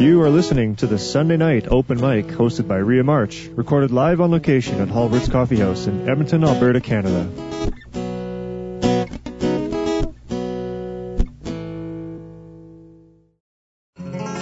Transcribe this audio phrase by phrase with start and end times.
[0.00, 4.22] You are listening to the Sunday Night Open Mic hosted by Rhea March, recorded live
[4.22, 7.24] on location at Halbert's Coffee House in Edmonton, Alberta, Canada.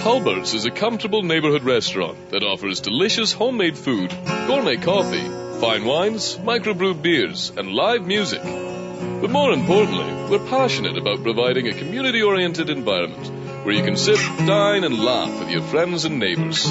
[0.04, 4.10] Halbert's is a comfortable neighborhood restaurant that offers delicious homemade food,
[4.46, 5.28] gourmet coffee,
[5.58, 8.44] fine wines, microbrewed beers, and live music.
[8.44, 14.18] But more importantly, we're passionate about providing a community oriented environment where you can sit,
[14.46, 16.64] dine, and laugh with your friends and neighbors.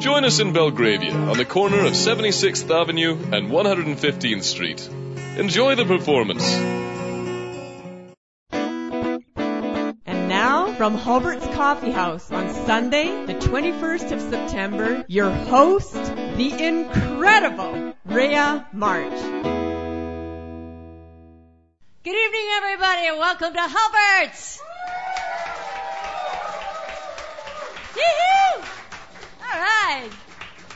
[0.00, 4.88] Join us in Belgravia on the corner of 76th Avenue and 115th Street.
[5.38, 6.44] Enjoy the performance.
[10.06, 16.52] And now, from Halbert's Coffee House on Sunday, the 21st of September, your host, the
[16.66, 19.54] incredible Rhea March.
[22.02, 24.60] Good evening, everybody, and welcome to Halbert's.
[27.96, 28.60] Yee-hoo!
[29.40, 30.10] All right.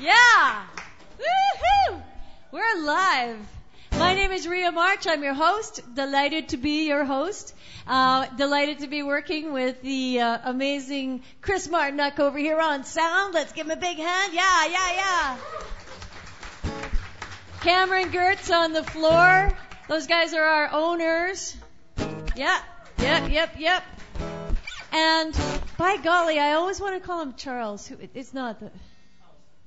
[0.01, 0.63] Yeah.
[1.19, 2.03] Woo-hoo!
[2.53, 3.39] We're live.
[3.93, 5.07] My name is Rhea March.
[5.09, 5.83] I'm your host.
[5.95, 7.55] Delighted to be your host.
[7.89, 13.35] Uh, delighted to be working with the uh, amazing Chris Martinuck over here on sound.
[13.35, 14.33] Let's give him a big hand.
[14.33, 15.37] Yeah, yeah, yeah.
[17.63, 19.53] Cameron Gertz on the floor.
[19.89, 21.57] Those guys are our owners.
[22.37, 22.61] Yeah,
[22.99, 23.83] yep, yep, yep.
[24.92, 25.39] And
[25.77, 27.86] by golly, I always want to call him Charles.
[27.86, 28.70] Who it's not the.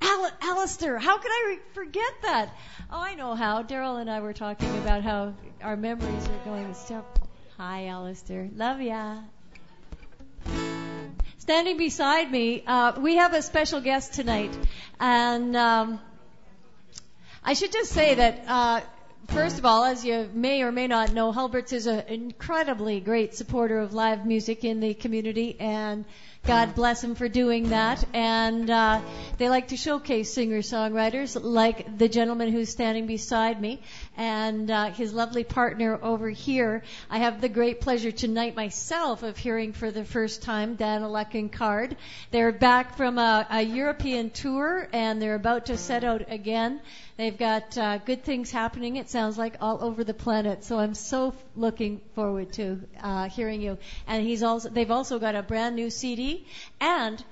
[0.01, 2.49] Al- Alistair, how could I re- forget that?
[2.91, 3.61] Oh, I know how.
[3.61, 7.19] Daryl and I were talking about how our memories are going to stop.
[7.57, 8.49] Hi, Alistair.
[8.55, 9.17] Love ya.
[11.37, 14.57] Standing beside me, uh, we have a special guest tonight,
[14.99, 15.99] and um,
[17.43, 18.43] I should just say that.
[18.47, 18.81] Uh,
[19.27, 23.33] First of all, as you may or may not know, Halberts is an incredibly great
[23.33, 26.03] supporter of live music in the community, and
[26.45, 28.03] God bless him for doing that.
[28.13, 29.01] And uh,
[29.37, 33.81] they like to showcase singer-songwriters like the gentleman who's standing beside me
[34.21, 36.83] and uh, his lovely partner over here.
[37.09, 41.97] I have the great pleasure tonight myself of hearing for the first time Dan Card.
[42.29, 46.81] They're back from a, a European tour and they're about to set out again.
[47.17, 50.63] They've got uh, good things happening, it sounds like, all over the planet.
[50.65, 53.79] So I'm so looking forward to uh, hearing you.
[54.05, 56.45] And he's also, they've also got a brand new CD,
[56.79, 57.23] and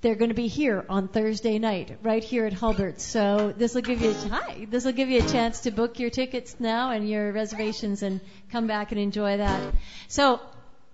[0.00, 3.00] they're going to be here on Thursday night, right here at Halbert.
[3.00, 5.98] So this will give you a, hi, this will give you a chance to book
[5.98, 9.74] your tickets now and your reservations and come back and enjoy that.
[10.08, 10.40] So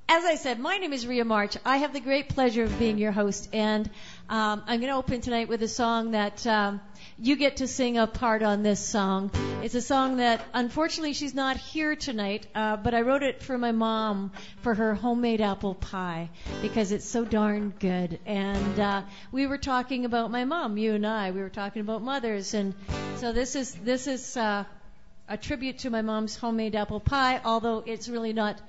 [0.09, 1.56] as I said, my name is Rhea March.
[1.65, 3.91] I have the great pleasure of being your host, and
[4.28, 6.81] um, I'm going to open tonight with a song that um,
[7.19, 9.31] you get to sing a part on this song.
[9.62, 13.56] It's a song that, unfortunately, she's not here tonight, uh, but I wrote it for
[13.56, 16.28] my mom for her homemade apple pie
[16.60, 18.21] because it's so darn good.
[18.26, 21.31] And uh, we were talking about my mom, you and I.
[21.31, 22.75] We were talking about mothers, and
[23.16, 24.65] so this is this is uh,
[25.26, 28.60] a tribute to my mom's homemade apple pie, although it's really not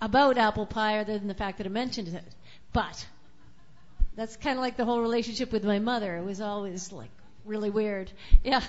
[0.00, 2.24] about apple pie other than the fact that I mentioned it.
[2.72, 3.04] But
[4.14, 6.16] that's kind of like the whole relationship with my mother.
[6.16, 7.10] It was always like
[7.48, 8.12] really weird.
[8.44, 8.62] Yeah.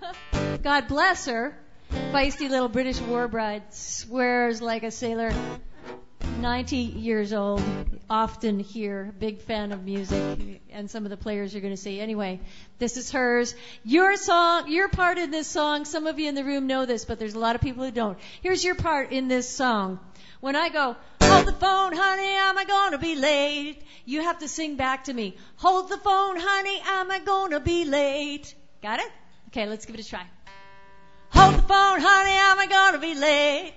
[0.62, 1.56] God bless her.
[2.12, 5.32] Feisty little British war bride swears like a sailor.
[6.40, 7.62] 90 years old,
[8.10, 12.00] often here, big fan of music, and some of the players you're going to see.
[12.00, 12.40] Anyway,
[12.78, 13.54] this is hers.
[13.84, 17.04] Your song, your part in this song, some of you in the room know this,
[17.04, 18.18] but there's a lot of people who don't.
[18.42, 20.00] Here's your part in this song.
[20.44, 23.82] When I go, hold the phone, honey, am I gonna be late?
[24.04, 25.38] You have to sing back to me.
[25.56, 28.54] Hold the phone, honey, am I gonna be late?
[28.82, 29.10] Got it?
[29.48, 30.26] Okay, let's give it a try.
[31.30, 33.72] Hold the phone, honey, am I gonna be late?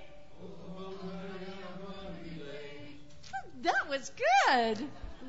[3.62, 4.12] That was
[4.46, 4.78] good.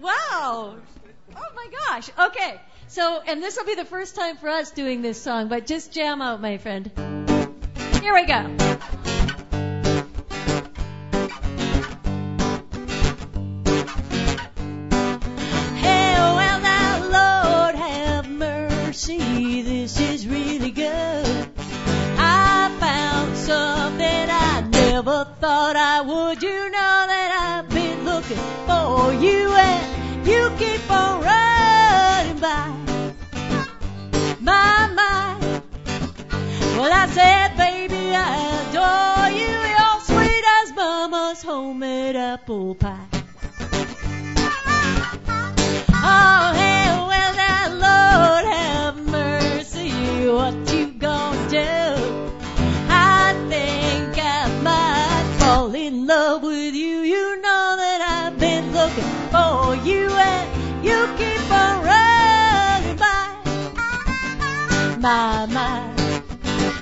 [0.02, 0.76] Wow.
[1.38, 2.10] Oh my gosh.
[2.20, 2.60] Okay.
[2.90, 5.94] So, and this will be the first time for us doing this song, but just
[5.94, 6.92] jam out, my friend.
[8.02, 9.19] Here we go.
[25.40, 26.44] Thought I would.
[26.44, 32.68] You know that I've been looking for you and you keep on running by
[34.42, 35.64] my mind.
[36.78, 38.28] Well, I said, baby, I
[38.62, 39.52] adore you.
[39.74, 43.08] You're sweet as mama's homemade apple pie.
[46.02, 49.92] Oh, hey, well, now, Lord, have mercy.
[50.28, 52.29] what you gonna do?
[56.10, 57.02] love with you.
[57.02, 63.28] You know that I've been looking for you and you keep on running by
[64.98, 66.00] my mind.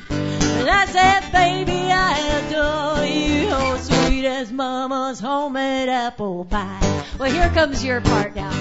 [0.10, 3.50] And I said, baby, I adore you.
[3.52, 7.04] Oh, sweet as mama's homemade apple pie.
[7.20, 8.52] Well, here comes your part now.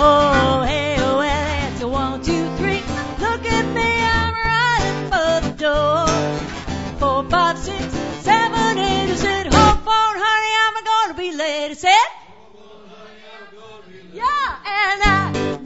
[0.00, 2.82] Oh, hey, oh, well, that's a one, two, three.
[3.20, 6.08] Look at me, I'm running for the door.
[6.98, 7.99] Four, five, six,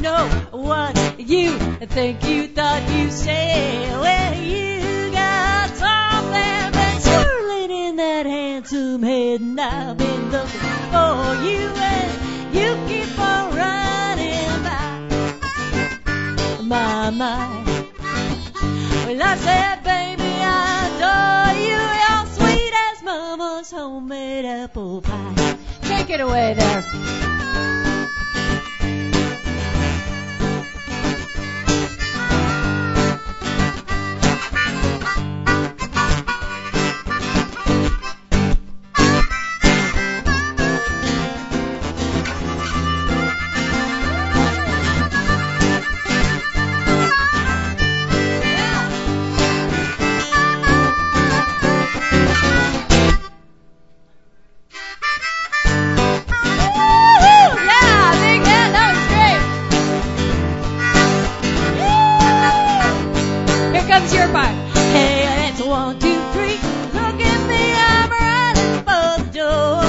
[0.05, 1.57] know what you
[1.87, 3.91] think you thought you said.
[3.99, 11.17] Well, you got something been swirling in that handsome head, and I've been looking for
[11.47, 11.63] you,
[11.93, 14.87] and you keep on running by.
[16.61, 17.65] My, my.
[19.07, 21.81] Well, I said, baby, I adore you.
[22.03, 25.57] You're sweet as mama's homemade apple pie.
[25.81, 27.44] Take it away there.
[63.95, 64.51] Comes your part.
[64.91, 66.59] Hey, it's one, two, three.
[66.99, 67.63] Look at me,
[67.93, 69.83] I'm running for the door.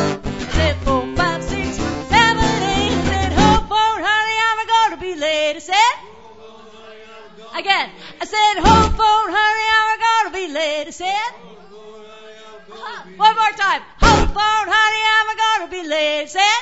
[0.54, 1.78] Said four, five, six,
[2.14, 2.94] seven, eight.
[3.10, 5.56] Said home phone, honey, I'm gonna be late.
[5.56, 5.96] I said.
[7.58, 7.90] Again,
[8.22, 10.86] I said home phone, honey, I'm gonna be late.
[10.86, 11.32] I said.
[13.18, 13.82] One more time.
[14.06, 16.22] Home phone, honey, I'm gonna be late.
[16.22, 16.62] I Said.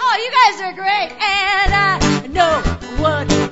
[0.00, 1.10] Oh, you guys are great.
[1.24, 2.60] And I know
[3.02, 3.47] what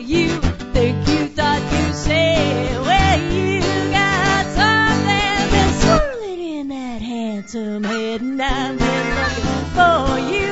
[7.54, 10.45] and I've been looking for you,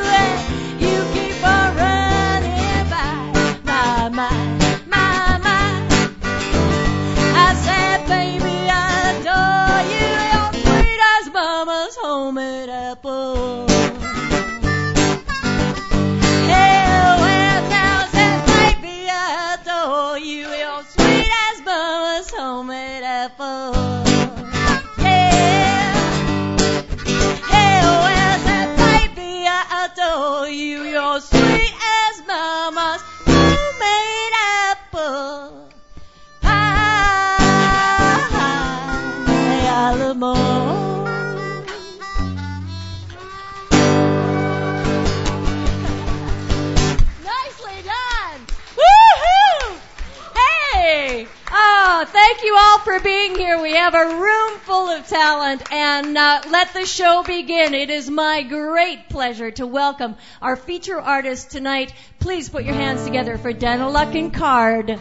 [52.35, 53.63] thank you all for being here.
[53.63, 57.75] We have a room full of talent and uh, let the show begin.
[57.75, 61.95] It is my great pleasure to welcome our feature artist tonight.
[62.19, 64.99] Please put your hands together for Daniluk and Card.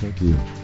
[0.00, 0.57] Thank you.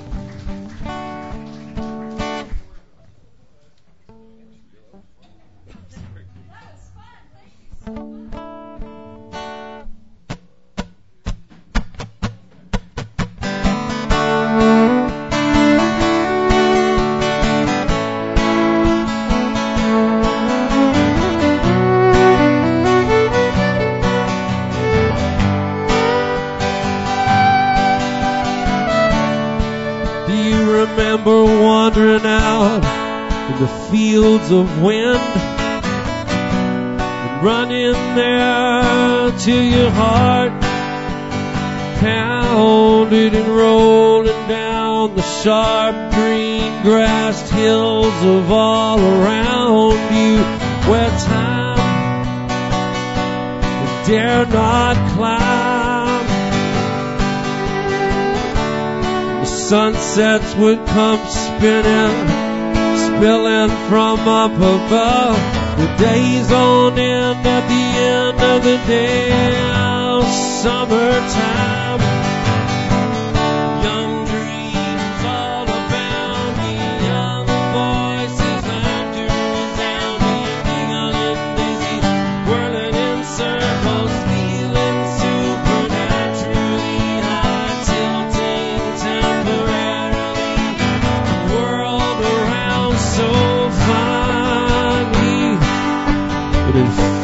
[33.65, 35.19] The fields of wind
[36.99, 40.53] and running there till your heart
[41.99, 50.37] pounded and rolling down the sharp green grassed hills of all around you
[50.91, 52.49] where time
[54.06, 56.27] dare not climb.
[59.41, 62.33] The sunsets would come spinning,
[63.24, 65.38] spilling from up above.
[65.78, 69.31] The days on end at the end of the day,
[70.62, 71.83] summertime.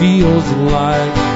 [0.00, 1.29] Feels like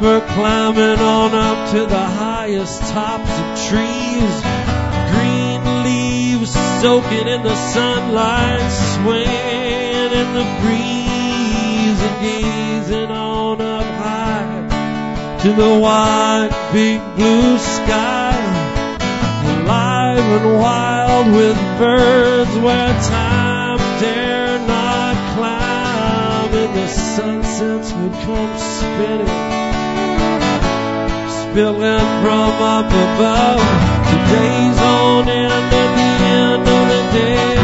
[0.00, 4.34] remember climbing on up to the highest tops of trees.
[5.12, 15.38] Green leaves soaking in the sunlight, swaying in the breeze, and gazing on up high
[15.42, 18.34] to the wide, big blue sky.
[19.62, 28.58] Alive and wild with birds where time dare not climb, and the sunsets would come
[28.58, 29.56] spinning
[31.56, 33.60] building from up above.
[34.10, 37.55] Today's on end at the end of the day.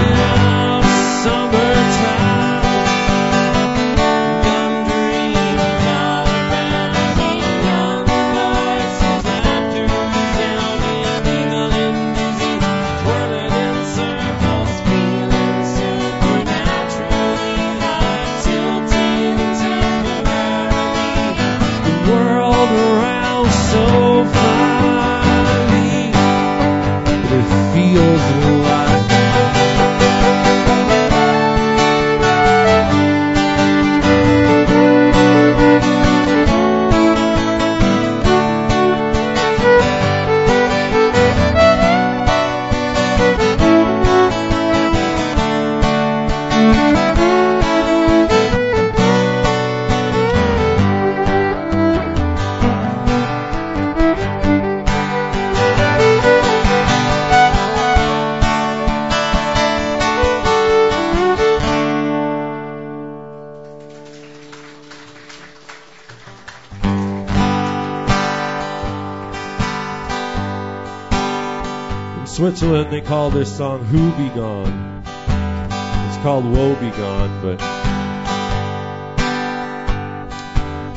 [72.90, 75.02] They call this song Who Be Gone.
[75.06, 77.60] It's called Woe Be Gone, but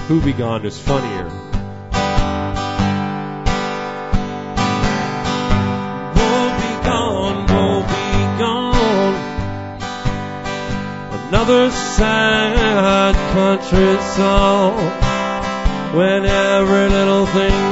[0.08, 1.25] Who Be Gone is funnier.
[6.15, 9.15] Woe be gone, woe be gone.
[11.27, 14.75] Another sad country song
[15.96, 17.65] when every little thing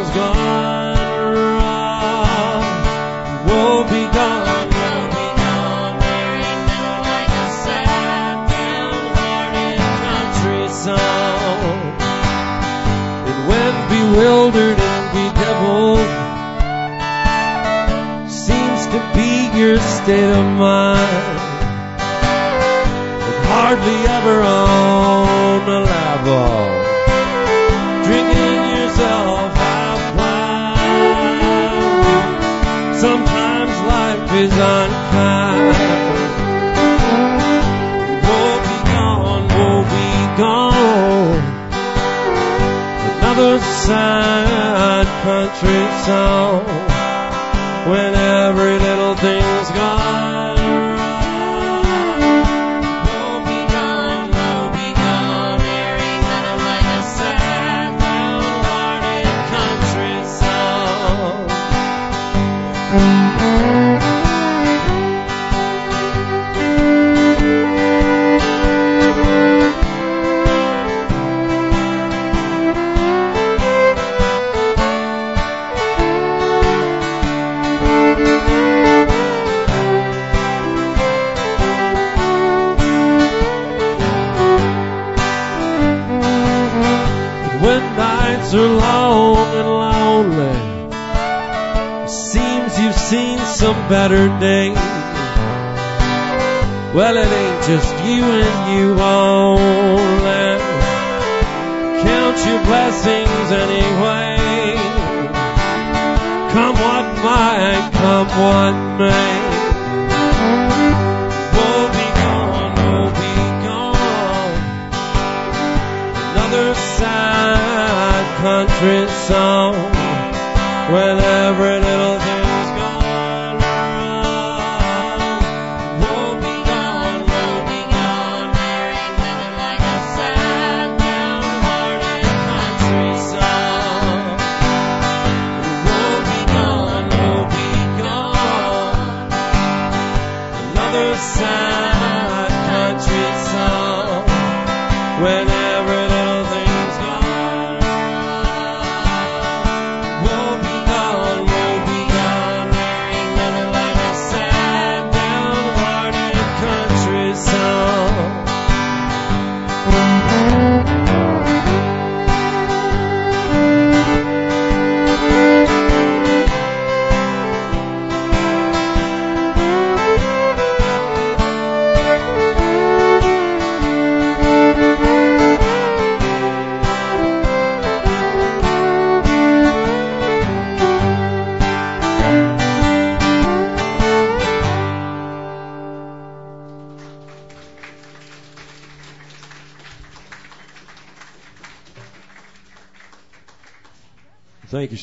[20.13, 20.42] did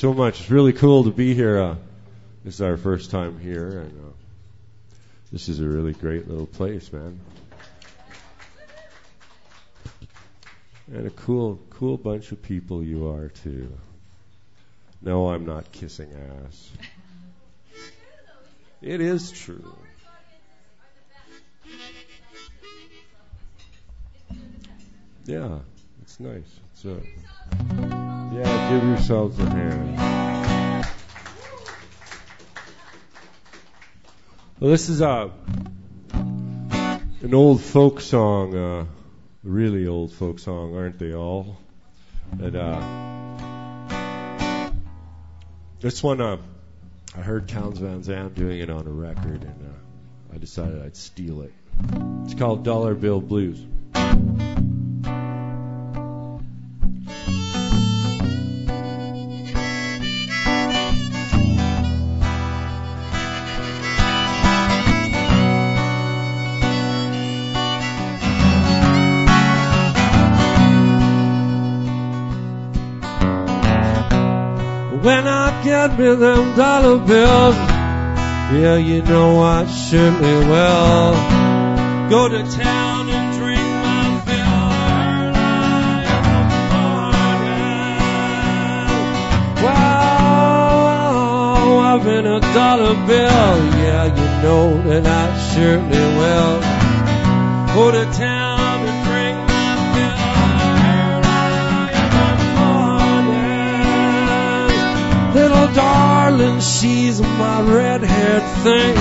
[0.00, 0.40] so much.
[0.40, 1.60] It's really cool to be here.
[1.60, 1.76] Uh,
[2.42, 4.12] this is our first time here, and uh,
[5.30, 7.20] this is a really great little place, man.
[10.90, 13.70] And a cool, cool bunch of people you are too.
[15.02, 16.08] No, I'm not kissing
[16.46, 16.70] ass.
[18.80, 19.76] It is true.
[25.26, 25.58] Yeah,
[26.00, 26.58] it's nice.
[26.72, 29.96] It's uh, yeah, give yourselves a hand.
[34.58, 35.30] Well, this is a
[37.22, 38.86] an old folk song, uh,
[39.42, 41.58] really old folk song, aren't they all?
[42.38, 42.80] And uh,
[45.80, 46.38] this one, uh,
[47.16, 50.96] I heard Townes Van Zandt doing it on a record, and uh, I decided I'd
[50.96, 51.52] steal it.
[52.24, 53.64] It's called Dollar Bill Blues.
[75.80, 77.56] Get me them dollar bills,
[78.52, 81.14] yeah, you know I surely will.
[82.10, 84.68] Go to town and drink my fill.
[89.64, 90.98] Wow,
[91.78, 96.60] I've been a dollar bill, yeah, you know that I surely will.
[97.74, 98.39] Go to town
[105.74, 108.94] darling, she's my red-haired thing.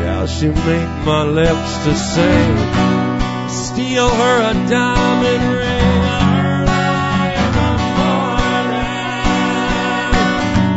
[0.00, 2.56] Yeah, she make my lips to sing.
[3.48, 5.84] Steal her a diamond ring.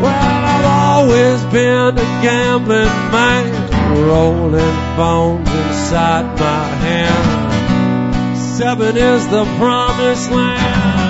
[0.02, 3.52] Well, I've always been a gambling man,
[4.08, 8.38] rolling bones inside my hand.
[8.38, 11.07] Seven is the promised land.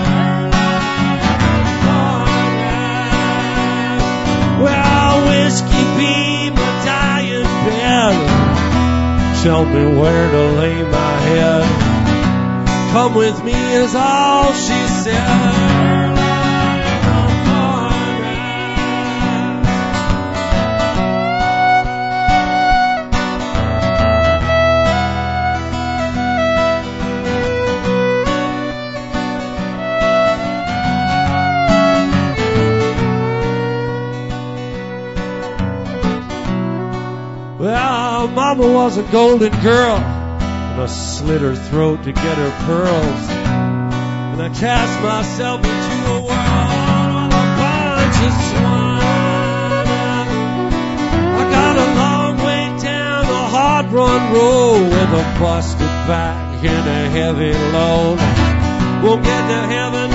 [9.48, 12.92] Tell me where to lay my head.
[12.92, 15.57] Come with me is all she said.
[38.48, 43.30] Mama was a golden girl, and I slit her throat to get her pearls.
[44.32, 49.04] And I cast myself into a world of a bunch of swine.
[51.36, 56.88] I got a long way down the hard run road with a busted back and
[56.88, 58.18] a heavy load.
[59.04, 60.07] Won't get to heaven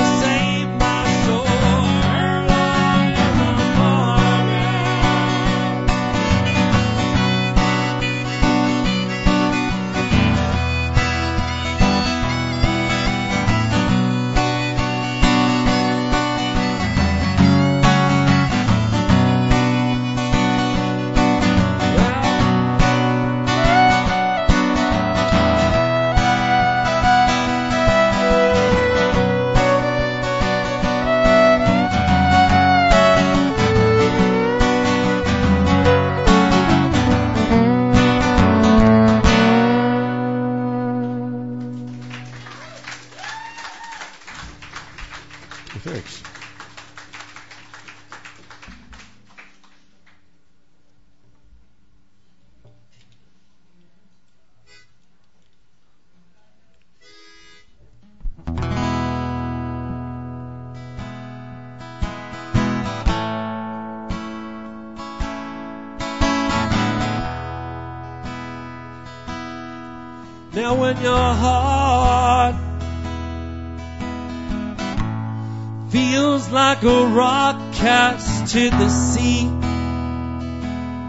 [78.70, 79.44] the sea.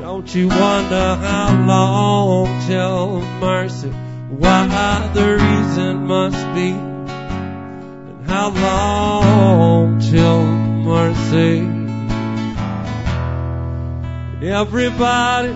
[0.02, 3.90] Don't you wonder how long till mercy?
[3.90, 11.60] Why the reason must be, and how long till mercy?
[14.46, 15.54] Everybody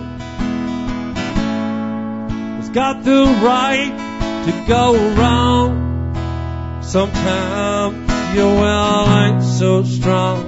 [2.56, 3.94] has got the right
[4.46, 6.82] to go wrong.
[6.82, 7.96] Sometimes
[8.34, 10.47] your will ain't so strong.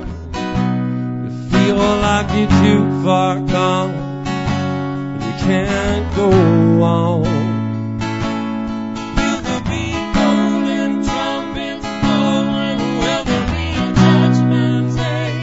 [1.70, 3.94] Feel like you're too far gone
[4.26, 6.30] and you can't go
[6.82, 7.22] on.
[9.16, 9.84] Will there be
[10.18, 12.80] golden trumpets blowing?
[13.02, 15.34] Will there be a judgment day?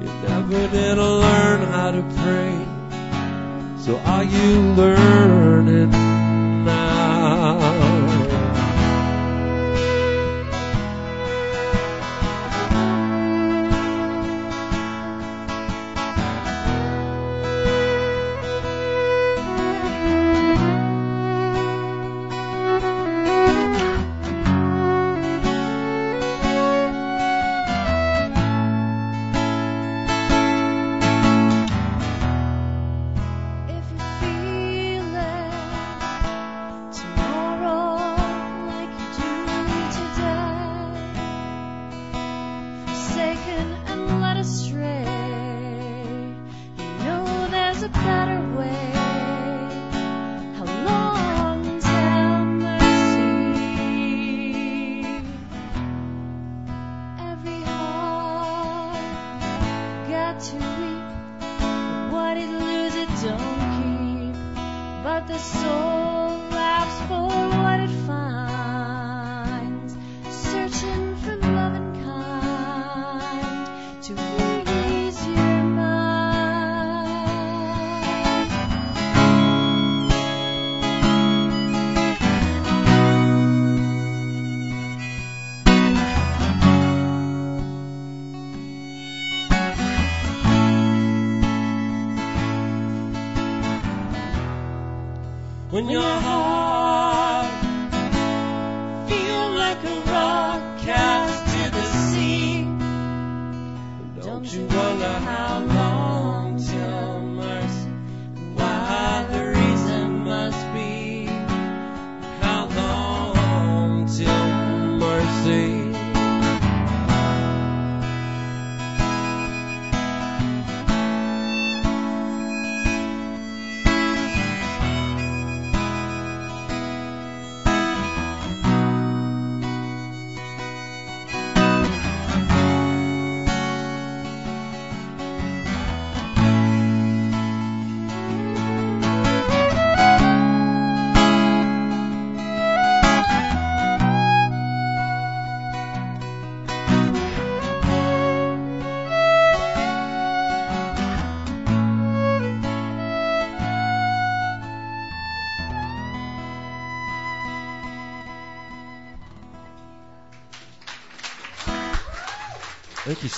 [0.00, 2.54] You never did learn how to pray,
[3.78, 5.49] so are you learning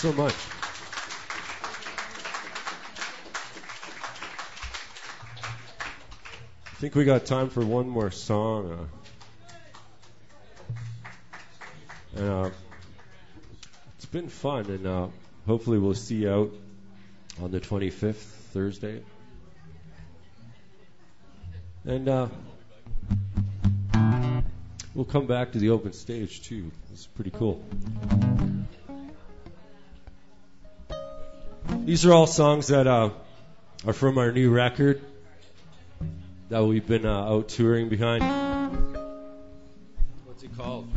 [0.03, 0.35] so much.
[6.67, 8.89] I think we got time for one more song.
[12.17, 12.51] Uh, and uh,
[13.95, 15.07] it's been fun, and uh,
[15.47, 16.53] hopefully we'll see you out
[17.41, 18.15] on the 25th,
[18.53, 19.05] Thursday.
[21.85, 22.27] And uh,
[24.97, 26.73] we'll come back to the open stage too.
[26.93, 27.63] It's pretty cool.
[31.69, 33.11] These are all songs that uh,
[33.87, 35.01] are from our new record
[36.49, 38.23] that we've been uh, out touring behind.
[40.25, 40.89] What's it called?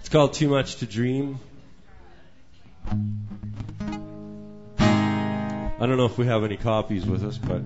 [0.00, 1.40] It's called Too Much to Dream.
[5.80, 7.62] I don't know if we have any copies with us, but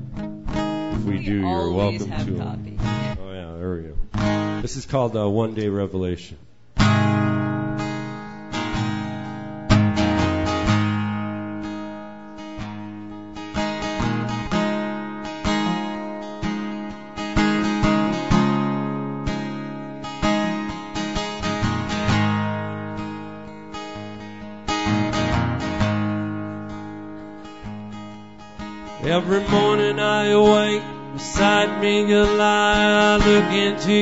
[0.94, 2.78] if we do, you're welcome have to copies.
[2.80, 4.61] Oh yeah, there we go.
[4.62, 6.38] This is called uh, One Day Revelation.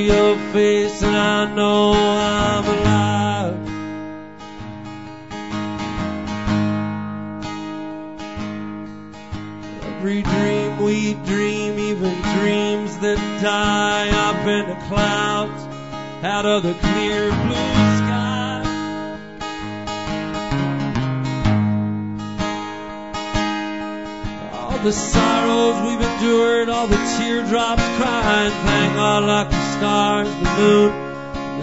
[0.00, 0.21] Look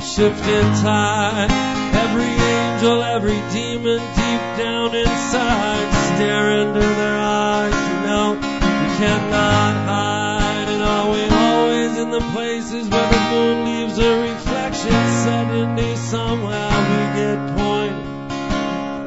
[0.09, 1.51] the shifting tide.
[1.93, 5.91] Every angel angel, every demon deep down inside.
[6.15, 10.69] Stare into their eyes, you know you cannot hide.
[10.69, 14.91] And are we always in the places where the moon leaves a reflection?
[15.25, 18.07] Suddenly, somehow, we get pointed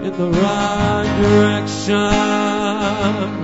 [0.06, 3.41] in the right direction.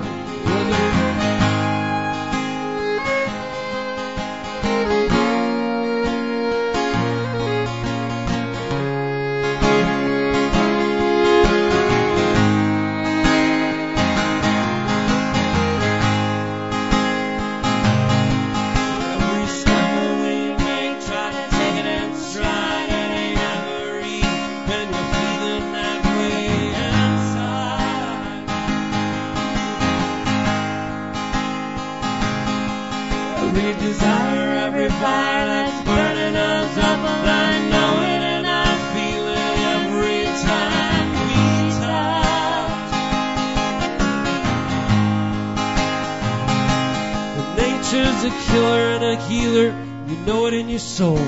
[48.29, 49.69] A killer and a healer,
[50.07, 51.25] you know it in your soul.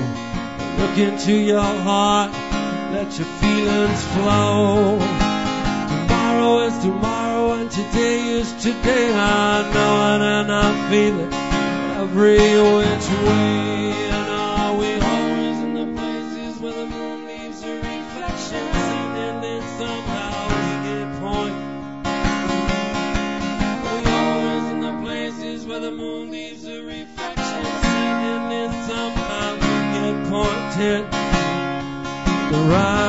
[0.79, 2.31] Look into your heart,
[2.93, 4.99] let your feelings flow.
[5.89, 9.13] Tomorrow is tomorrow and today is today.
[9.13, 11.33] I know it and I feel it
[12.01, 12.37] every
[12.77, 14.10] which way.
[30.81, 33.00] The right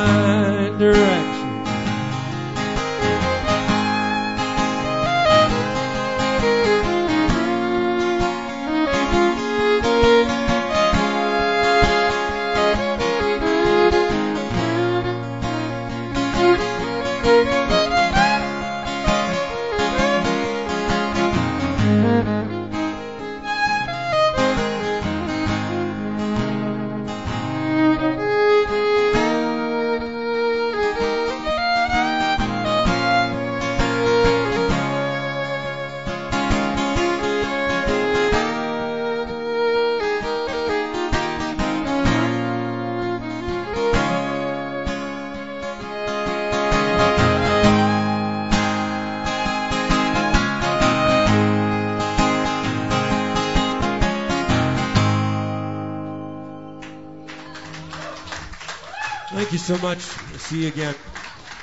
[59.92, 60.00] much.
[60.38, 60.94] See you again.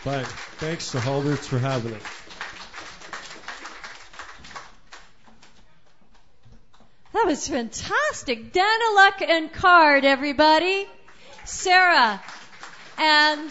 [0.06, 0.24] Bye.
[0.60, 2.04] Thanks to Halberts for having us.
[7.14, 8.54] That was fantastic.
[8.54, 10.88] Daniluk and Card, everybody.
[11.46, 12.22] Sarah
[13.00, 13.50] and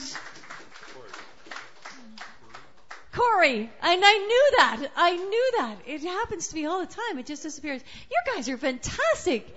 [3.12, 3.68] Corey.
[3.82, 4.90] And I knew that.
[4.96, 5.76] I knew that.
[5.86, 7.18] It happens to me all the time.
[7.18, 7.82] It just disappears.
[8.08, 9.56] You guys are fantastic.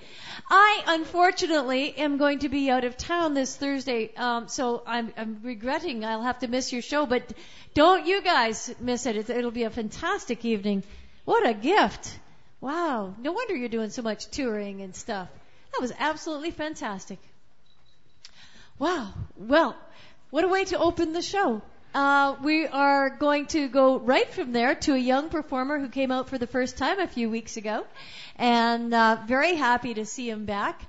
[0.53, 5.39] I unfortunately am going to be out of town this Thursday, um, so I'm, I'm
[5.43, 7.05] regretting I'll have to miss your show.
[7.05, 7.23] But
[7.73, 9.15] don't you guys miss it.
[9.15, 10.83] It's, it'll be a fantastic evening.
[11.23, 12.19] What a gift!
[12.59, 13.15] Wow.
[13.17, 15.29] No wonder you're doing so much touring and stuff.
[15.71, 17.19] That was absolutely fantastic.
[18.77, 19.13] Wow.
[19.37, 19.77] Well,
[20.31, 21.61] what a way to open the show.
[21.93, 26.09] Uh, we are going to go right from there to a young performer who came
[26.09, 27.85] out for the first time a few weeks ago,
[28.37, 30.81] and uh, very happy to see him back.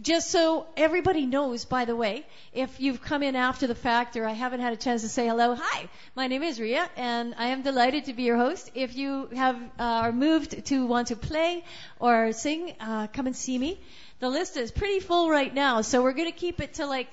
[0.00, 4.24] Just so everybody knows, by the way, if you've come in after the fact or
[4.24, 7.48] I haven't had a chance to say hello, hi, my name is Rhea, and I
[7.48, 8.70] am delighted to be your host.
[8.74, 11.64] If you have uh, are moved to want to play
[11.98, 13.80] or sing, uh, come and see me.
[14.20, 17.08] The list is pretty full right now, so we're going to keep it to like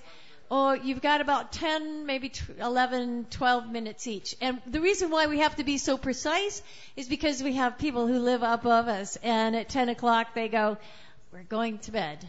[0.55, 4.35] oh, you've got about 10, maybe tw 11, 12 minutes each.
[4.39, 6.61] And the reason why we have to be so precise
[6.95, 10.77] is because we have people who live above us, and at 10 o'clock they go,
[11.31, 12.23] we're going to bed.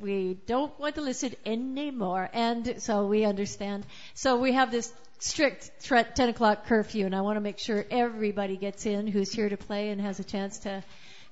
[0.00, 2.30] We don't want to listen anymore.
[2.32, 3.84] And so we understand.
[4.14, 8.56] So we have this strict 10 o'clock curfew, and I want to make sure everybody
[8.56, 10.82] gets in who's here to play and has a chance to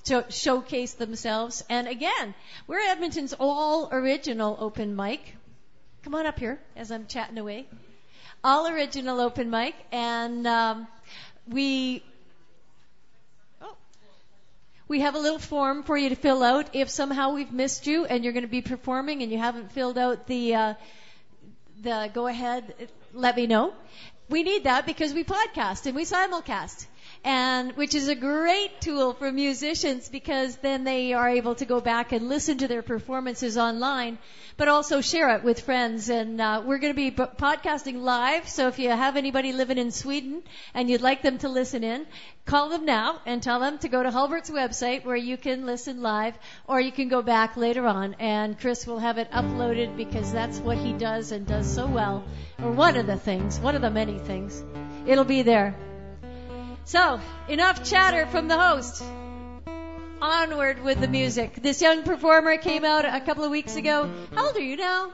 [0.04, 1.64] to showcase themselves.
[1.70, 2.34] And again,
[2.66, 5.20] we're Edmonton's all original open mic.
[6.04, 7.66] Come on up here as I'm chatting away.
[8.44, 10.86] All original open mic, and um,
[11.48, 12.04] we
[13.62, 13.74] oh,
[14.86, 16.68] we have a little form for you to fill out.
[16.74, 19.96] If somehow we've missed you and you're going to be performing and you haven't filled
[19.96, 20.74] out the uh,
[21.80, 23.72] the go ahead, let me know.
[24.28, 26.84] We need that because we podcast and we simulcast.
[27.24, 31.80] And which is a great tool for musicians because then they are able to go
[31.80, 34.18] back and listen to their performances online,
[34.58, 36.10] but also share it with friends.
[36.10, 39.78] And uh, we're going to be b- podcasting live, so if you have anybody living
[39.78, 40.42] in Sweden
[40.74, 42.06] and you'd like them to listen in,
[42.44, 46.02] call them now and tell them to go to Hulbert's website where you can listen
[46.02, 46.34] live,
[46.68, 50.58] or you can go back later on, and Chris will have it uploaded because that's
[50.58, 52.22] what he does and does so well,
[52.62, 54.62] or one of the things, one of the many things.
[55.06, 55.74] It'll be there.
[56.86, 57.18] So,
[57.48, 59.02] enough chatter from the host.
[60.20, 61.62] Onward with the music.
[61.62, 64.10] This young performer came out a couple of weeks ago.
[64.34, 65.10] How old are you now?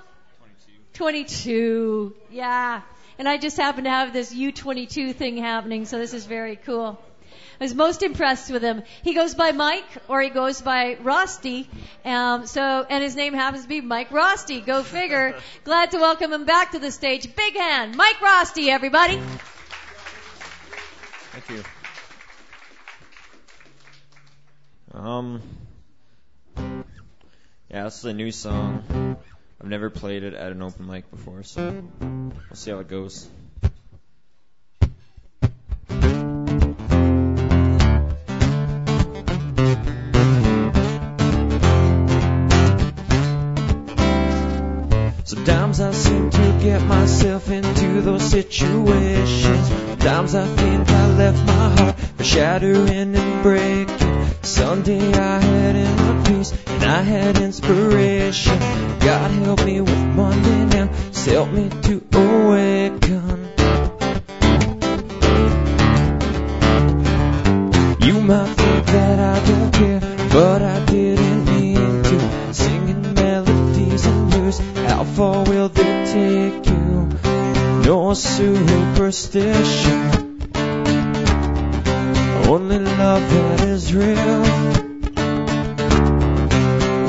[0.94, 1.35] 22.
[1.35, 2.16] 22.
[2.33, 2.80] Yeah.
[3.18, 7.00] And I just happen to have this U22 thing happening, so this is very cool.
[7.61, 8.83] I was most impressed with him.
[9.02, 11.68] He goes by Mike, or he goes by Rosty.
[12.04, 14.64] Um, so, and his name happens to be Mike Rosty.
[14.64, 15.37] Go figure.
[15.64, 17.33] Glad to welcome him back to the stage.
[17.37, 19.20] Big hand, Mike Rosty, everybody.
[21.32, 21.62] Thank you.
[24.92, 25.40] Um,
[27.70, 29.16] yeah, this is a new song.
[29.60, 33.28] I've never played it at an open mic before, so we'll see how it goes.
[45.24, 49.89] Sometimes I seem to get myself into those situations.
[50.00, 54.26] Times I think I left my heart for shattering and breaking.
[54.42, 58.58] Someday I had inner peace and I had inspiration.
[59.00, 63.49] God help me with Monday now, help me to awaken.
[78.11, 80.01] No superstition.
[82.49, 84.42] Only love that is real.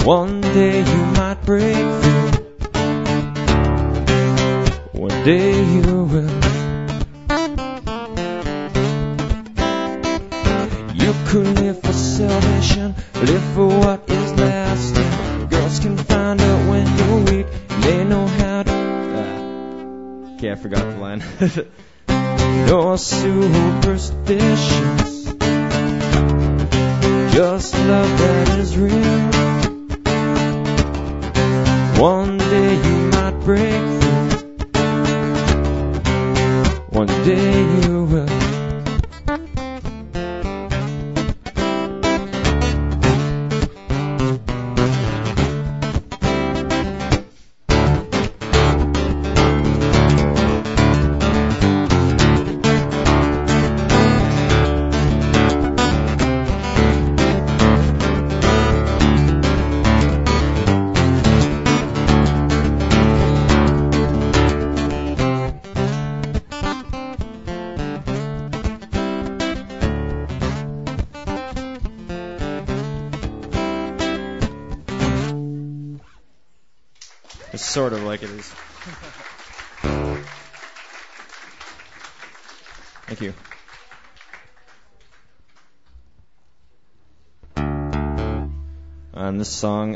[0.05, 2.31] One day you might break through.
[4.93, 5.63] One day.
[5.73, 6.00] You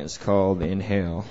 [0.06, 1.26] is called Inhale.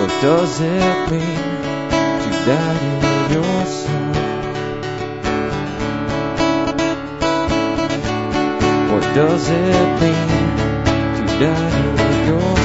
[0.00, 1.44] What does it mean
[2.22, 4.14] to die to your soul?
[8.92, 10.28] What does it mean
[11.16, 12.63] to die to your soul?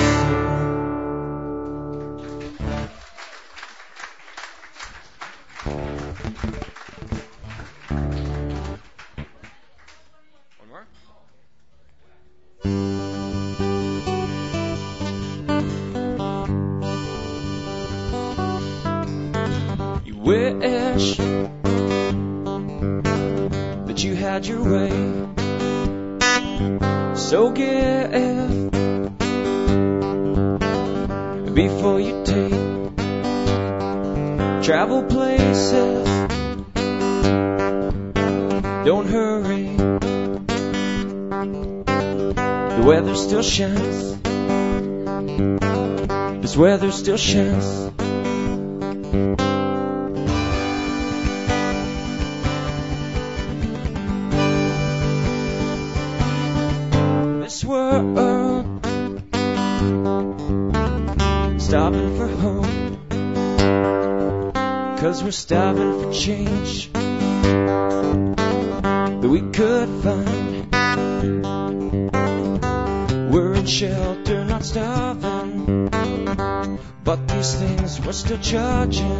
[78.29, 79.18] Still charging.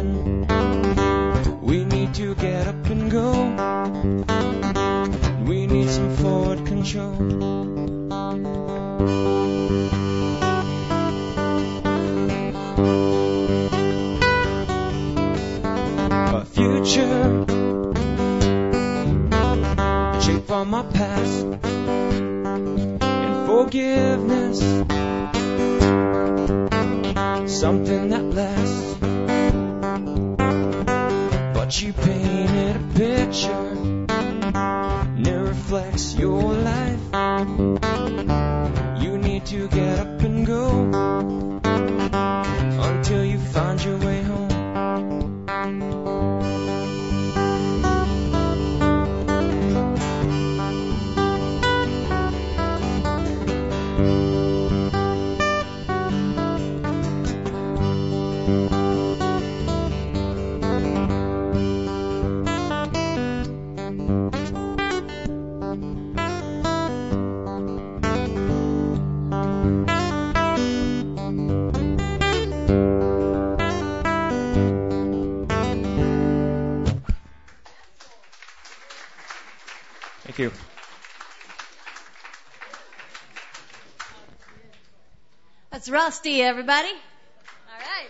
[85.90, 86.88] Rusty, everybody.
[86.88, 88.08] All right.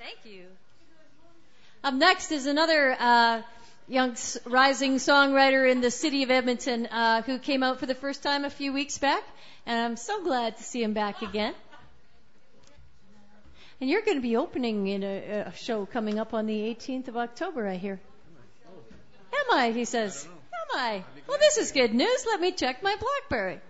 [0.00, 0.46] Thank you.
[1.84, 3.42] Up next is another uh,
[3.86, 8.24] young rising songwriter in the city of Edmonton uh, who came out for the first
[8.24, 9.22] time a few weeks back,
[9.66, 11.54] and I'm so glad to see him back again.
[13.80, 17.06] And you're going to be opening in a, a show coming up on the 18th
[17.06, 18.00] of October, I hear.
[19.32, 19.70] Am I?
[19.70, 20.26] He says.
[20.26, 21.04] Am I?
[21.28, 22.26] Well, this is good news.
[22.26, 23.60] Let me check my Blackberry.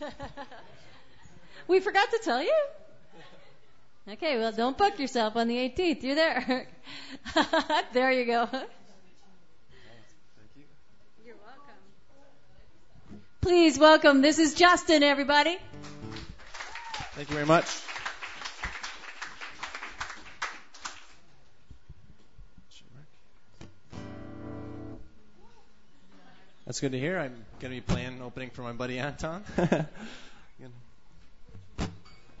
[1.68, 2.54] we forgot to tell you?
[4.10, 6.02] Okay, well, don't book yourself on the 18th.
[6.02, 6.66] You're there.
[7.92, 8.46] there you go.
[8.46, 8.66] thank
[11.26, 11.74] You're welcome.
[13.42, 14.22] Please welcome.
[14.22, 15.58] This is Justin, everybody.
[17.14, 17.66] Thank you very much.
[26.64, 27.18] That's good to hear.
[27.18, 29.42] I'm going to be playing an opening for my buddy Anton.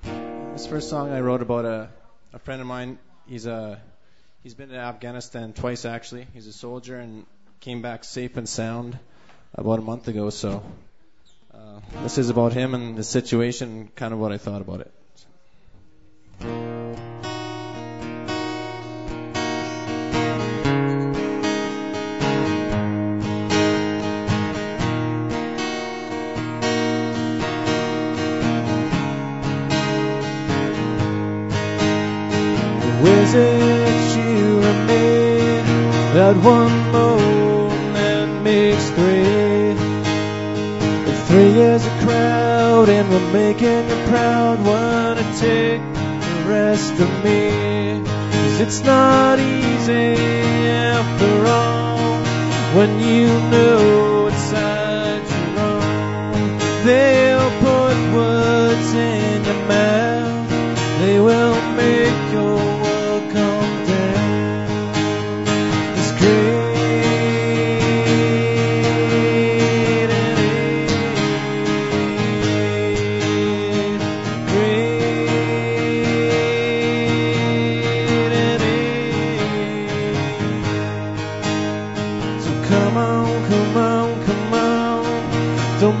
[0.04, 1.88] this first song I wrote about a,
[2.32, 2.98] a friend of mine.
[3.26, 3.80] He's a
[4.44, 6.28] he's been to Afghanistan twice actually.
[6.34, 7.26] He's a soldier and
[7.60, 8.96] came back safe and sound
[9.54, 10.30] about a month ago.
[10.30, 10.62] So
[11.52, 14.92] uh, this is about him and the situation, kind of what I thought about it.
[16.40, 16.67] Was
[36.28, 39.72] that one that makes three?
[41.06, 44.56] The three is a crowd and we're making you proud.
[44.72, 48.02] Wanna take the rest of me?
[48.04, 50.16] 'Cause it's not easy
[50.98, 52.18] after all
[52.76, 55.80] when you know it's side you're.
[56.88, 60.50] They'll put words in your mouth.
[61.00, 62.17] They will make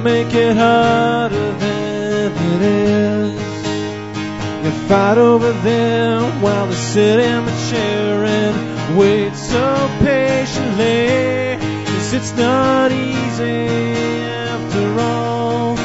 [0.08, 3.40] make it harder than it is.
[4.64, 9.66] You fight over them while they sit in the chair and wait so
[10.00, 11.58] patiently.
[11.88, 13.66] Cause it's not easy
[14.52, 15.76] after all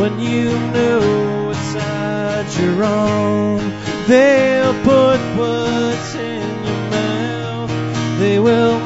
[0.00, 3.60] when you know it's side you're on.
[4.06, 7.70] They'll put words in your mouth.
[8.18, 8.79] They will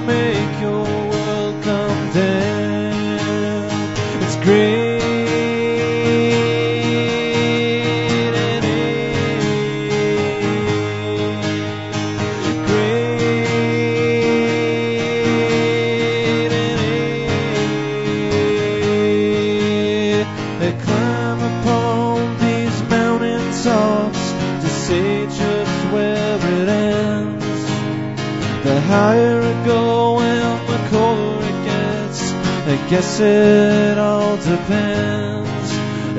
[32.95, 35.70] guess it all depends.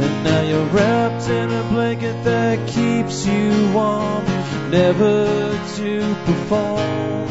[0.01, 4.25] And now you're wrapped in a blanket that keeps you warm,
[4.71, 5.25] never
[5.77, 7.29] to perform.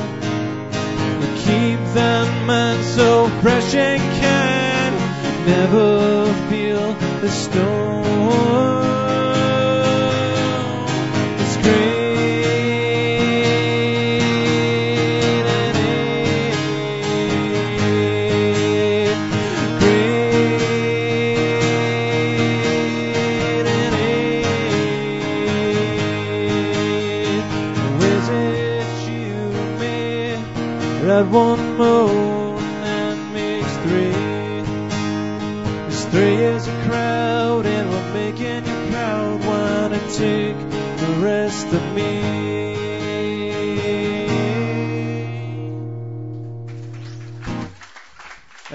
[1.20, 7.83] You keep that mind so fresh and can never feel the storm.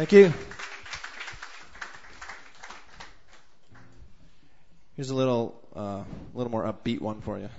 [0.10, 0.34] Thank you.
[4.96, 6.04] Here's a little, uh,
[6.34, 7.50] little more upbeat one for you.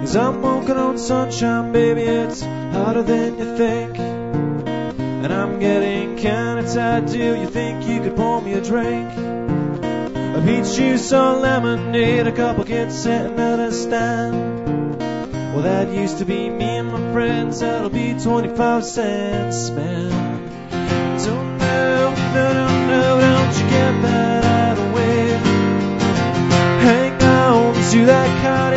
[0.00, 3.98] Cause I'm walking on sunshine, baby, it's hotter than you think.
[3.98, 6.09] And I'm getting
[6.74, 9.10] kinda tired, do you think you could pour me a drink?
[10.36, 14.98] A peach juice or lemonade, a couple kids sitting at a stand.
[15.52, 20.10] Well, that used to be me and my friends, that'll be 25 cents, man.
[21.24, 25.28] Don't know, no, no, no, don't you get that out of way.
[26.86, 28.74] Hang on to that card,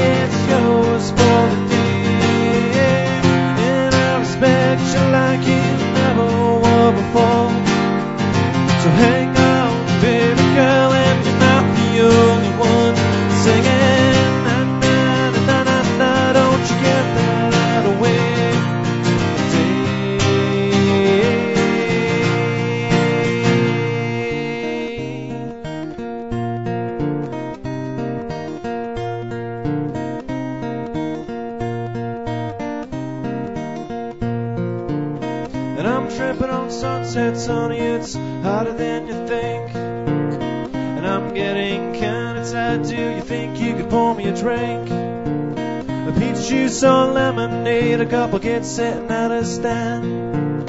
[48.03, 50.67] a couple kids sitting at a stand.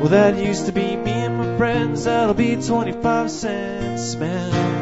[0.00, 2.04] Well, that used to be me and my friends.
[2.04, 4.73] That'll be 25 cents, man.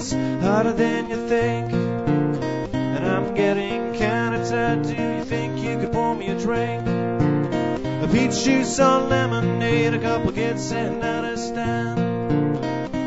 [0.00, 1.72] It's harder than you think.
[1.72, 4.82] And I'm getting kinda tired.
[4.84, 6.86] Do you think you could pour me a drink?
[8.04, 11.98] A peach juice or lemonade, a couple kids sitting at a stand.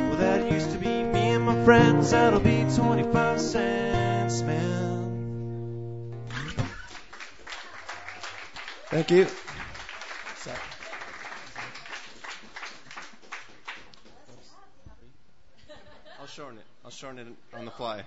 [0.09, 2.11] Well, that used to be me and my friends.
[2.11, 6.13] That'll be 25 cents, man.
[8.91, 9.27] Thank you.
[16.85, 17.27] I'll shorten it.
[17.57, 18.03] On the fly.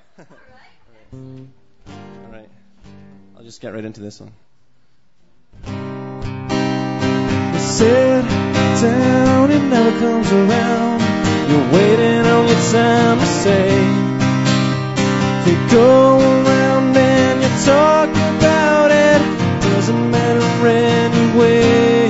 [1.12, 2.48] All right.
[3.36, 4.32] I'll just get right into this one.
[7.58, 8.24] Sit
[8.80, 11.00] down, it never comes around.
[11.50, 13.68] You're waiting on your time to say.
[15.46, 19.20] You go around and you talk about it.
[19.60, 22.08] Doesn't matter anyway.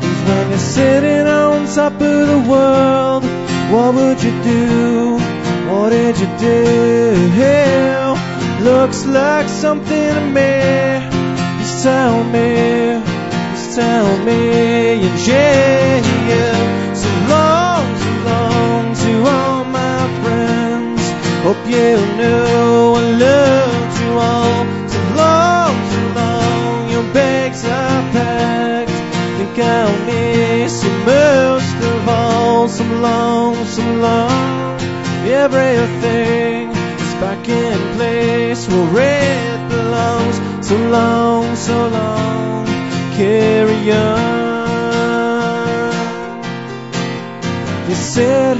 [0.00, 3.21] 'Cause when you're sitting on top of the world,
[3.72, 5.18] what would you do?
[5.70, 6.72] What did you do?
[8.62, 10.52] Looks like something to me.
[11.58, 13.02] Just tell me,
[13.54, 15.98] just tell me, and yeah,
[16.30, 16.94] yeah.
[16.94, 21.02] So long, so long to all my friends.
[21.42, 24.64] Hope you know I loved you all.
[24.92, 28.90] So long, so long, your bags are packed.
[29.38, 31.51] Think I'll miss you of
[32.80, 34.80] long, so long,
[35.26, 40.40] everything is back in place where it belongs.
[40.66, 42.66] So long, so long,
[43.16, 44.32] carry on.
[47.88, 48.56] You said,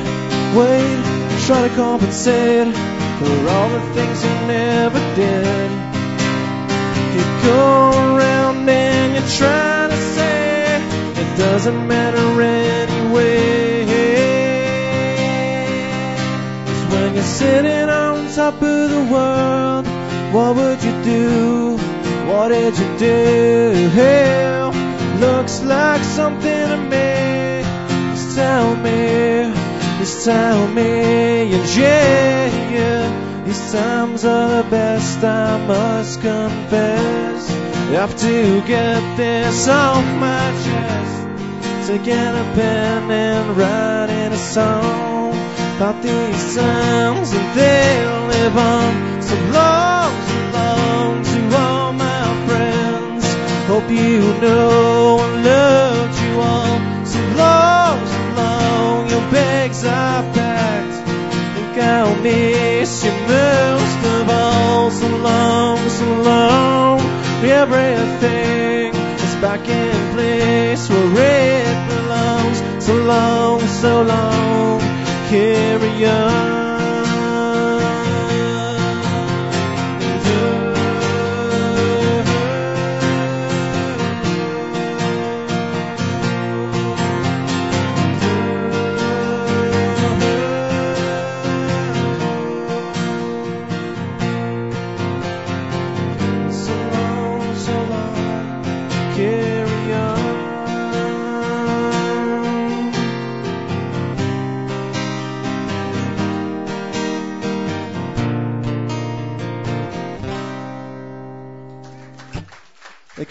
[0.56, 1.02] wait,
[1.46, 2.74] try to compensate
[3.18, 5.70] for all the things you never did.
[7.14, 10.82] You go around and you're trying to say
[11.22, 13.61] it doesn't matter anyway.
[17.22, 19.86] You're sitting on top of the world,
[20.34, 21.76] what would you do?
[22.26, 24.72] What did you do?
[25.20, 27.62] Looks like something to me.
[28.14, 29.52] Just tell me,
[29.98, 33.44] just tell me, and yeah, yeah.
[33.44, 37.50] These times are the best, I must confess.
[37.50, 41.88] I Have to get this off my chest.
[41.88, 45.31] To get a pen and write in a song
[45.76, 49.22] about these times, and they'll live on.
[49.22, 53.24] So long, so long to all my friends.
[53.66, 56.78] Hope you know I loved you all.
[57.06, 61.08] So long, so long, your bags are packed.
[61.54, 64.90] Think I'll miss you most of all.
[64.90, 67.00] So long, so long,
[67.62, 72.58] everything is back in place where it belongs.
[72.84, 74.81] So long, so long,
[75.32, 76.51] carry on.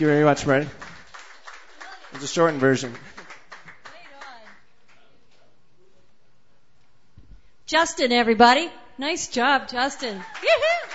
[0.02, 0.68] Thank you very much, Marty.
[2.14, 2.92] It's a shortened version.
[7.68, 8.72] Justin, everybody.
[8.98, 10.16] Nice job, Justin.
[10.16, 10.90] Yoo-hoo!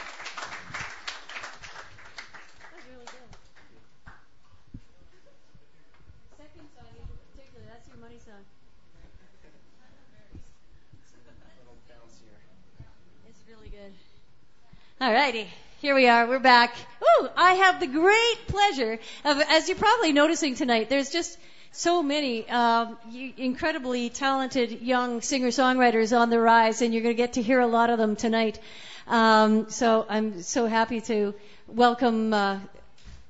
[6.36, 8.42] Second song in particular, that's your money song.
[13.28, 13.92] It's really good.
[15.00, 15.46] Alrighty,
[15.80, 16.26] here we are.
[16.26, 16.74] We're back.
[17.07, 21.38] Ooh, I have the great pleasure of, as you're probably noticing tonight, there's just
[21.72, 27.34] so many y- incredibly talented young singer-songwriters on the rise, and you're going to get
[27.34, 28.59] to hear a lot of them tonight.
[29.07, 31.34] Um, so I'm so happy to
[31.68, 32.59] welcome uh,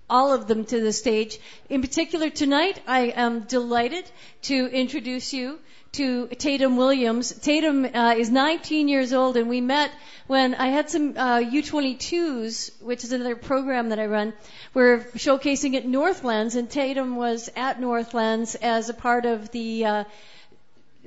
[0.09, 1.39] all of them to the stage.
[1.69, 4.11] In particular, tonight, I am delighted
[4.43, 5.59] to introduce you
[5.97, 7.33] to Tatum Williams.
[7.33, 9.91] Tatum uh, is 19 years old, and we met
[10.27, 14.35] when I had some uh, U22s, which is another program that I run.
[14.75, 20.05] We're showcasing at Northlands, and Tatum was at Northlands as a part of the uh,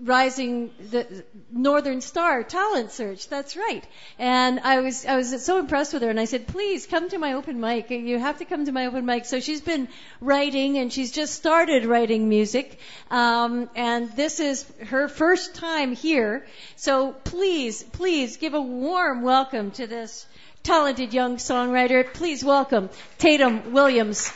[0.01, 3.27] Rising the Northern Star talent search.
[3.27, 3.83] That's right.
[4.17, 7.17] And I was I was so impressed with her, and I said, please come to
[7.17, 7.89] my open mic.
[7.89, 9.25] You have to come to my open mic.
[9.25, 9.87] So she's been
[10.21, 12.79] writing, and she's just started writing music.
[13.11, 16.45] Um, and this is her first time here.
[16.75, 20.25] So please, please give a warm welcome to this
[20.63, 22.13] talented young songwriter.
[22.13, 24.31] Please welcome Tatum Williams.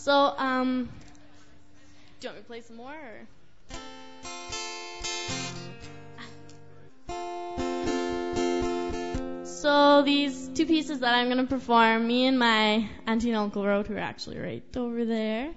[0.00, 0.88] So, um,
[2.20, 2.94] do you want me to play some more?
[2.94, 3.26] Or?
[9.44, 13.88] So these two pieces that I'm gonna perform, me and my auntie and uncle wrote,
[13.88, 15.50] who are actually right over there,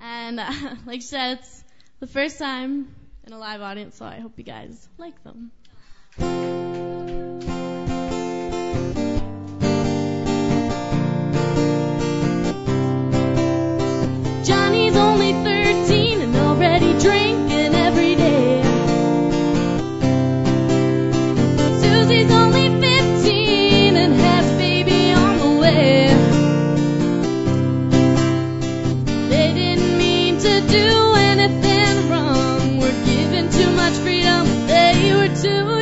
[0.00, 0.50] and uh,
[0.86, 1.62] like she said, it's
[2.00, 2.94] the first time
[3.26, 7.01] in a live audience, so I hope you guys like them.
[35.42, 35.81] They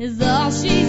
[0.00, 0.79] is, all she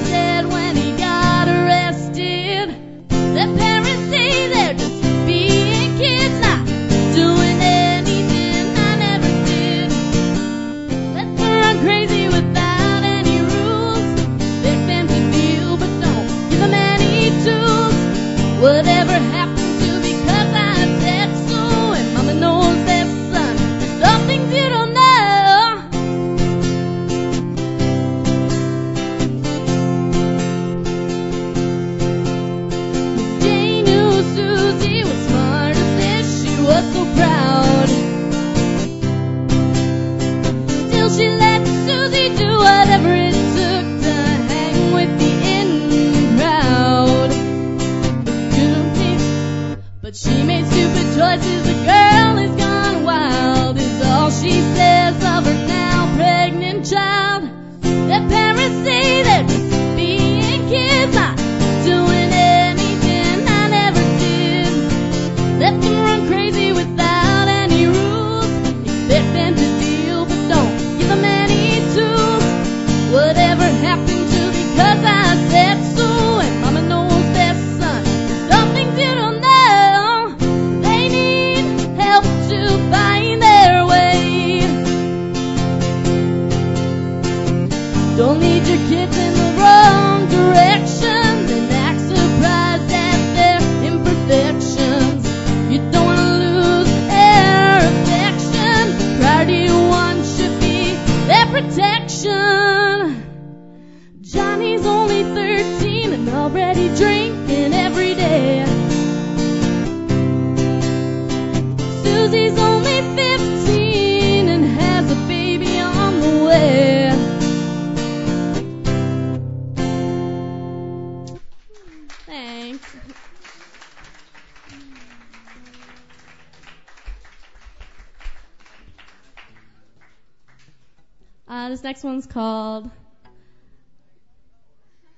[131.82, 132.92] this next one's called.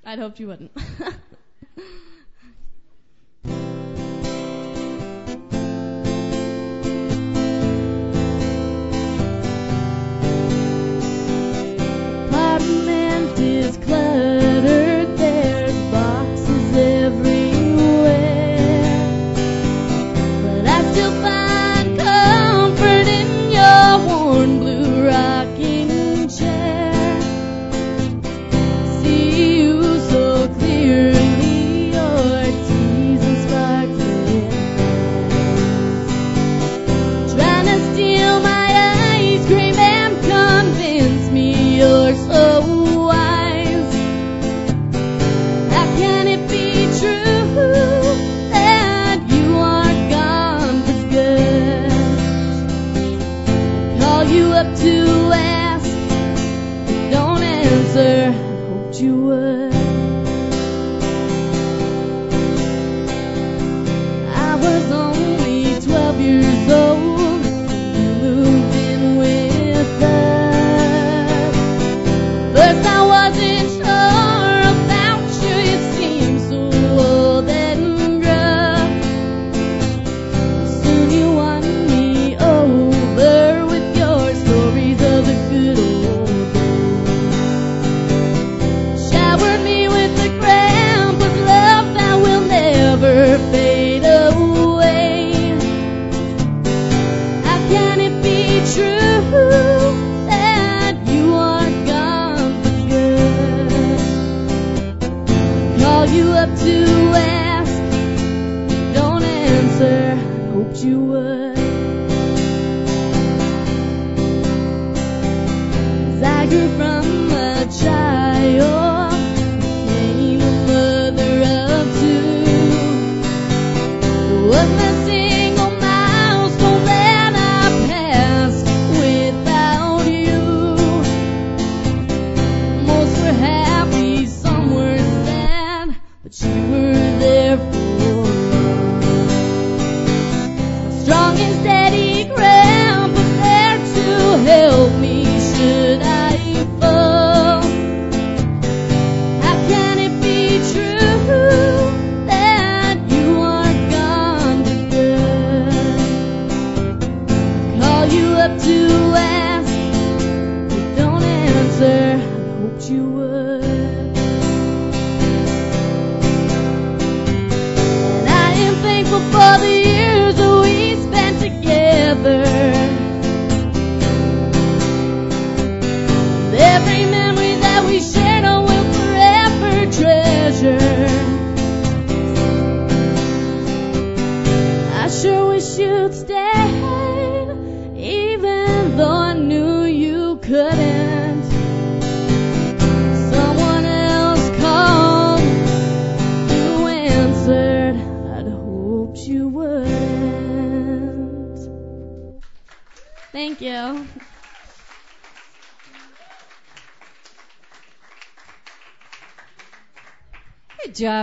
[0.05, 0.71] I'd hoped you wouldn't.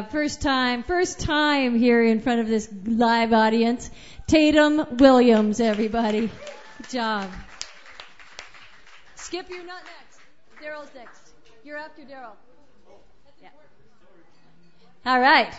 [0.03, 3.91] first time, first time here in front of this live audience,
[4.27, 6.31] Tatum Williams, everybody.
[6.79, 7.31] Good job.
[9.17, 10.21] Skip, you're not next.
[10.63, 11.33] Daryl's next.
[11.65, 12.33] You're after Daryl.
[13.43, 13.49] Yeah.
[15.07, 15.53] All right.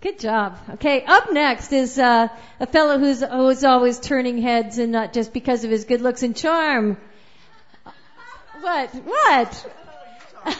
[0.00, 0.58] Good job.
[0.74, 2.28] Okay, up next is uh,
[2.58, 6.22] a fellow who's, who's always turning heads and not just because of his good looks
[6.22, 6.96] and charm.
[8.60, 8.90] What?
[8.94, 9.72] What?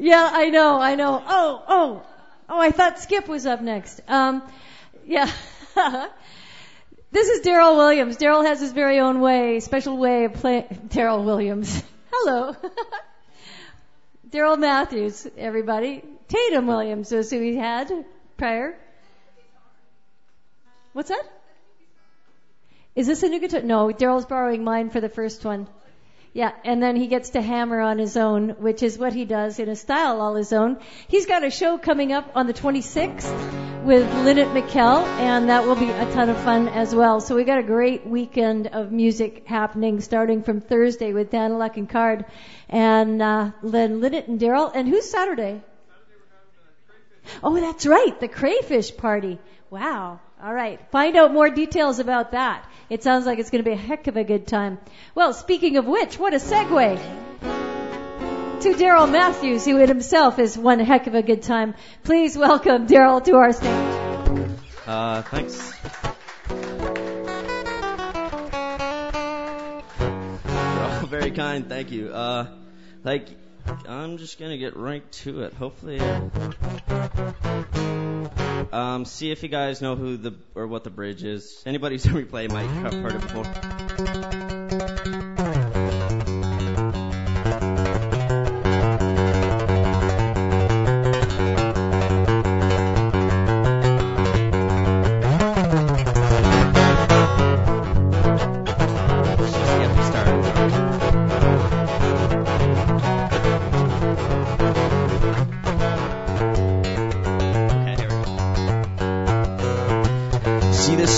[0.00, 1.22] Yeah, I know, I know.
[1.26, 2.02] Oh, oh,
[2.48, 4.00] oh, I thought Skip was up next.
[4.08, 4.42] Um,
[5.04, 5.30] yeah.
[7.12, 8.16] this is Daryl Williams.
[8.16, 10.64] Daryl has his very own way, special way of playing.
[10.88, 11.82] Daryl Williams.
[12.12, 12.56] Hello.
[14.30, 16.02] Daryl Matthews, everybody.
[16.28, 17.92] Tatum Williams is who he had
[18.38, 18.78] prior.
[20.94, 21.24] What's that?
[22.96, 23.60] Is this a new guitar?
[23.60, 25.66] No, Daryl's borrowing mine for the first one.
[26.32, 29.58] Yeah, and then he gets to hammer on his own, which is what he does
[29.58, 30.78] in a style all his own.
[31.08, 35.74] He's got a show coming up on the 26th with Lynette McKell, and that will
[35.74, 37.20] be a ton of fun as well.
[37.20, 41.90] So we got a great weekend of music happening starting from Thursday with Daniluk and
[41.90, 42.24] Card,
[42.68, 44.70] and uh, then Lynette and Daryl.
[44.72, 45.60] And who's Saturday?
[45.60, 49.40] Saturday oh, that's right, the crayfish party.
[49.68, 50.20] Wow.
[50.42, 50.80] All right.
[50.90, 52.64] Find out more details about that.
[52.88, 54.78] It sounds like it's going to be a heck of a good time.
[55.14, 56.98] Well, speaking of which, what a segue
[58.60, 61.74] to Daryl Matthews, who in himself is one heck of a good time.
[62.04, 64.56] Please welcome Daryl to our stage.
[64.86, 65.74] Uh, thanks.
[69.98, 72.08] You're all very kind, thank you.
[72.08, 72.48] Uh,
[73.04, 73.28] like,
[73.88, 75.54] I'm just gonna get right to it.
[75.54, 76.20] Hopefully, uh,
[78.72, 81.62] um, see if you guys know who the or what the bridge is.
[81.66, 85.09] Anybody who's ever played might have heard it before.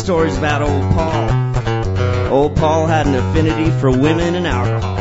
[0.02, 2.32] Story's about old Paul.
[2.32, 4.98] Old Paul had an affinity for women and alcohol.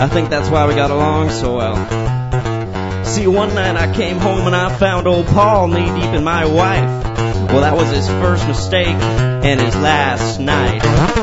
[0.00, 3.04] I think that's why we got along so well.
[3.04, 6.44] See, one night I came home and I found old Paul knee deep in my
[6.46, 7.04] wife.
[7.50, 11.13] Well, that was his first mistake and his last night.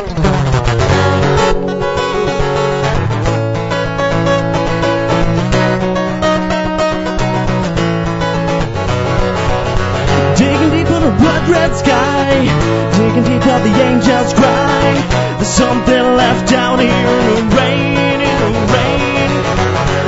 [15.52, 19.30] Something left down here in the rain, in the rain.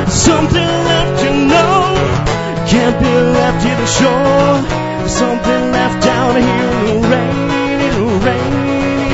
[0.10, 1.80] Something left to know,
[2.72, 4.64] can't be left here to the shore.
[5.08, 7.52] Something left down here in the rain,
[7.86, 8.54] in the rain,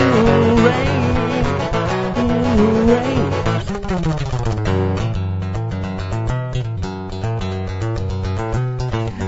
[0.02, 0.10] in
[0.46, 1.02] the rain,
[2.22, 2.28] in
[2.58, 3.30] the rain.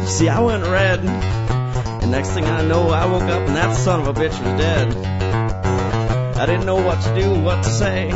[0.06, 4.02] See, I went red, and next thing I know, I woke up and that son
[4.02, 5.11] of a bitch was dead.
[6.42, 8.10] I didn't know what to do, what to say,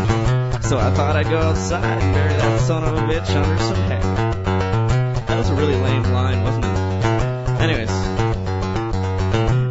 [0.62, 3.76] so I thought I'd go outside and bury that son of a bitch under some
[3.76, 4.00] hay.
[5.28, 6.76] That was a really lame line, wasn't it?
[7.62, 7.92] Anyways,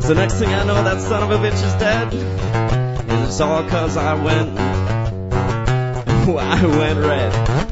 [0.06, 3.64] so next thing I know, that son of a bitch is dead, and it's all
[3.64, 4.56] 'cause I went,
[6.38, 7.63] I went red.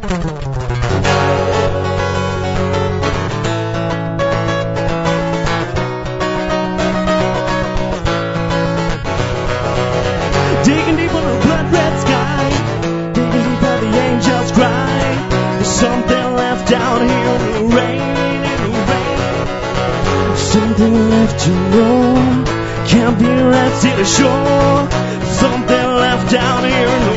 [16.93, 18.01] Down here in the rain,
[18.55, 20.37] in the rain.
[20.37, 22.45] Something left to know,
[22.87, 24.91] can't be left to the shore.
[25.41, 27.12] Something left down here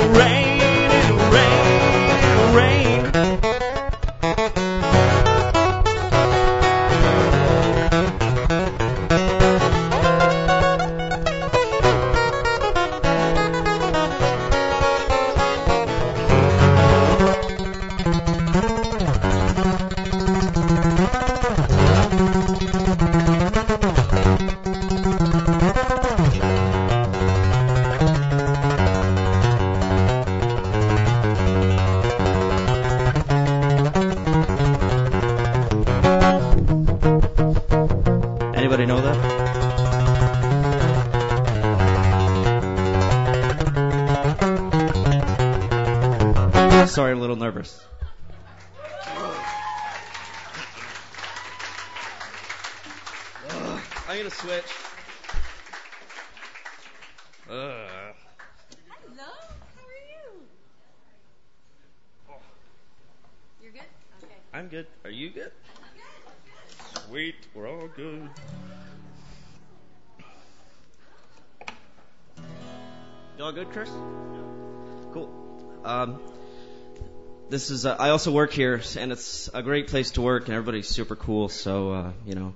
[77.55, 77.85] this is.
[77.85, 81.15] Uh, I also work here, and it's a great place to work, and everybody's super
[81.15, 81.47] cool.
[81.47, 82.53] So uh, you know,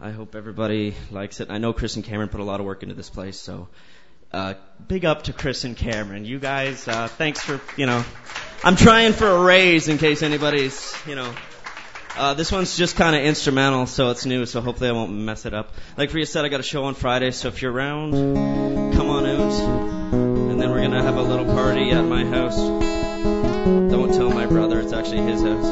[0.00, 1.48] I hope everybody likes it.
[1.48, 3.68] I know Chris and Cameron put a lot of work into this place, so
[4.32, 4.54] uh,
[4.88, 6.24] big up to Chris and Cameron.
[6.24, 8.04] You guys, uh, thanks for you know.
[8.64, 11.32] I'm trying for a raise in case anybody's you know.
[12.16, 15.46] Uh, this one's just kind of instrumental, so it's new, so hopefully I won't mess
[15.46, 15.72] it up.
[15.96, 18.12] Like Rhea said, I got a show on Friday, so if you're around,
[18.92, 19.52] come on out.
[20.50, 22.81] And then we're gonna have a little party at my house.
[23.64, 25.66] Don't tell my brother, it's actually his house.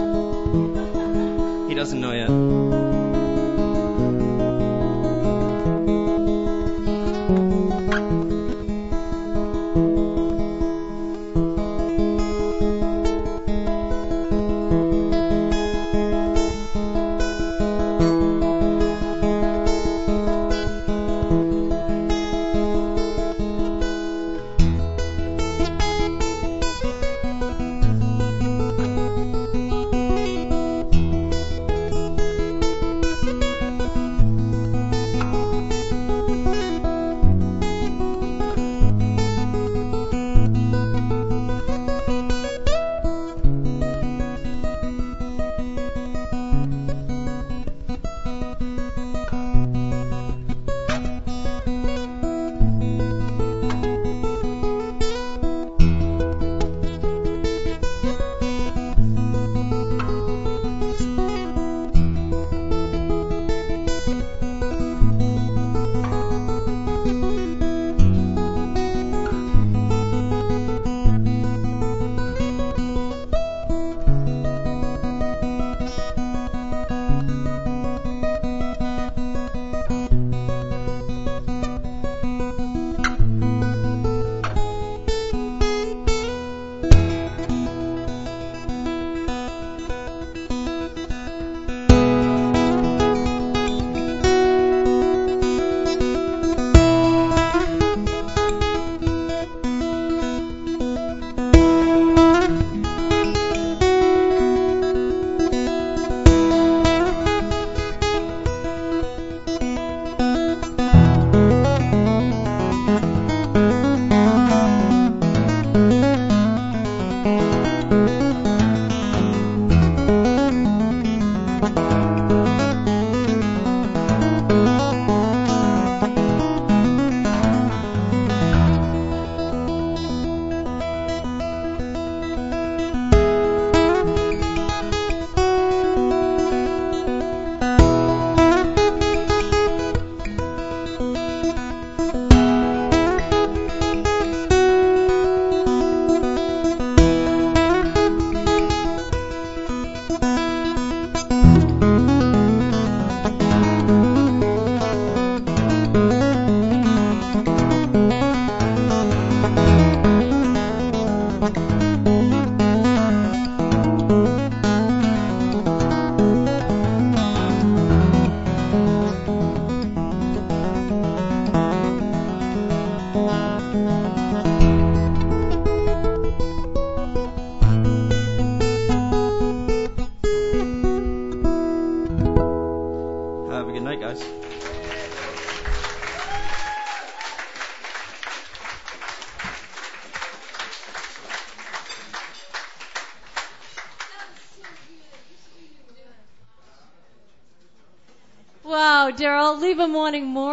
[1.69, 2.80] He doesn't know yet.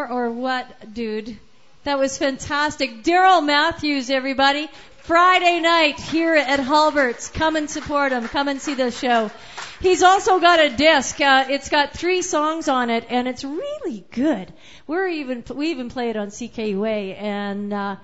[0.10, 1.38] Or what, dude?
[1.84, 3.04] That was fantastic.
[3.04, 4.70] Daryl Matthews, everybody.
[5.04, 7.30] Friday night here at Halbert's.
[7.30, 8.28] Come and support him.
[8.28, 9.32] Come and see the show.
[9.80, 11.22] He's also got a disc.
[11.22, 14.52] Uh, it's got three songs on it, and it's really good.
[14.86, 17.96] We're even we even play it on CKUA, and uh,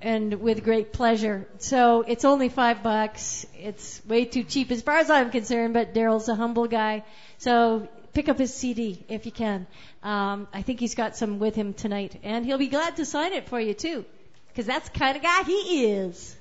[0.00, 1.48] and with great pleasure.
[1.58, 3.46] So it's only five bucks.
[3.58, 7.04] It's way too cheap as far as I'm concerned, but Daryl's a humble guy.
[7.38, 7.88] So
[8.18, 9.64] pick up his CD if you can.
[10.02, 13.32] Um, I think he's got some with him tonight, and he'll be glad to sign
[13.32, 14.04] it for you too,
[14.48, 16.36] because that's the kind of guy he is.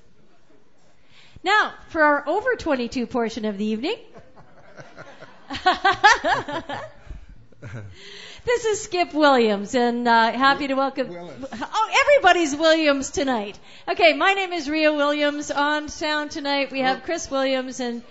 [1.44, 3.96] Now, for our over 22 portion of the evening.
[8.44, 11.10] this is Skip Williams, and uh, happy to welcome.
[11.12, 13.60] Oh, everybody's Williams tonight.
[13.88, 15.52] Okay, my name is Rhea Williams.
[15.52, 18.02] On sound tonight, we have Chris Williams, and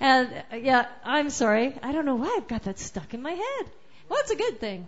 [0.00, 3.32] and uh, yeah, I'm sorry, I don't know why I've got that stuck in my
[3.32, 3.70] head.
[4.08, 4.86] Well, it's a good thing.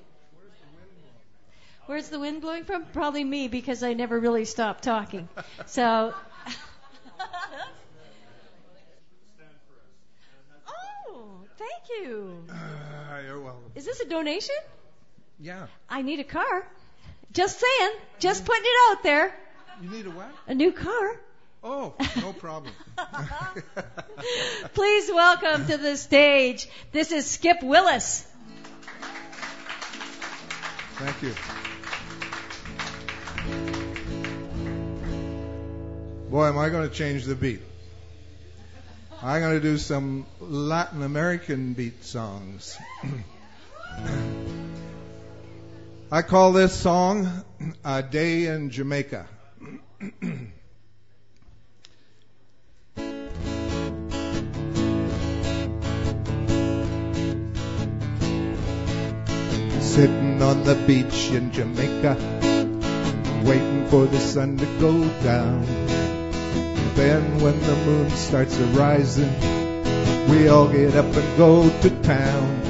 [1.86, 2.84] Where's the wind blowing from?
[2.92, 5.26] Probably me because I never really stop talking.
[5.64, 6.12] So.
[10.68, 12.44] oh, thank you.
[12.50, 13.72] Uh, you're welcome.
[13.74, 14.56] Is this a donation?
[15.40, 15.68] Yeah.
[15.88, 16.66] I need a car.
[17.32, 17.92] Just saying.
[18.18, 19.34] Just putting it out there.
[19.80, 20.30] You need a what?
[20.46, 21.20] A new car.
[21.62, 22.72] Oh, no problem.
[24.74, 26.68] Please welcome to the stage.
[26.92, 28.24] This is Skip Willis.
[30.98, 31.34] Thank you.
[36.30, 37.62] Boy, am I going to change the beat.
[39.20, 42.78] I'm going to do some Latin American beat songs.
[46.12, 47.44] I call this song
[47.84, 49.26] A Day in Jamaica.
[59.98, 62.16] Sitting on the beach in Jamaica,
[63.42, 64.92] waiting for the sun to go
[65.24, 65.66] down.
[66.94, 69.28] Then when the moon starts a rising,
[70.28, 72.62] we all get up and go to town.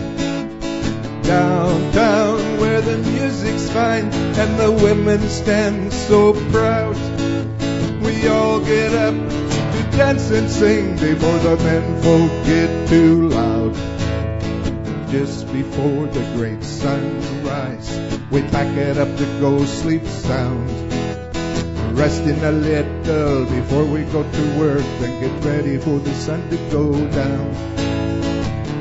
[1.20, 6.96] Downtown where the music's fine and the women stand so proud.
[8.00, 13.97] We all get up to dance and sing before the men folk get too loud.
[15.10, 17.98] Just before the great sunrise,
[18.30, 20.68] we pack it up to go sleep sound.
[21.96, 26.56] Resting a little before we go to work, then get ready for the sun to
[26.70, 27.52] go down.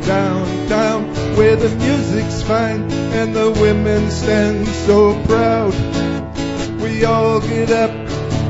[0.02, 1.06] Down, down,
[1.38, 5.74] where the music's fine and the women stand so proud.
[6.82, 7.92] We all get up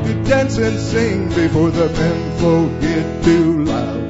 [0.04, 4.07] to dance and sing before the men folk get too loud.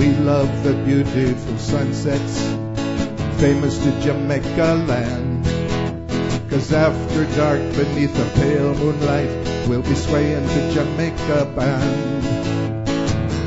[0.00, 2.40] We love the beautiful sunsets,
[3.38, 5.44] famous to Jamaica land.
[6.48, 9.28] Cause after dark, beneath the pale moonlight,
[9.68, 12.86] we'll be swaying to Jamaica band.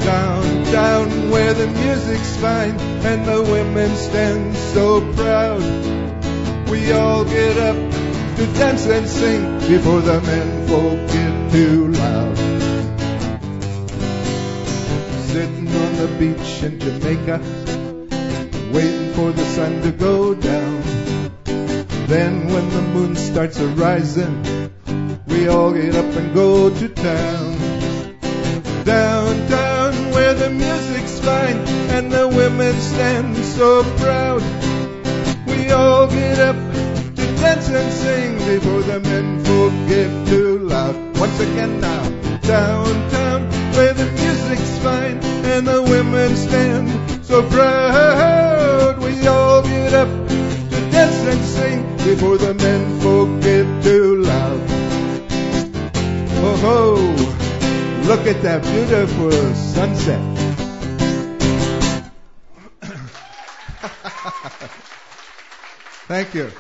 [0.06, 6.70] Down, down where the music's fine and the women stand so proud.
[6.70, 7.78] We all get up
[8.38, 12.63] to dance and sing before the men folk get too loud.
[15.34, 17.42] Sitting on the beach in Jamaica,
[18.72, 20.84] waiting for the sun to go down.
[22.06, 24.44] Then when the moon starts a rising,
[25.26, 27.58] we all get up and go to town.
[28.84, 31.58] Downtown where the music's fine
[31.98, 34.44] and the women stand so proud.
[35.48, 36.58] We all get up
[37.16, 40.96] to dance and sing before the men folk get too loud.
[41.18, 42.04] Once again now,
[42.42, 44.06] downtown where the
[44.44, 49.00] music's fine and the women stand so proud.
[49.00, 54.62] We all get up to dance and sing before the men folk get too loud.
[56.66, 56.96] Oh
[58.04, 60.22] look at that beautiful sunset.
[66.08, 66.52] Thank you.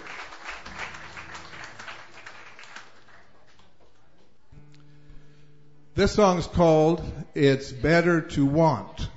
[5.95, 7.03] This song's called
[7.35, 9.09] It's Better to Want.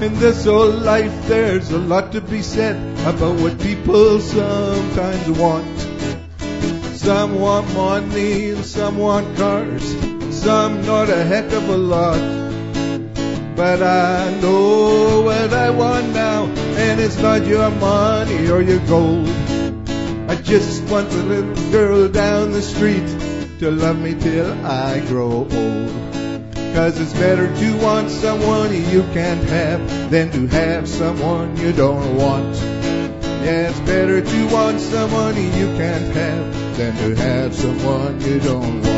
[0.00, 2.76] In this old life, there's a lot to be said
[3.08, 5.80] about what people sometimes want.
[6.96, 9.82] Some want money and some want cars,
[10.30, 12.49] some not a heck of a lot.
[13.60, 19.28] But I know what I want now, and it's not your money or your gold.
[20.30, 23.06] I just want the little girl down the street
[23.58, 25.92] to love me till I grow old.
[26.72, 32.16] Cause it's better to want someone you can't have than to have someone you don't
[32.16, 32.56] want.
[33.44, 38.80] Yeah, it's better to want someone you can't have than to have someone you don't
[38.80, 38.89] want.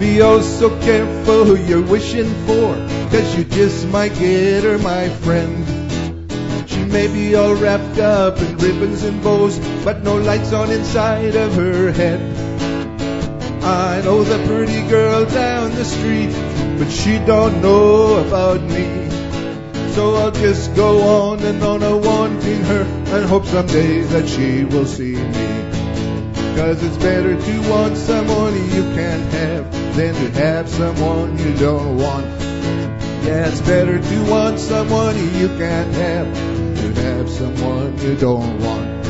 [0.00, 2.72] Be oh so careful who you're wishing for,
[3.10, 5.60] cause you just might get her, my friend.
[6.66, 11.36] She may be all wrapped up in ribbons and bows, but no lights on inside
[11.36, 12.18] of her head.
[13.62, 16.32] I know the pretty girl down the street,
[16.78, 19.10] but she don't know about me.
[19.92, 24.64] So I'll just go on and on a wanting her and hope someday that she
[24.64, 25.69] will see me.
[26.56, 31.96] Cause it's better to want someone you can't have than to have someone you don't
[31.96, 32.26] want.
[33.24, 38.58] Yeah, it's better to want someone you can't have than to have someone you don't
[38.60, 39.06] want.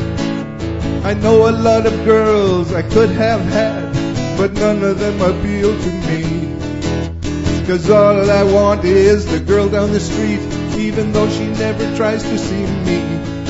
[1.03, 5.77] I know a lot of girls I could have had, but none of them appeal
[5.77, 7.65] to me.
[7.65, 10.41] Cause all I want is the girl down the street,
[10.77, 13.40] even though she never tries to see me.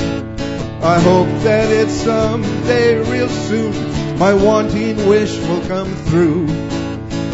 [0.82, 6.46] I hope that it's someday real soon my wanting wish will come through.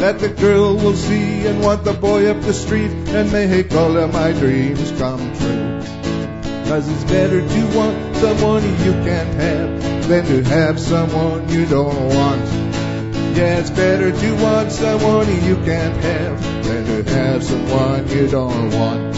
[0.00, 3.96] That the girl will see and want the boy up the street and make all
[3.96, 5.80] of my dreams come true.
[6.68, 12.08] Cause it's better to want someone you can't have than to have someone you don't
[12.14, 12.44] want.
[13.34, 18.70] Yeah, it's better to want someone you can't have than to have someone you don't
[18.72, 19.16] want.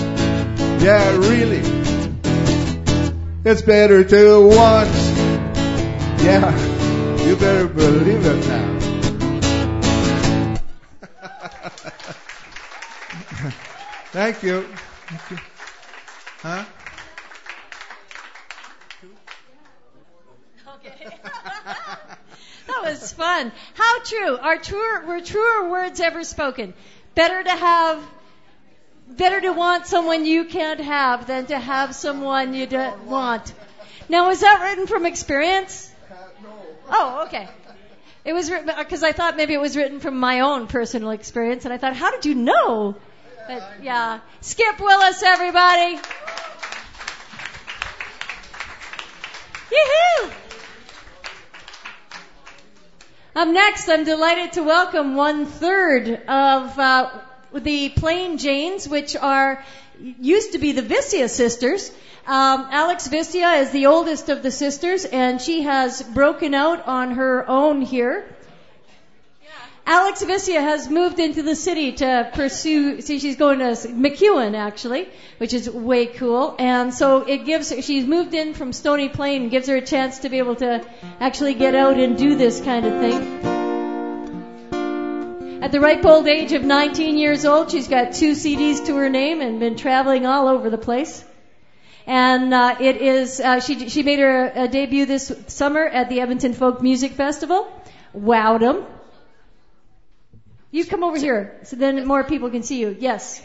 [0.81, 1.80] Yeah, really.
[3.43, 4.91] It's better to want.
[6.21, 8.81] Yeah, you better believe it now.
[14.13, 14.63] Thank you.
[15.07, 15.39] Thank you.
[16.43, 16.65] Huh?
[22.67, 23.53] That was fun.
[23.75, 24.37] How true?
[24.37, 26.75] Are truer were truer words ever spoken?
[27.15, 28.07] Better to have
[29.17, 33.53] better to want someone you can't have than to have someone you don't want.
[34.09, 35.91] Now was that written from experience?
[36.89, 37.49] Oh, okay.
[38.25, 41.65] It was written because I thought maybe it was written from my own personal experience,
[41.65, 42.97] and I thought, how did you know?
[43.47, 45.99] But yeah, Skip Willis, everybody.
[49.73, 50.31] Yoo-hoo!
[53.37, 57.11] Up next, I'm delighted to welcome one third of uh,
[57.55, 59.65] the Plain Janes, which are
[60.21, 61.91] used to be the Vissia sisters.
[62.27, 67.13] Um, Alex Vissia is the oldest of the sisters, and she has broken out on
[67.13, 68.25] her own here.
[69.87, 73.01] Alex Vissia has moved into the city to pursue.
[73.01, 75.09] See, she's going to MacEwan actually,
[75.39, 76.55] which is way cool.
[76.61, 77.73] And so it gives.
[77.85, 80.87] She's moved in from Stony Plain, gives her a chance to be able to
[81.19, 83.50] actually get out and do this kind of thing.
[85.63, 89.11] At the ripe old age of 19 years old, she's got two CDs to her
[89.11, 91.23] name and been traveling all over the place.
[92.07, 96.21] And uh, it is uh, she she made her uh, debut this summer at the
[96.21, 97.71] Edmonton Folk Music Festival.
[98.17, 98.87] Wowed 'em.
[100.71, 102.97] You come over here so then more people can see you.
[102.99, 103.43] Yes.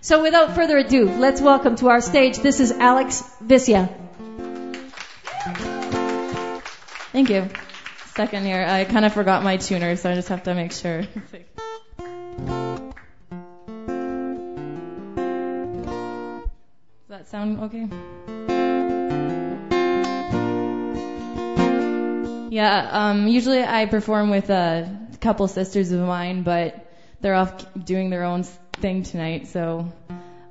[0.00, 2.38] So without further ado, let's welcome to our stage.
[2.38, 3.88] This is Alex Vissia.
[7.12, 7.50] Thank you.
[8.14, 8.66] Second here.
[8.68, 11.02] I kind of forgot my tuner, so I just have to make sure.
[11.02, 11.08] Does
[17.08, 17.88] that sound okay?
[22.50, 28.10] Yeah, um, usually I perform with a couple sisters of mine, but they're off doing
[28.10, 29.92] their own thing tonight, so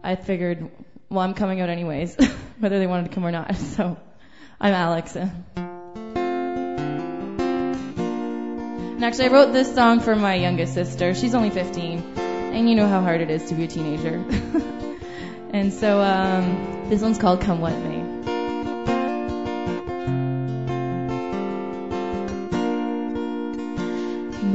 [0.01, 0.71] I figured,
[1.09, 2.15] well, I'm coming out anyways,
[2.59, 3.55] whether they wanted to come or not.
[3.57, 3.97] So
[4.61, 5.17] I'm Alex.
[9.01, 11.15] Actually, I wrote this song for my youngest sister.
[11.15, 14.15] She's only 15, and you know how hard it is to be a teenager.
[15.51, 18.01] and so um, this one's called Come What May.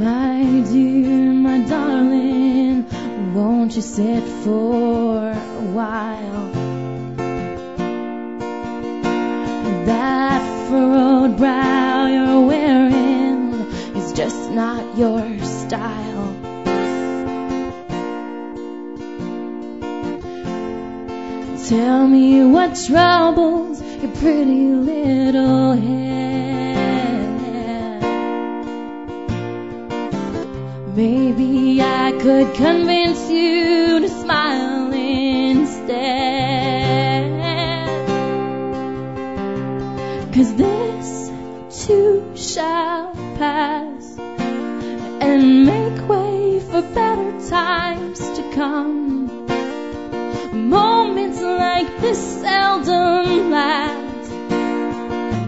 [0.05, 6.51] My dear, my darling, won't you sit for a while?
[9.87, 12.94] That furrowed brow you're wearing
[14.15, 16.33] just not your style.
[21.67, 26.75] Tell me what troubles your pretty little head.
[30.95, 36.05] Maybe I could convince you to smile instead.
[40.33, 41.31] Cause this
[41.85, 43.94] too shall pass
[45.35, 49.27] and make way for better times to come.
[50.69, 54.31] Moments like this seldom last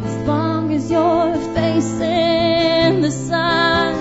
[0.10, 3.94] as long as you're facing the sun.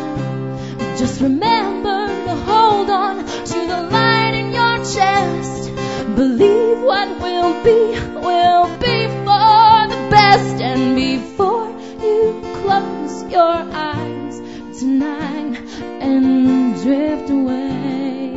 [0.99, 5.71] Just remember to hold on to the light in your chest.
[6.17, 7.81] Believe what will be,
[8.27, 10.57] will be for the best.
[10.71, 11.71] And before
[12.03, 12.21] you
[12.61, 13.59] close your
[13.91, 14.37] eyes
[14.81, 15.36] tonight
[15.81, 18.31] and drift away,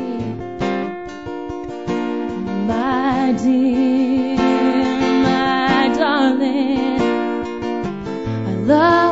[2.66, 4.36] my dear,
[5.22, 7.00] my darling,
[8.46, 9.09] I love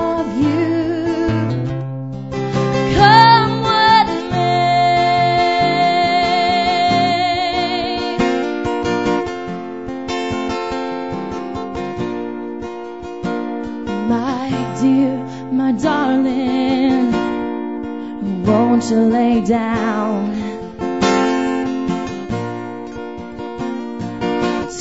[18.90, 20.36] won't lay down?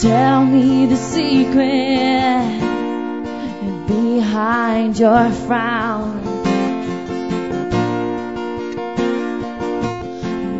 [0.01, 2.59] Tell me the secret
[3.87, 6.23] behind your frown.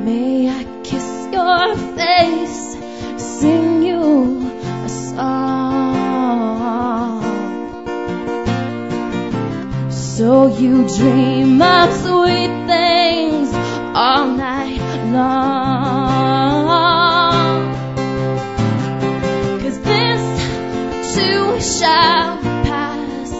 [0.05, 2.77] May I kiss your face,
[3.17, 4.51] sing you
[4.83, 5.61] a song,
[9.91, 12.56] so you dream of sweet
[13.97, 14.79] all night
[15.11, 15.97] long.
[19.59, 20.23] Cause this
[21.15, 22.37] too shall
[22.69, 23.31] pass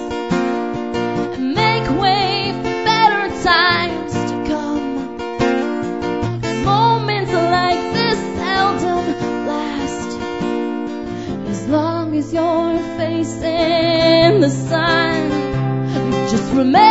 [1.36, 4.96] and make way for better times to come.
[6.66, 9.06] Moments like this seldom
[9.46, 10.12] last
[11.50, 15.30] as long as you're facing the sun.
[16.32, 16.87] Just remember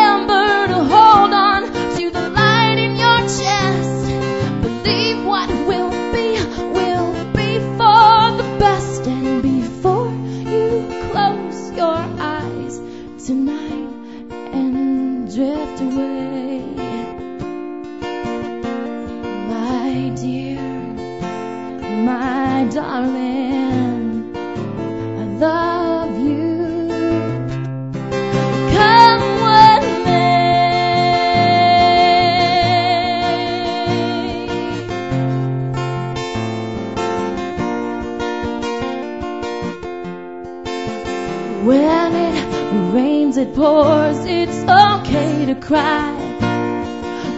[43.56, 46.12] pours, it's okay to cry.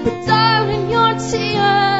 [0.05, 1.97] But darling, your tears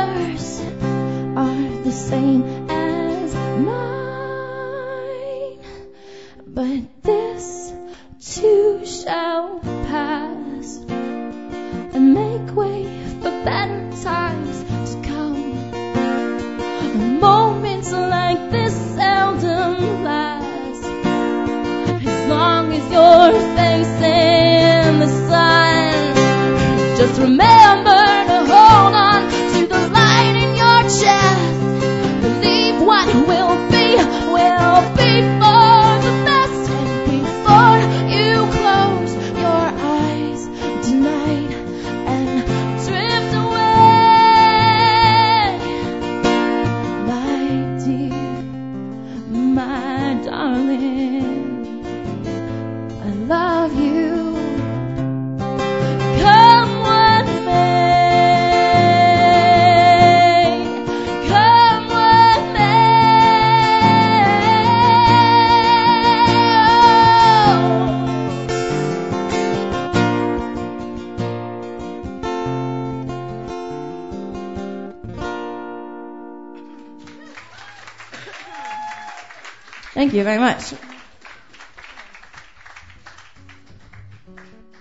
[80.19, 80.75] you very much.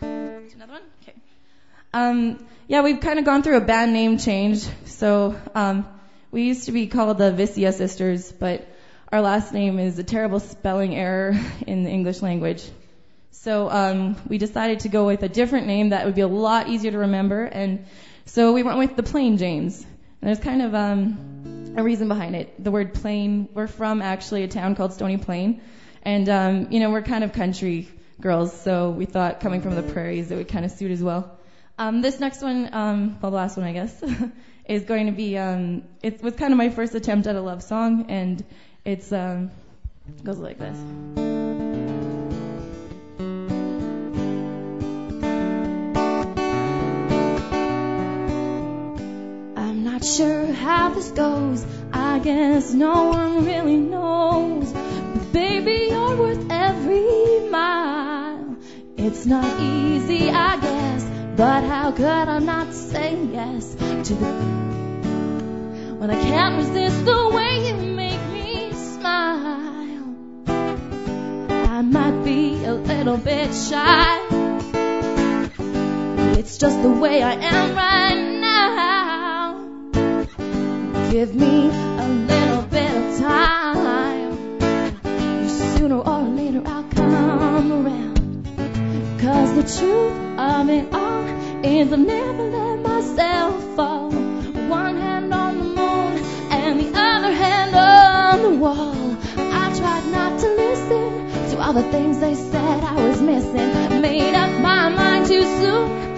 [0.02, 0.82] Another one?
[1.04, 1.14] Okay.
[1.94, 4.68] Um, yeah, we've kind of gone through a band name change.
[4.86, 5.88] So um,
[6.32, 8.68] we used to be called the Vissia Sisters, but
[9.12, 12.68] our last name is a terrible spelling error in the English language.
[13.30, 16.68] So um, we decided to go with a different name that would be a lot
[16.68, 17.86] easier to remember, and
[18.26, 19.84] so we went with the Plain Janes.
[19.84, 21.37] And there's kind of um,
[21.78, 22.62] a reason behind it.
[22.62, 25.62] The word plain, we're from actually a town called Stony Plain,
[26.02, 27.88] and um, you know we're kind of country
[28.20, 31.38] girls, so we thought coming from the prairies it would kind of suit as well.
[31.78, 34.04] Um, this next one, um, well the last one I guess,
[34.66, 37.62] is going to be um, it was kind of my first attempt at a love
[37.62, 38.44] song, and
[38.84, 39.52] it's um,
[40.24, 41.27] goes like this.
[50.04, 51.66] Sure how this goes.
[51.92, 54.72] I guess no one really knows.
[54.72, 58.58] But baby, you're worth every mile.
[58.98, 61.04] It's not easy, I guess.
[61.36, 64.32] But how could I not say yes to the
[66.00, 70.16] when I can't resist the way you make me smile?
[71.76, 74.20] I might be a little bit shy.
[76.38, 78.37] It's just the way I am right now.
[81.12, 84.60] Give me a little bit of time.
[85.48, 88.46] Sooner or later I'll come around.
[89.22, 91.26] Cause the truth of it all
[91.64, 94.12] is I've never let myself fall.
[94.12, 96.18] One hand on the moon
[96.52, 99.18] and the other hand on the wall.
[99.38, 104.02] I tried not to listen to all the things they said I was missing.
[104.02, 106.17] Made up my mind too soon.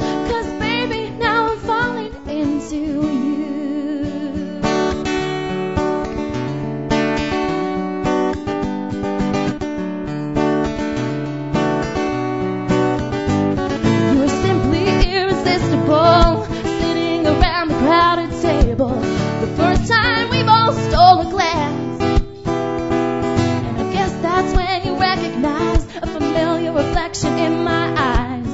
[27.10, 28.46] Reflection in my eyes.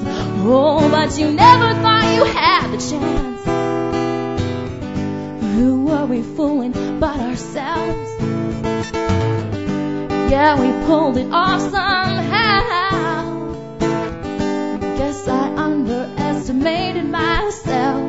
[0.47, 3.45] Oh, but you never thought you had the chance.
[5.55, 8.11] Who were we fooling but ourselves?
[10.31, 13.55] Yeah, we pulled it off somehow.
[14.97, 18.01] Guess I underestimated myself.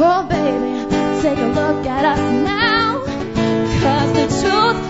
[0.00, 3.04] Oh, baby, take a look at us now.
[3.82, 4.87] Cause the truth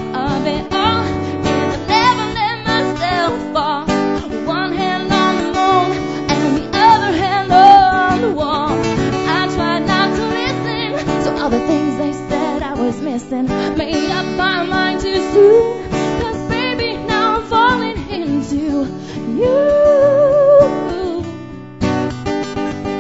[13.31, 13.75] I.
[13.77, 15.91] Made up my mind too soon.
[15.91, 19.69] Cause baby, now I'm falling into you.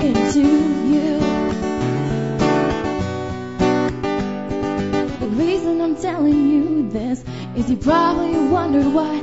[0.02, 0.44] Into
[0.92, 1.18] you.
[5.18, 7.24] The reason I'm telling you this
[7.56, 9.17] is you probably wondered why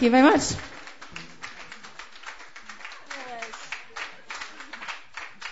[0.00, 0.54] Thank you very much.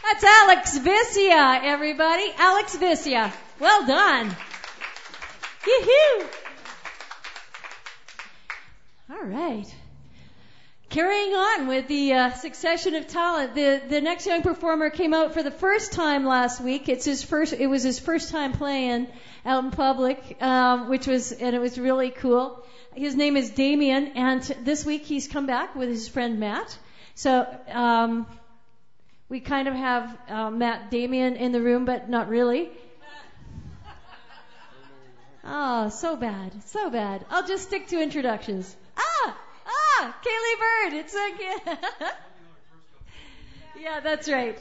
[0.03, 2.33] That's Alex Vissia, everybody.
[2.39, 3.31] Alex Vissia.
[3.61, 4.35] Well done.
[5.67, 6.27] Yoo-hoo.
[9.11, 9.75] All right.
[10.91, 15.35] Carrying on with the uh, succession of talent, the the next young performer came out
[15.35, 16.89] for the first time last week.
[16.89, 17.53] It's his first.
[17.53, 19.07] It was his first time playing
[19.45, 22.65] out in public, um, which was and it was really cool.
[22.95, 26.79] His name is Damien, and this week he's come back with his friend Matt.
[27.15, 28.27] So um,
[29.29, 32.71] we kind of have uh, Matt Damien in the room, but not really.
[35.51, 37.25] Oh, so bad, so bad.
[37.31, 38.77] I'll just stick to introductions.
[38.99, 39.35] Ah,
[39.69, 40.93] ah, Kaylee Bird.
[40.99, 41.35] It's like,
[43.81, 44.59] yeah, that's right.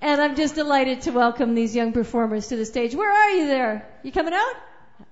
[0.00, 2.94] And I'm just delighted to welcome these young performers to the stage.
[2.94, 3.88] Where are you there?
[4.02, 4.54] You coming out?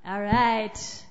[0.04, 1.04] All right.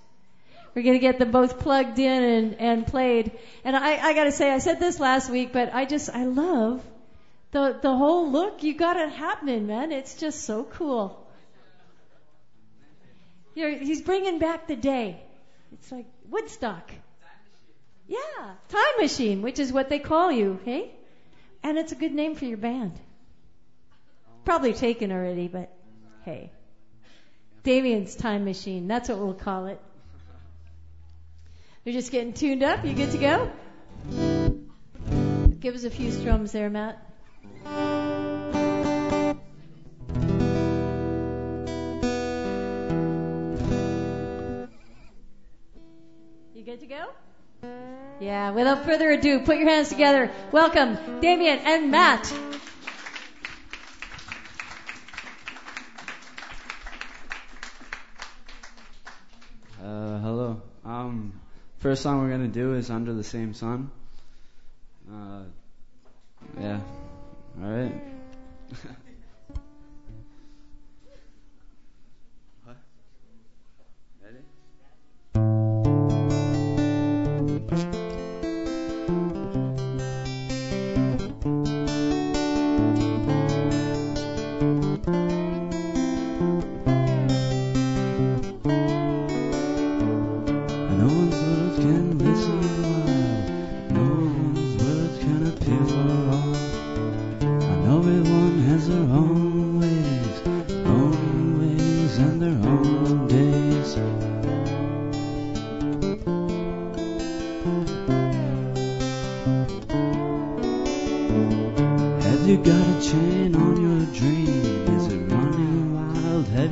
[0.76, 3.31] We're going to get them both plugged in and, and played.
[3.64, 6.26] And I, I got to say, I said this last week, but I just, I
[6.26, 6.84] love
[7.51, 8.64] the, the whole look.
[8.64, 9.91] You got it happening, man.
[9.91, 11.26] It's just so cool.
[13.56, 15.22] You're, he's bringing back the day.
[15.72, 16.91] It's like Woodstock.
[18.10, 20.90] Yeah, Time Machine, which is what they call you, hey?
[21.61, 22.99] And it's a good name for your band.
[24.45, 25.72] Probably taken already, but
[26.26, 26.49] hey.
[27.61, 29.80] Damien's Time Machine, that's what we'll call it.
[31.86, 32.84] You're just getting tuned up.
[32.84, 33.52] You good to go?
[35.60, 36.98] Give us a few strums there, Matt.
[46.56, 47.10] You good to go?
[48.19, 50.31] Yeah, without further ado, put your hands together.
[50.52, 52.31] Welcome, Damien and Matt.
[59.81, 60.61] Uh, hello.
[60.84, 61.40] Um,
[61.77, 63.90] first song we're gonna do is "Under the Same Sun."
[65.10, 65.44] Uh,
[66.60, 66.80] yeah.
[67.61, 67.94] All right.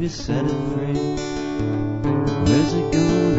[0.09, 0.93] to set it free.
[2.45, 3.36] Where's it going?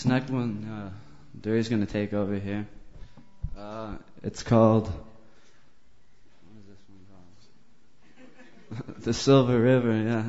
[0.00, 0.88] this next one, uh,
[1.38, 2.66] Dury's going to take over here.
[3.58, 4.94] Uh, it's called, what
[6.58, 7.04] is this one
[8.86, 9.02] called?
[9.02, 10.24] the Silver River, yeah.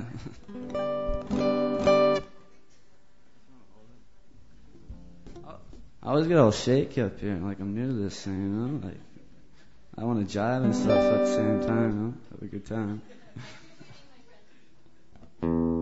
[6.03, 8.85] I always get all shaky up here, like I'm new to this thing, you know?
[8.85, 8.99] Like,
[9.97, 12.13] I want to jive and stuff at the same time, you know?
[12.31, 13.01] Have a good time.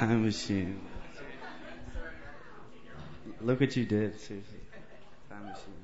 [0.00, 0.80] time machine.
[3.42, 4.60] Look what you did, seriously.
[5.28, 5.74] Time machine.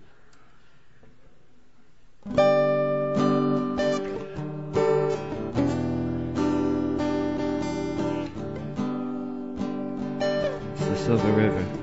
[10.97, 11.76] Silver River.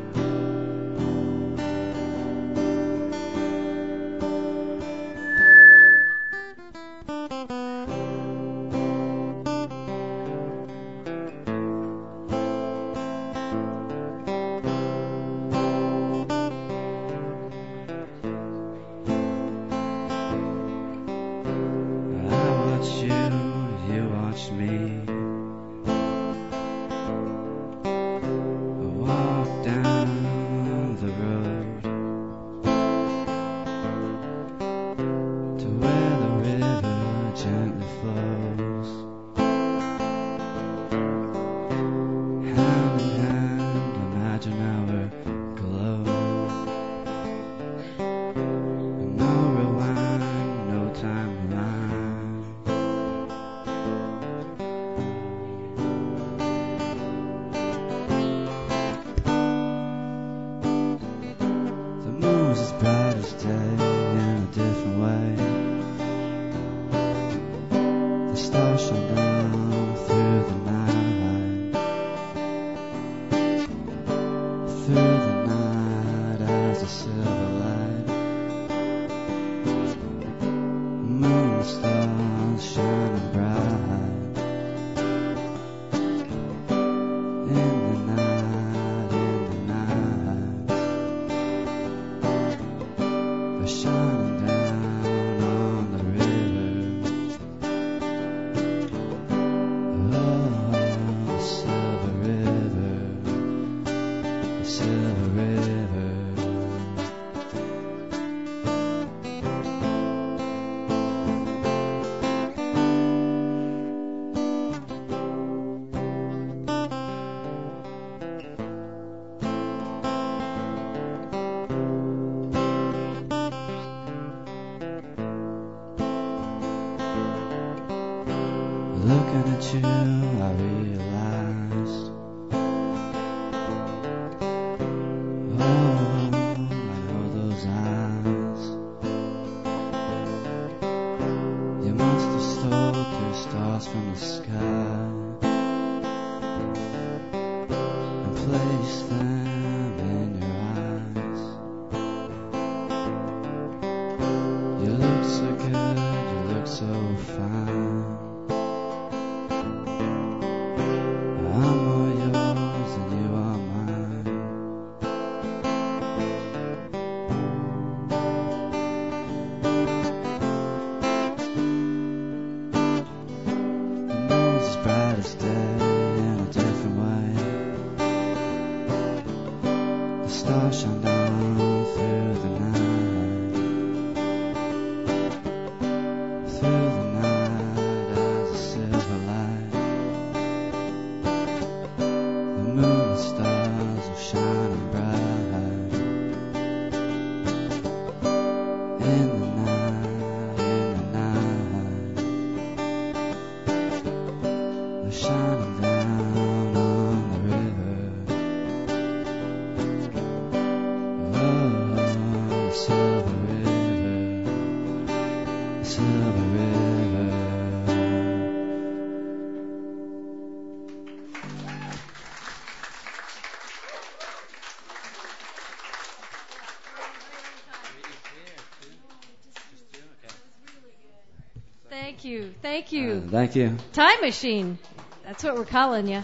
[232.23, 232.53] Thank you.
[232.61, 233.23] Thank you.
[233.27, 233.77] Uh, thank you.
[233.91, 234.77] Time machine.
[235.25, 236.23] That's what we're calling you.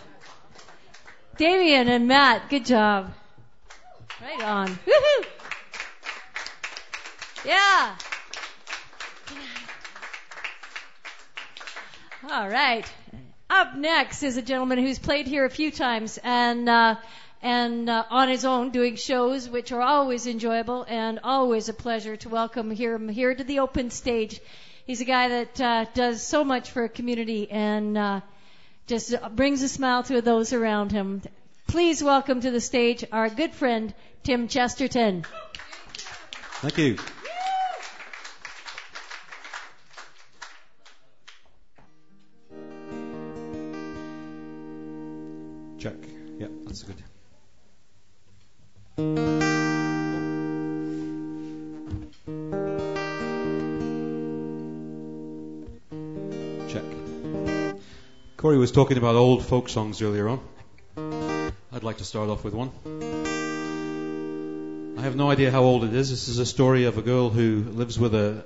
[1.35, 3.11] Damien and Matt, good job.
[4.21, 4.69] Right on.
[4.69, 5.25] Woohoo!
[7.43, 7.97] Yeah.
[12.31, 12.89] All right.
[13.49, 16.95] Up next is a gentleman who's played here a few times and uh,
[17.41, 22.15] and uh, on his own doing shows, which are always enjoyable and always a pleasure
[22.15, 24.39] to welcome here him here to the open stage.
[24.89, 28.21] He's a guy that uh, does so much for a community and uh,
[28.87, 31.21] just brings a smile to those around him.
[31.67, 33.93] Please welcome to the stage our good friend
[34.23, 35.27] Tim Chesterton.
[36.63, 36.97] Thank you.
[45.77, 45.97] Check.
[46.39, 46.83] Yeah, that's
[48.97, 49.58] good.
[58.39, 60.39] Corey was talking about old folk songs earlier on.
[61.73, 62.71] I'd like to start off with one.
[64.97, 66.09] I have no idea how old it is.
[66.09, 68.45] This is a story of a girl who lives with a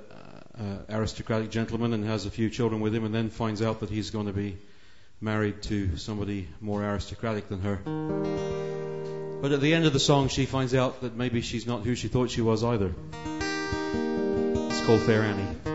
[0.58, 3.88] uh, aristocratic gentleman and has a few children with him, and then finds out that
[3.88, 4.58] he's going to be
[5.20, 7.76] married to somebody more aristocratic than her.
[9.40, 11.94] But at the end of the song, she finds out that maybe she's not who
[11.94, 12.92] she thought she was either.
[13.26, 15.73] It's called Fair Annie.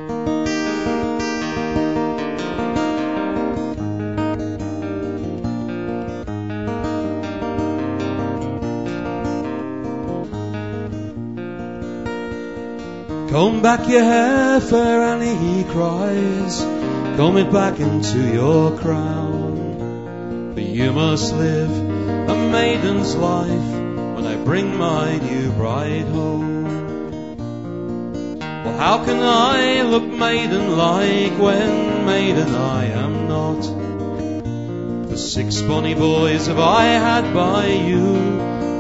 [13.30, 16.62] Comb back your hair, fair Annie, he cries.
[17.16, 20.54] Comb it back into your crown.
[20.56, 23.70] For you must live a maiden's life
[24.16, 27.20] when I bring my new bride home.
[28.40, 33.62] Well, how can I look maiden like when maiden I am not?
[35.08, 38.16] For six bonny boys have I had by you,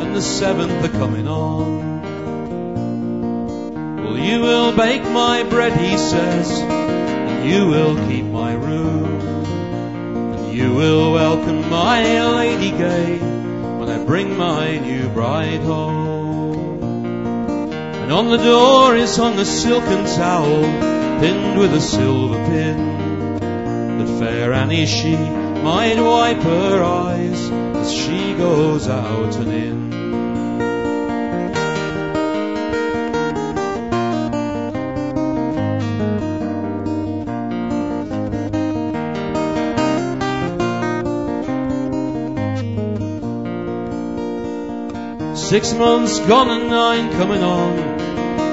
[0.02, 1.89] and the seventh are coming on.
[4.20, 9.06] You will bake my bread, he says, and you will keep my room,
[10.36, 12.04] and you will welcome my
[12.36, 16.84] lady gay when I bring my new bride home.
[17.72, 20.64] And on the door is hung a silken towel,
[21.22, 23.40] pinned with a silver pin,
[24.00, 29.99] that fair Annie she might wipe her eyes as she goes out and in.
[45.50, 47.76] Six months gone and nine coming on.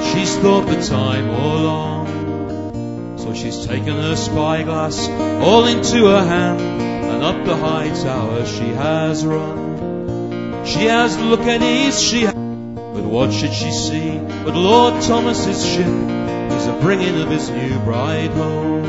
[0.03, 3.19] She's thought the time all long.
[3.19, 8.69] So she's taken her spyglass all into her hand, and up the high tower she
[8.69, 10.65] has run.
[10.65, 15.67] She has looked at east, she has, but what should she see but Lord Thomas's
[15.67, 15.85] ship?
[15.85, 18.87] He's a bringing of his new bride home.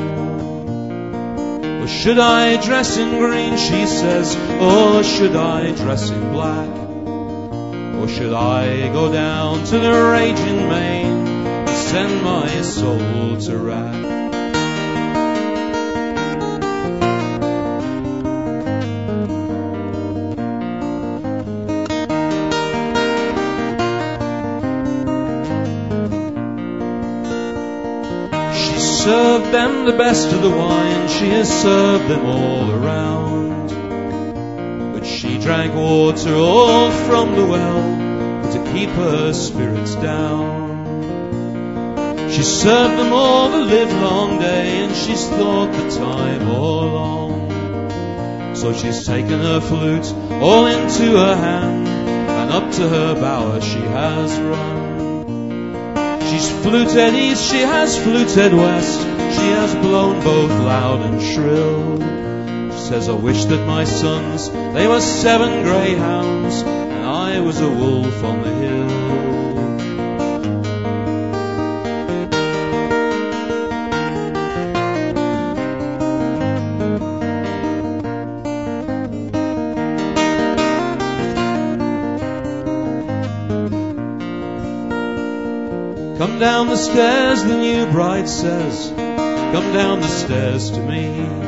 [1.84, 6.86] Or should I dress in green, she says, or should I dress in black?
[8.07, 13.57] Should I go down to the raging main and send my soul to?
[28.53, 33.47] She served them the best of the wine, she has served them all around.
[35.27, 40.67] She drank water all from the well to keep her spirits down.
[42.31, 48.55] She served them all the livelong day, and she's thought the time all long.
[48.55, 53.79] So she's taken her flute all into her hand, and up to her bower she
[53.79, 56.21] has run.
[56.21, 62.26] She's fluted east, she has fluted west, she has blown both loud and shrill.
[62.88, 68.23] Says, I wish that my sons, they were seven greyhounds, and I was a wolf
[68.23, 68.88] on the hill.
[86.18, 88.93] Come down the stairs, the new bride says.
[88.95, 91.47] Come down the stairs to me.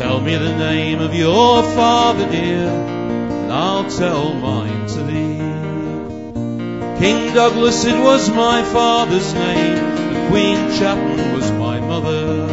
[0.00, 5.36] Tell me the name of your father, dear, and I'll tell mine to thee.
[6.98, 9.74] King Douglas, it was my father's name,
[10.14, 12.48] the Queen Chapman was my mother.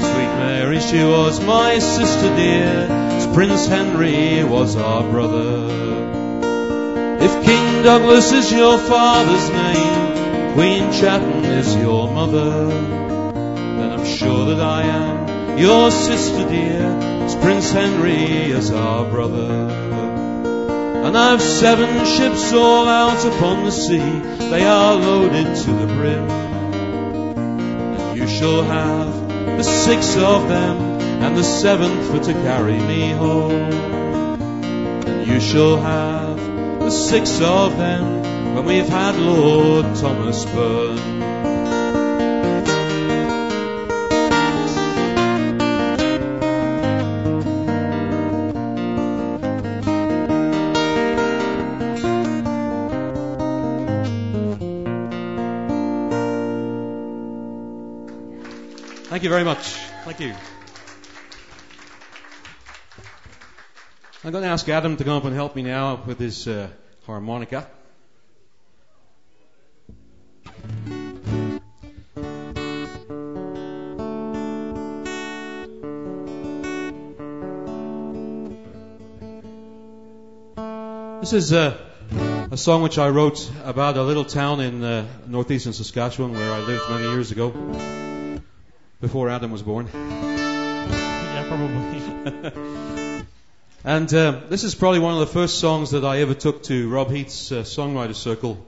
[0.00, 5.68] Sweet Mary, she was my sister dear, as Prince Henry was our brother.
[7.18, 14.54] If King Douglas is your father's name, Queen Chapman is your mother, then I'm sure
[14.54, 15.19] that I am
[15.58, 16.82] your sister dear,
[17.24, 19.70] as Prince Henry as our brother.
[21.04, 24.20] And I've seven ships all out upon the sea,
[24.50, 26.30] they are loaded to the brim.
[27.36, 30.78] And you shall have the six of them,
[31.22, 33.72] and the seventh for to carry me home.
[35.06, 36.38] And you shall have
[36.80, 41.09] the six of them when we've had Lord Thomas Burn.
[59.30, 59.74] You very much.
[60.04, 60.34] Thank you.
[64.24, 66.68] I'm going to ask Adam to come up and help me now with his uh,
[67.06, 67.68] harmonica.
[81.20, 81.78] This is uh,
[82.50, 86.58] a song which I wrote about a little town in uh, northeastern Saskatchewan where I
[86.58, 87.52] lived many years ago,
[89.00, 89.88] before Adam was born.
[89.92, 92.80] Yeah, probably.
[93.82, 96.90] And uh, this is probably one of the first songs that I ever took to
[96.90, 98.62] Rob Heath's uh, songwriter circle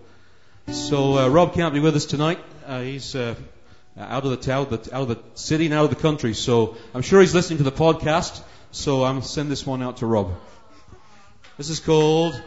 [0.68, 2.38] So uh, Rob can't be with us tonight.
[2.66, 3.34] Uh, he's uh,
[3.98, 6.32] out of the town, out of the city, and out of the country.
[6.32, 8.40] So I'm sure he's listening to the podcast.
[8.70, 10.32] So I'm send this one out to Rob.
[11.58, 12.40] This is called.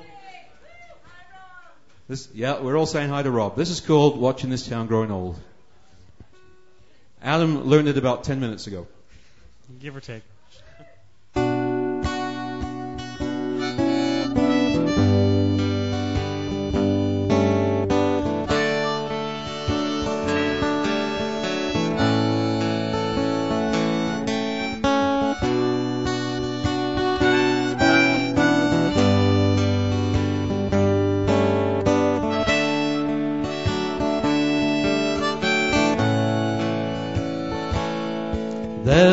[2.07, 3.55] This, yeah, we're all saying hi to Rob.
[3.55, 5.39] This is called "Watching This Town Growing Old."
[7.25, 8.85] Adam learned it about ten minutes ago.
[9.79, 10.21] Give or take.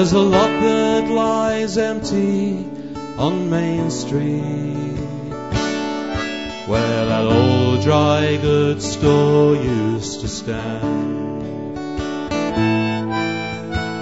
[0.02, 2.68] There's a lot that lies empty
[3.18, 4.98] on Main Street
[6.66, 11.76] where that old dry goods store used to stand.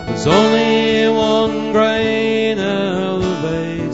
[0.09, 3.91] There's only one grain elevator.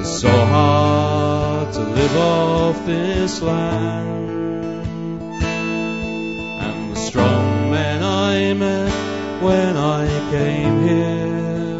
[0.00, 4.27] It's so hard to live off this land.
[8.58, 11.78] When I came here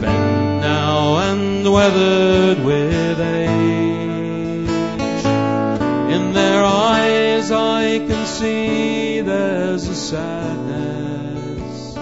[0.00, 4.68] bent now and weathered with age.
[6.14, 11.96] In their eyes I can see there's a sadness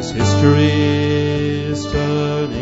[0.00, 2.61] as history is turning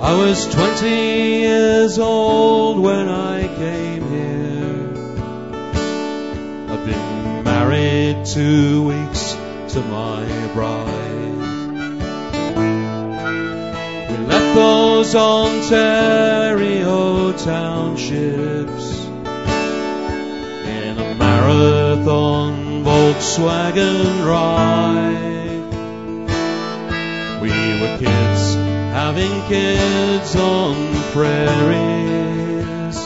[0.00, 4.90] I was 20 years old when I came here.
[6.70, 9.36] I've been married two weeks
[9.72, 11.38] to my bride.
[14.08, 15.72] We left those Ontario
[17.32, 19.04] townships
[20.64, 25.58] in a marathon Volkswagen ride.
[27.42, 27.50] We
[27.80, 28.37] were kids
[29.08, 30.74] having kids on
[31.12, 32.98] prairies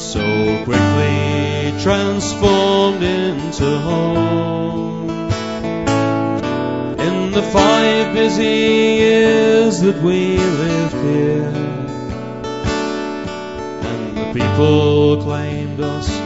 [0.00, 5.10] so quickly transformed into home.
[7.06, 11.52] In the five busy years that we lived here,
[13.90, 16.17] and the people claimed us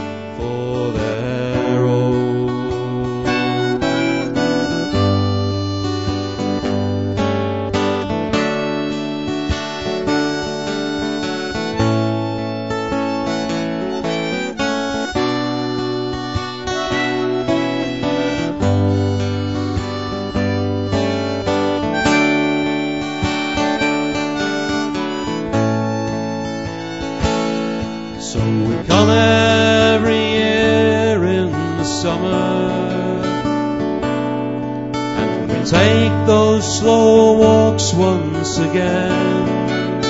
[38.73, 40.03] again.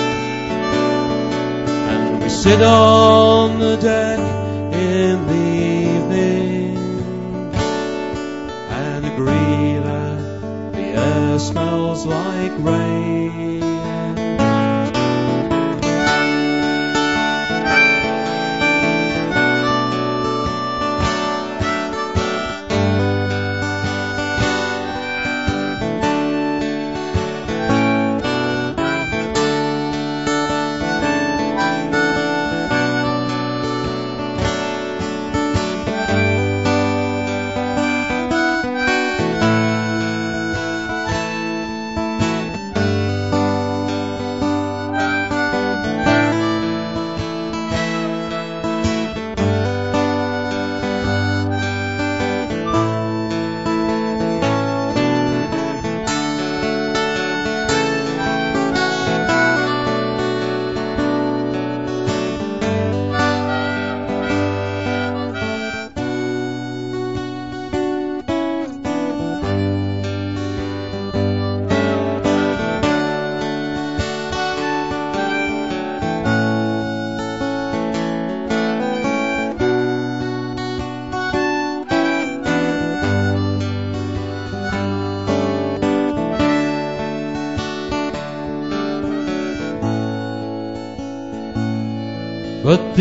[1.91, 4.19] And we sit on the deck
[4.73, 5.42] in the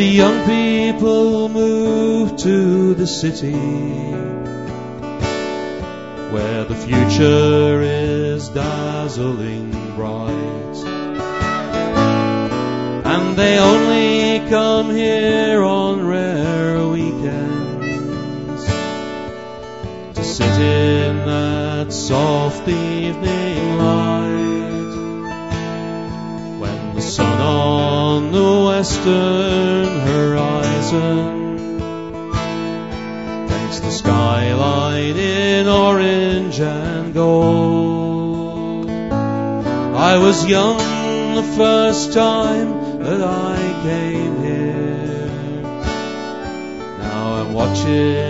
[0.02, 3.52] the young people move to the city
[6.34, 10.76] where the future is dazzling bright.
[13.12, 18.64] And they only come here on rare weekends
[20.16, 24.94] to sit in that soft evening light
[26.58, 29.81] when the sun on the western
[30.92, 31.68] horizon
[33.48, 38.90] paints the skyline in orange and gold.
[38.90, 45.30] I was young the first time that I came here.
[46.98, 48.21] Now I'm watching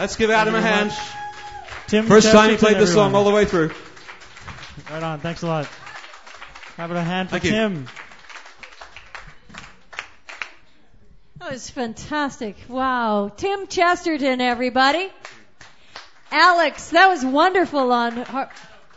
[0.00, 0.92] Let's give Adam a hand.
[1.86, 3.70] Tim First time he played this song all the way through.
[4.90, 5.20] Right on.
[5.20, 5.66] Thanks a lot.
[6.78, 7.50] How about a hand for Thank you.
[7.50, 7.86] Tim?
[11.38, 12.56] That was fantastic.
[12.66, 13.30] Wow.
[13.36, 15.06] Tim Chesterton, everybody.
[16.32, 18.46] Alex, that was wonderful on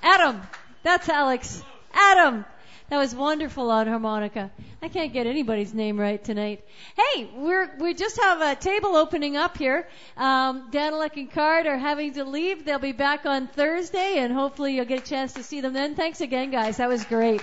[0.02, 0.42] Adam.
[0.84, 1.62] That's Alex.
[1.94, 2.46] Adam.
[2.90, 4.52] That was wonderful on harmonica.
[4.82, 6.64] I can't get anybody's name right tonight.
[6.96, 9.88] Hey, we're we just have a table opening up here.
[10.18, 12.66] Um, Daniluk and Card are having to leave.
[12.66, 15.96] They'll be back on Thursday, and hopefully you'll get a chance to see them then.
[15.96, 16.78] Thanks again, guys.
[16.78, 17.42] That was great.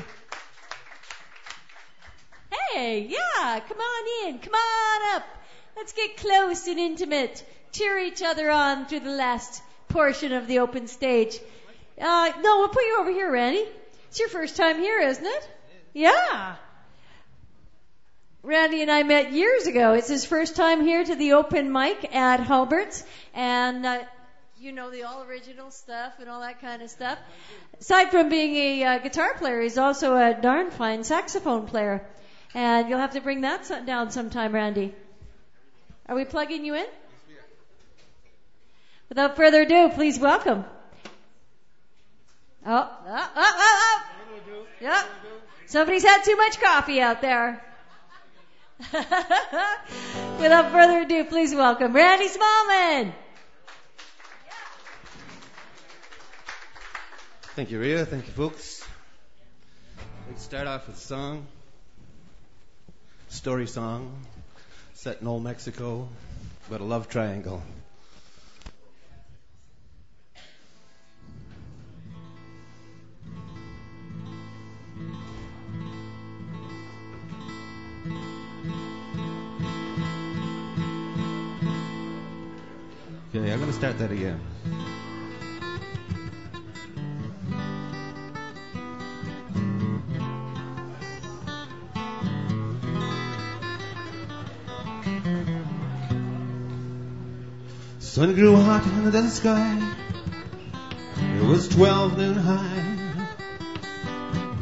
[2.72, 5.26] Hey, yeah, come on in, come on up.
[5.76, 7.44] Let's get close and intimate.
[7.72, 11.38] Cheer each other on through the last portion of the open stage.
[12.00, 13.66] Uh, no, we'll put you over here, Randy.
[14.10, 15.48] It's your first time here, isn't it?
[15.94, 16.56] Yeah.
[18.42, 19.94] Randy and I met years ago.
[19.94, 23.04] It's his first time here to the open mic at Halbert's,
[23.34, 24.02] and uh,
[24.58, 27.20] you know the all original stuff and all that kind of stuff.
[27.78, 32.04] Aside from being a uh, guitar player, he's also a darn fine saxophone player.
[32.52, 34.92] And you'll have to bring that so- down sometime, Randy.
[36.08, 36.86] Are we plugging you in?
[39.08, 40.64] Without further ado, please welcome.
[42.66, 44.02] Oh, oh, oh, oh, oh.
[44.80, 45.06] Yep.
[45.66, 47.62] Somebody's had too much coffee out there.
[48.92, 53.12] Without further ado, please welcome Randy Smallman.
[57.56, 58.06] Thank you, Rhea.
[58.06, 58.86] Thank you, folks.
[60.28, 61.46] Let's start off with a song,
[63.28, 64.12] story song,
[64.94, 66.08] set in old Mexico,
[66.68, 67.62] about a love triangle.
[83.32, 84.40] Okay, I'm going to start that again.
[98.01, 99.94] Sun grew hot in the sky.
[101.36, 103.27] It was twelve noon high.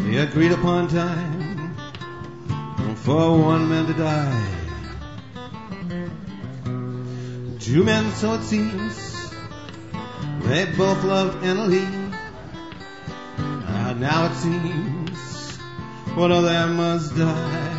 [0.00, 1.74] They agreed upon time
[2.96, 4.67] for one man to die.
[7.68, 9.30] Two men, so it seems,
[10.40, 12.14] they both loved Annalie.
[13.36, 15.58] And now it seems
[16.14, 17.74] one of them must die.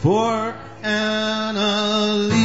[0.00, 0.54] For
[0.84, 2.36] Annalie.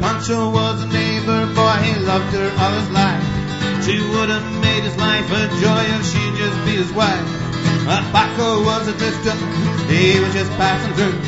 [0.00, 3.31] Pancho was a neighbor boy, he loved her all his life.
[3.82, 7.26] She would have made his life a joy if she'd just be his wife.
[7.82, 9.34] But Paco was a drifter,
[9.90, 11.18] he was just passing through.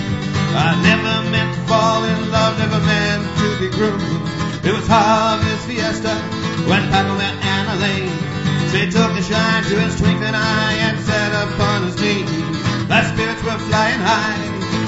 [0.54, 4.06] I never meant to fall in love, never meant to be groomed.
[4.62, 6.14] It was harvest fiesta
[6.70, 8.14] when Paco met Anna Lane.
[8.70, 12.22] She took a shine to his twinkling eye and sat upon his knee.
[12.86, 14.38] The spirits were flying high,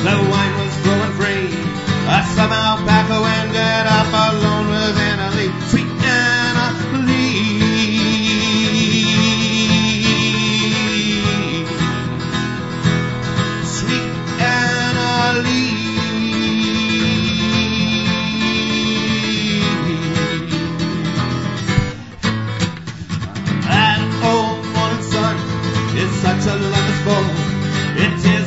[0.06, 1.50] the wine was flowing free.
[2.06, 4.06] Uh, somehow Paco ended up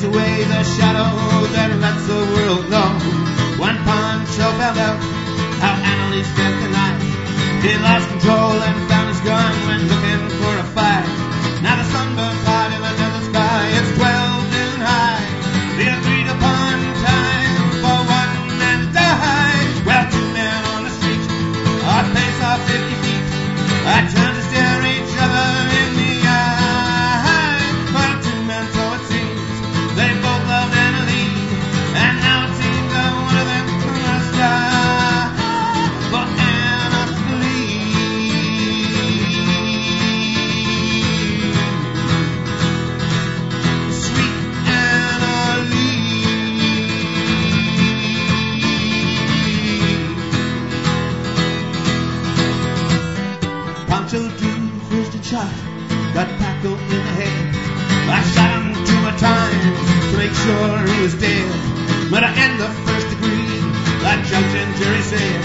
[0.09, 1.09] away the shadow
[1.53, 2.89] that lets the world know.
[3.61, 4.99] When Pancho found out
[5.61, 6.99] how Annalise spent the night,
[7.63, 11.05] he lost control and found his gun when looking for a fight.
[11.61, 12.39] Now the sunburned
[61.11, 62.11] was dead.
[62.11, 63.49] But I end the first degree,
[64.03, 65.41] like judge and jury said.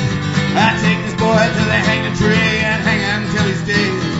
[0.57, 4.14] I take this boy to the hanging tree and hang him till he's dead.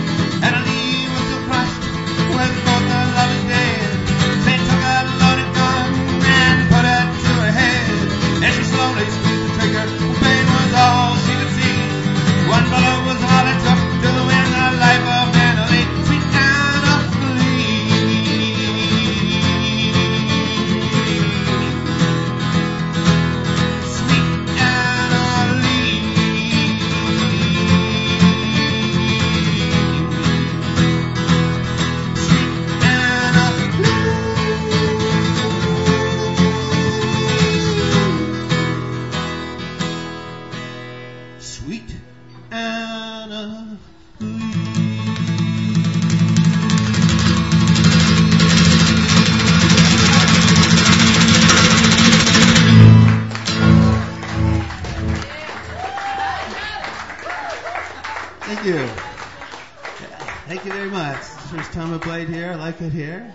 [62.85, 63.33] It here.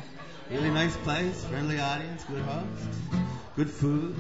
[0.51, 2.89] Really nice place, friendly audience, good host,
[3.57, 4.15] good food.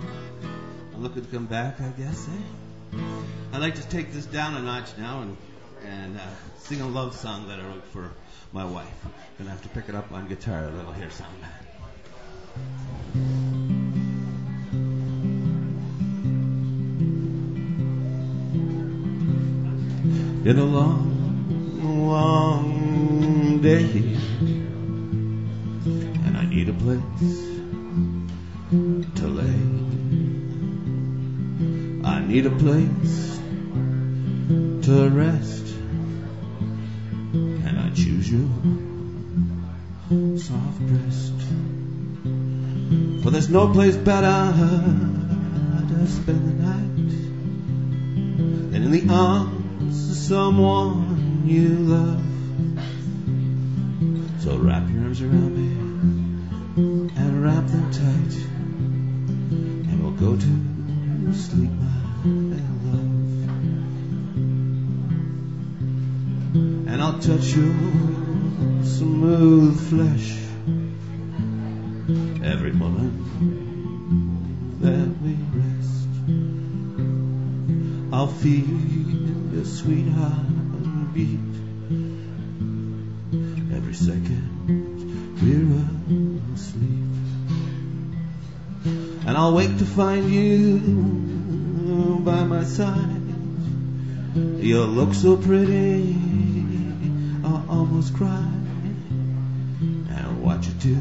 [0.93, 2.29] I'm looking to come back, I guess.
[2.29, 2.99] Eh?
[3.53, 5.37] I'd like to take this down a notch now and
[5.87, 6.21] and uh,
[6.59, 8.11] sing a love song that I wrote for
[8.53, 8.89] my wife.
[9.39, 11.27] Gonna have to pick it up on guitar a little here, some.
[20.43, 24.17] Been a long, long day,
[26.51, 26.99] need a place
[29.15, 29.61] to lay.
[32.05, 33.39] I need a place
[34.85, 35.67] to rest,
[37.33, 38.51] and I choose you,
[40.39, 41.39] soft breast.
[43.23, 44.53] For there's no place better
[45.89, 47.11] to spend the night
[48.73, 52.25] than in the arms of someone you love.
[54.43, 55.60] So wrap your arms around me
[57.69, 58.35] tight,
[59.53, 62.57] and we'll go to sleep, my
[62.87, 63.11] love.
[66.89, 67.75] And I'll touch your
[68.85, 70.39] smooth flesh
[72.43, 73.13] every moment
[74.81, 76.09] that we rest.
[78.13, 78.65] I'll feel
[79.55, 81.70] your sweet heart beat
[89.81, 90.79] to find you
[92.23, 93.23] by my side.
[94.37, 96.15] You look so pretty,
[97.43, 98.45] I almost cry.
[100.11, 100.99] And what you do,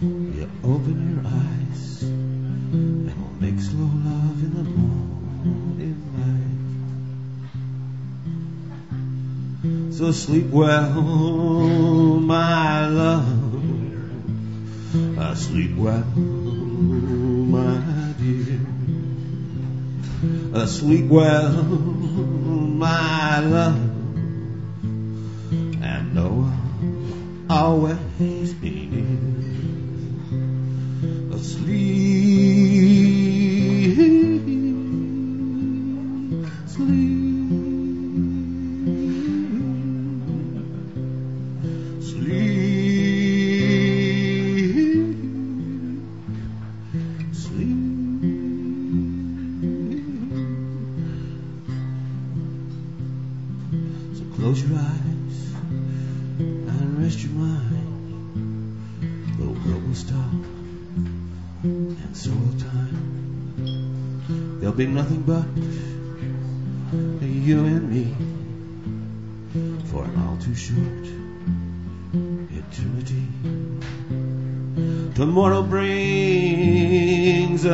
[0.00, 6.00] you open your eyes, and we'll make slow love in the morning
[9.82, 9.92] light.
[9.92, 11.02] So sleep well,
[12.18, 13.44] my love.
[15.18, 16.04] I sleep well,
[16.76, 18.60] my dear.
[20.54, 23.76] Uh, sleep well, my love.
[25.82, 26.52] And I'll
[27.48, 29.35] always be near.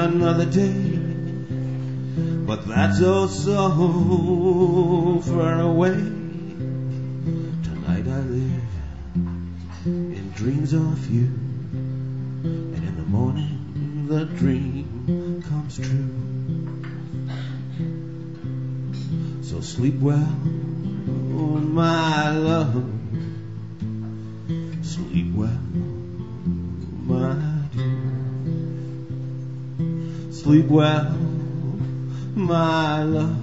[0.02, 0.98] Another day,
[2.44, 5.94] but that's oh so far away.
[7.62, 8.64] Tonight I live
[9.86, 11.26] in dreams of you,
[12.42, 16.10] and in the morning the dream comes true.
[19.42, 20.36] So sleep well,
[21.62, 22.91] my love.
[30.52, 31.10] Sleep well,
[32.36, 33.41] my love.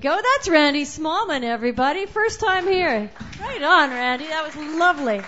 [0.00, 0.20] Go.
[0.34, 2.06] That's Randy Smallman, everybody.
[2.06, 3.10] First time here.
[3.40, 4.26] Right on, Randy.
[4.26, 5.20] That was lovely.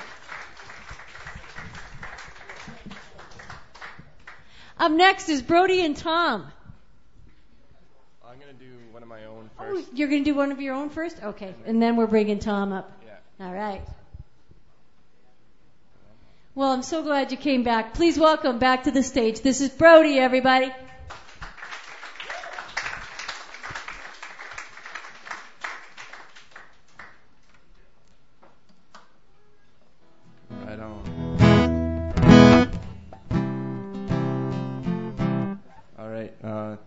[4.78, 6.46] Up next is Brody and Tom.
[8.24, 9.88] I'm going to do one of my own Oh, first.
[9.92, 11.20] you're going to do one of your own first?
[11.22, 11.54] Okay.
[11.66, 12.90] And then we're bringing Tom up.
[13.04, 13.46] Yeah.
[13.46, 13.82] All right.
[16.54, 17.94] Well, I'm so glad you came back.
[17.94, 19.40] Please welcome back to the stage.
[19.40, 20.72] This is Brody, everybody.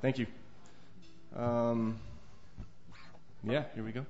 [0.02, 0.26] Thank you.
[1.36, 2.00] Um,
[3.44, 4.06] yeah, here we go.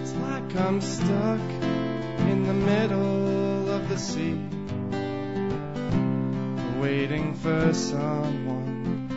[0.00, 1.40] It's like I'm stuck
[2.28, 4.38] in the middle of the sea,
[6.80, 9.08] waiting for someone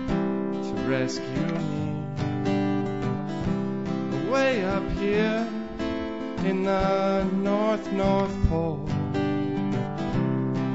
[0.63, 1.93] to rescue me.
[4.31, 5.56] Way up here
[6.47, 8.87] in the North North Pole,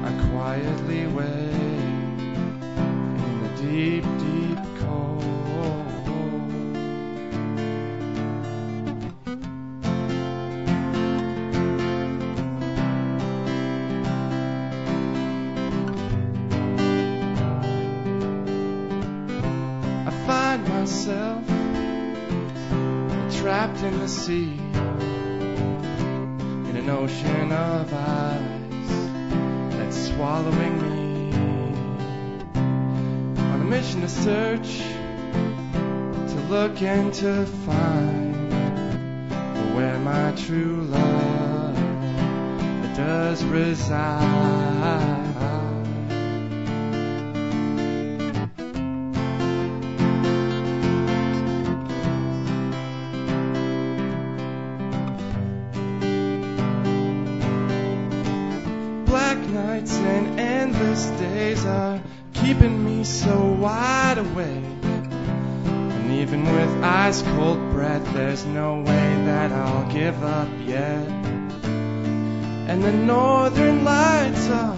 [0.07, 1.53] I quietly wait
[3.21, 5.23] in the deep, deep cold.
[20.05, 21.43] I find myself
[23.39, 24.62] trapped in the sea
[27.03, 31.33] ocean of ice that's swallowing me.
[32.55, 34.77] On a mission to search
[36.31, 38.53] to look and to find
[39.75, 41.75] where my true love
[42.95, 45.32] does reside
[68.13, 71.07] there's no way that I'll give up yet.
[72.69, 74.77] And the northern lights are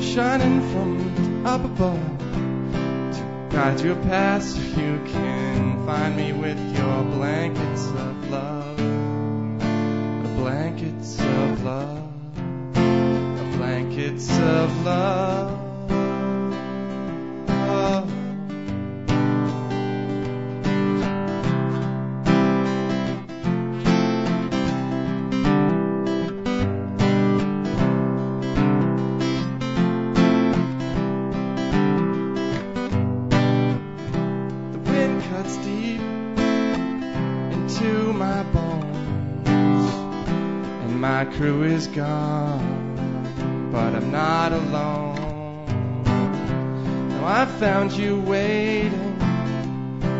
[0.00, 7.02] shining from up above to guide your path so you can find me with your
[7.04, 8.76] blankets of love.
[8.76, 12.02] The blankets of love
[13.62, 15.61] blankets of love.
[41.82, 45.64] is gone, but I'm not alone.
[47.08, 49.16] Now I found you waiting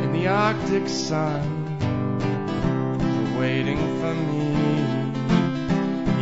[0.03, 1.43] in the Arctic sun,
[3.39, 4.43] waiting for me.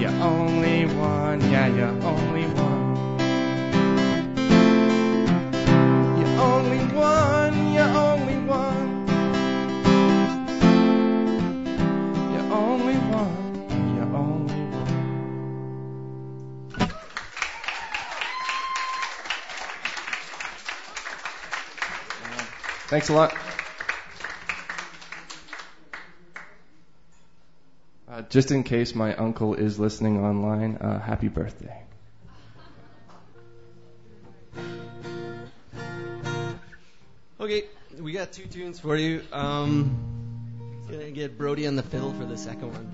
[0.01, 2.60] You're only one, yeah, you're only one.
[22.91, 23.33] Thanks a lot.
[28.11, 31.85] Uh, just in case my uncle is listening online, uh, happy birthday.
[37.39, 37.67] Okay,
[38.01, 39.23] we got two tunes for you.
[39.33, 42.91] Um, gonna get Brody on the fiddle for the second one,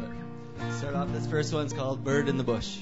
[0.59, 1.10] but start off.
[1.10, 2.77] This first one's called "Bird in the Bush."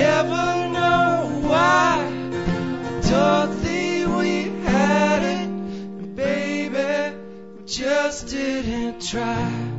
[0.00, 2.00] never know why
[3.02, 3.46] I
[4.06, 7.16] we had it, and baby,
[7.58, 9.69] we just didn't try.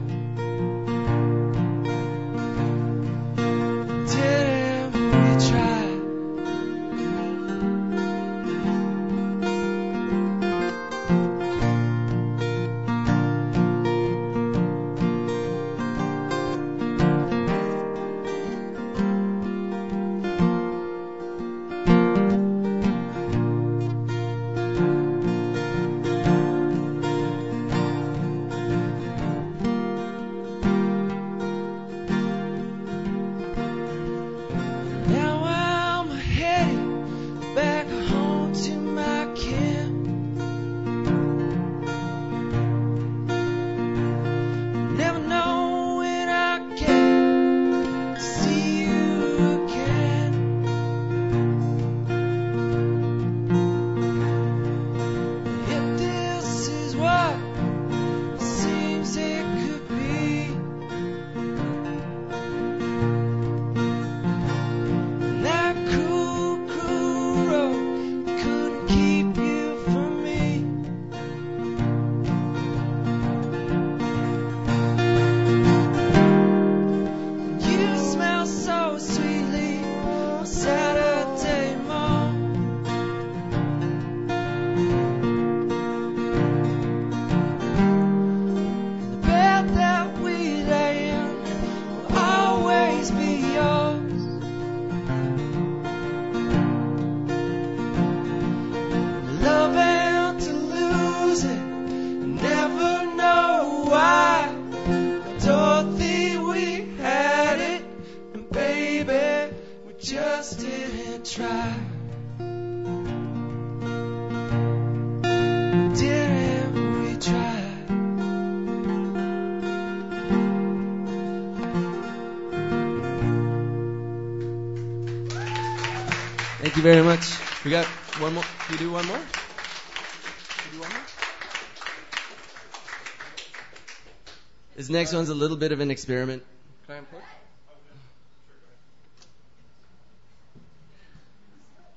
[135.02, 136.44] Next one's a little bit of an experiment.
[136.86, 137.24] Can I unplug?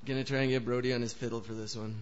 [0.06, 1.94] Gonna try and get Brody on his fiddle for this one.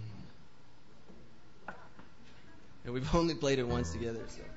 [2.84, 4.51] And we've only played it once together, so.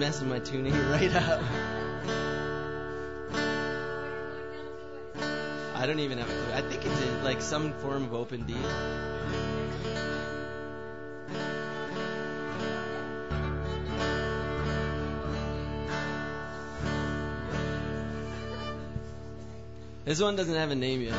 [0.00, 1.42] Messing my tuning right up.
[5.74, 6.52] I don't even have a clue.
[6.54, 8.54] I think it's in like some form of open D.
[20.06, 21.14] This one doesn't have a name yet.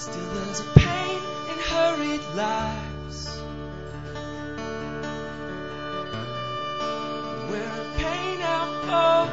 [0.00, 1.18] Still, there's a pain
[1.52, 3.38] in hurried lives.
[7.50, 8.64] We're in pain now,
[8.98, 9.28] oh,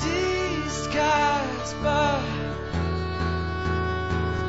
[0.00, 2.22] disguised by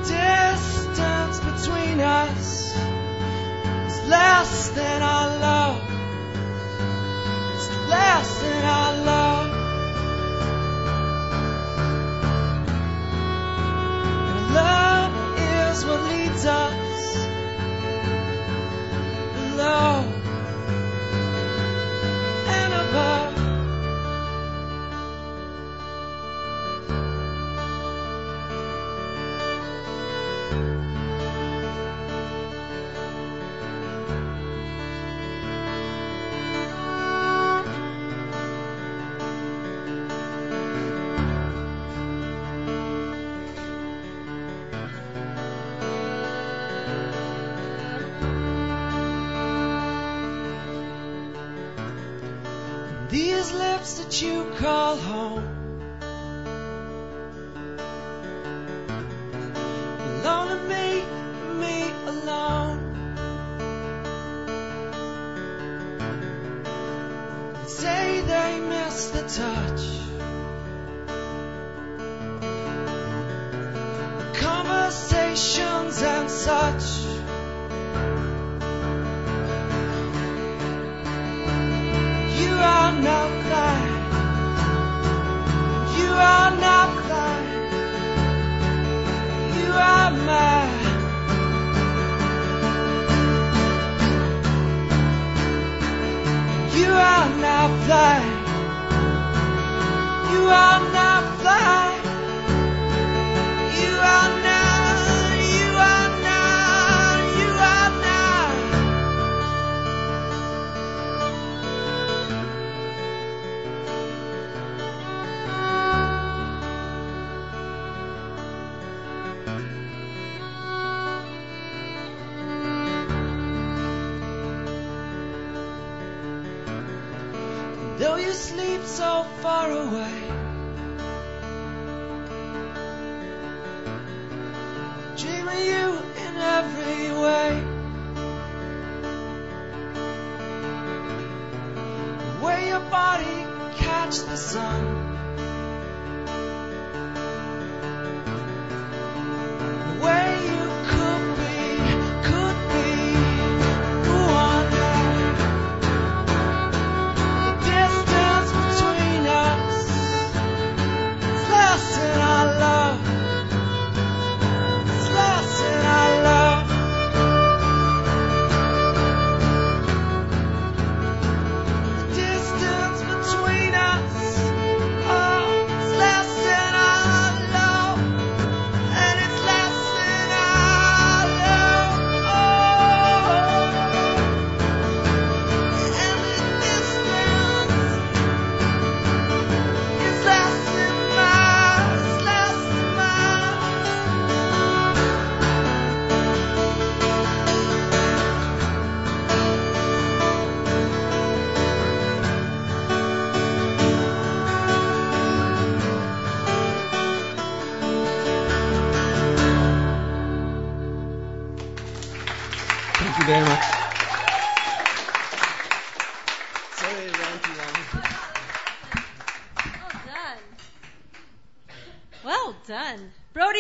[0.02, 2.76] distance between us
[3.86, 5.82] is less than our love.
[7.54, 9.17] It's less than our love.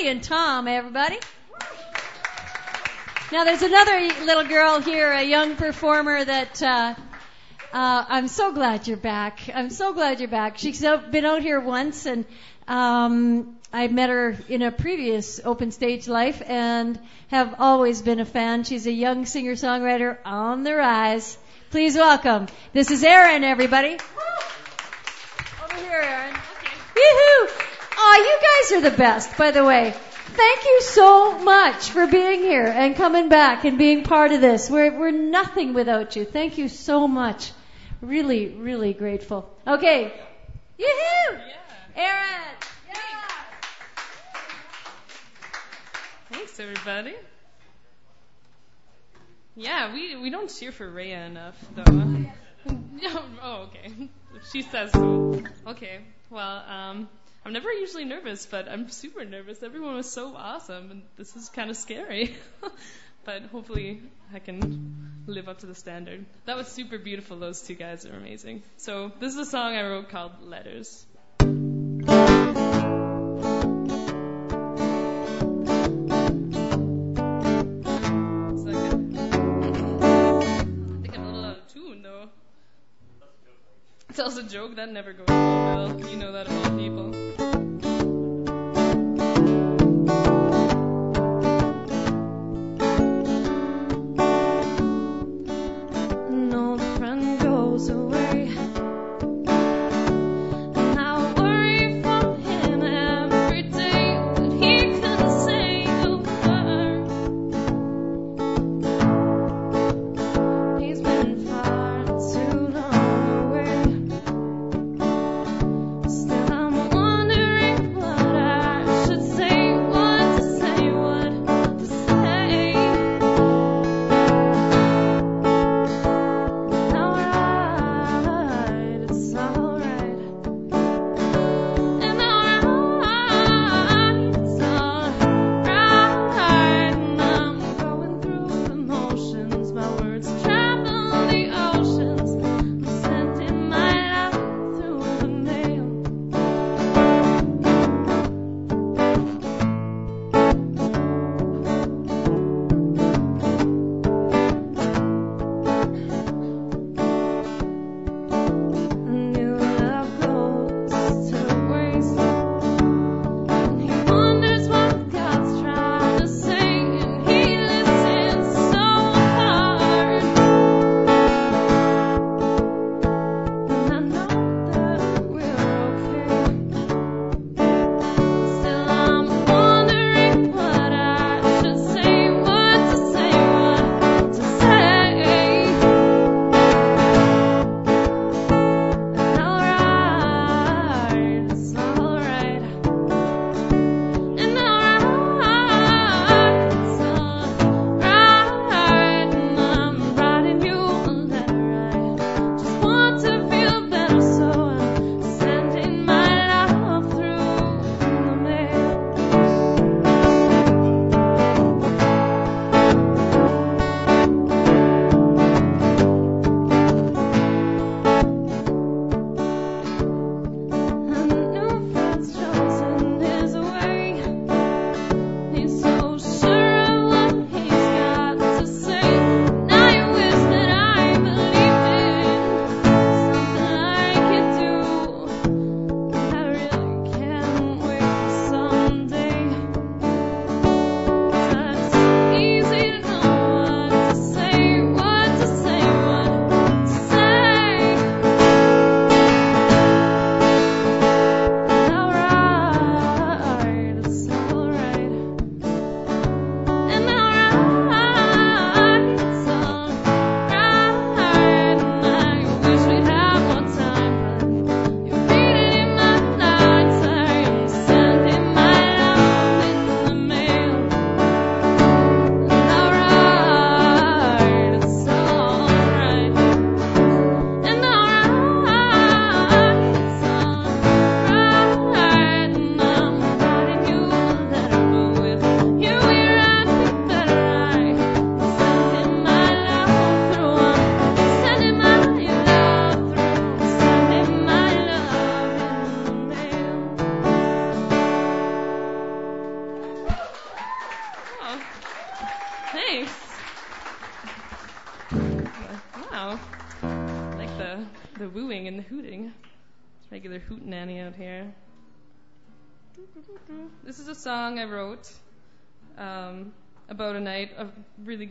[0.07, 1.17] And Tom, everybody.
[3.29, 6.95] Now there's another little girl here, a young performer that uh,
[7.73, 9.41] uh, I'm so glad you're back.
[9.53, 10.59] I'm so glad you're back.
[10.59, 12.23] She's out, been out here once, and
[12.69, 18.25] um, I met her in a previous open stage life, and have always been a
[18.25, 18.63] fan.
[18.63, 21.37] She's a young singer-songwriter on the rise.
[21.69, 22.47] Please welcome.
[22.71, 23.97] This is Erin, everybody.
[25.65, 26.33] Over here, Erin.
[26.95, 27.76] Yoo-hoo!
[27.99, 29.91] Aw, you guys are the best, by the way.
[29.91, 34.69] Thank you so much for being here and coming back and being part of this.
[34.69, 36.25] We're, we're nothing without you.
[36.25, 37.51] Thank you so much.
[38.01, 39.49] Really, really grateful.
[39.65, 40.13] Okay.
[40.77, 41.37] Yoo-hoo!
[41.95, 42.37] Erin!
[46.29, 47.15] Thanks, everybody.
[49.55, 52.25] Yeah, we we don't cheer for Rhea enough, though.
[52.99, 54.09] Yeah, oh, okay.
[54.51, 55.41] She says so.
[55.65, 56.01] Okay.
[56.29, 57.09] Well, um,
[57.47, 59.63] I'm never usually nervous, but I'm super nervous.
[59.63, 62.35] Everyone was so awesome, and this is kind of scary.
[63.23, 64.01] but hopefully,
[64.33, 66.25] I can live up to the standard.
[66.43, 67.39] That was super beautiful.
[67.39, 68.63] Those two guys are amazing.
[68.75, 71.05] So this is a song I wrote called Letters.
[84.15, 86.09] Tells a joke that never goes well.
[86.09, 86.66] You know that about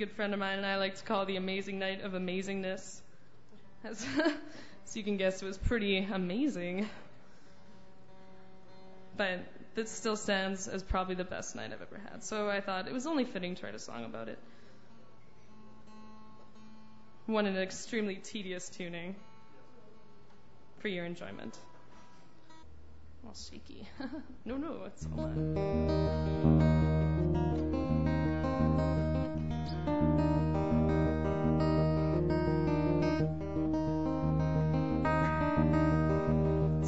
[0.07, 3.01] good friend of mine and I like to call the amazing night of amazingness.
[3.83, 3.99] As,
[4.85, 6.89] so you can guess it was pretty amazing.
[9.17, 9.41] But
[9.75, 12.23] this still stands as probably the best night I've ever had.
[12.23, 14.39] So I thought it was only fitting to write a song about it.
[17.27, 19.17] One in an extremely tedious tuning
[20.79, 21.59] for your enjoyment.
[23.27, 23.89] All shaky.
[24.45, 26.86] no, no, it's all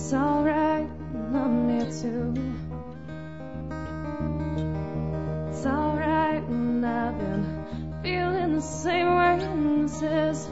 [0.00, 0.88] It's alright,
[1.34, 2.32] I'm here too.
[5.50, 9.42] It's alright, and I've been feeling the same way.
[9.42, 10.46] And this is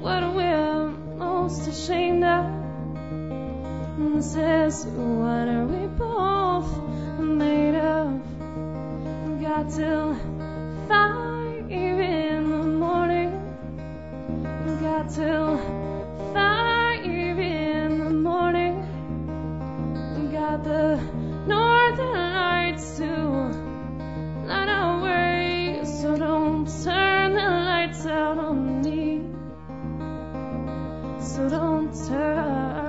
[0.00, 0.86] what we're
[1.18, 2.44] most ashamed of.
[3.98, 6.70] And this is what are we both
[7.18, 8.20] made of.
[9.42, 10.14] Got till
[10.86, 13.32] five in the morning.
[14.80, 15.58] Got till
[16.32, 16.75] five
[20.64, 20.96] The
[21.46, 23.04] northern lights to
[24.46, 25.82] light our way.
[25.84, 29.22] So don't turn the lights out on me.
[31.20, 32.85] So don't turn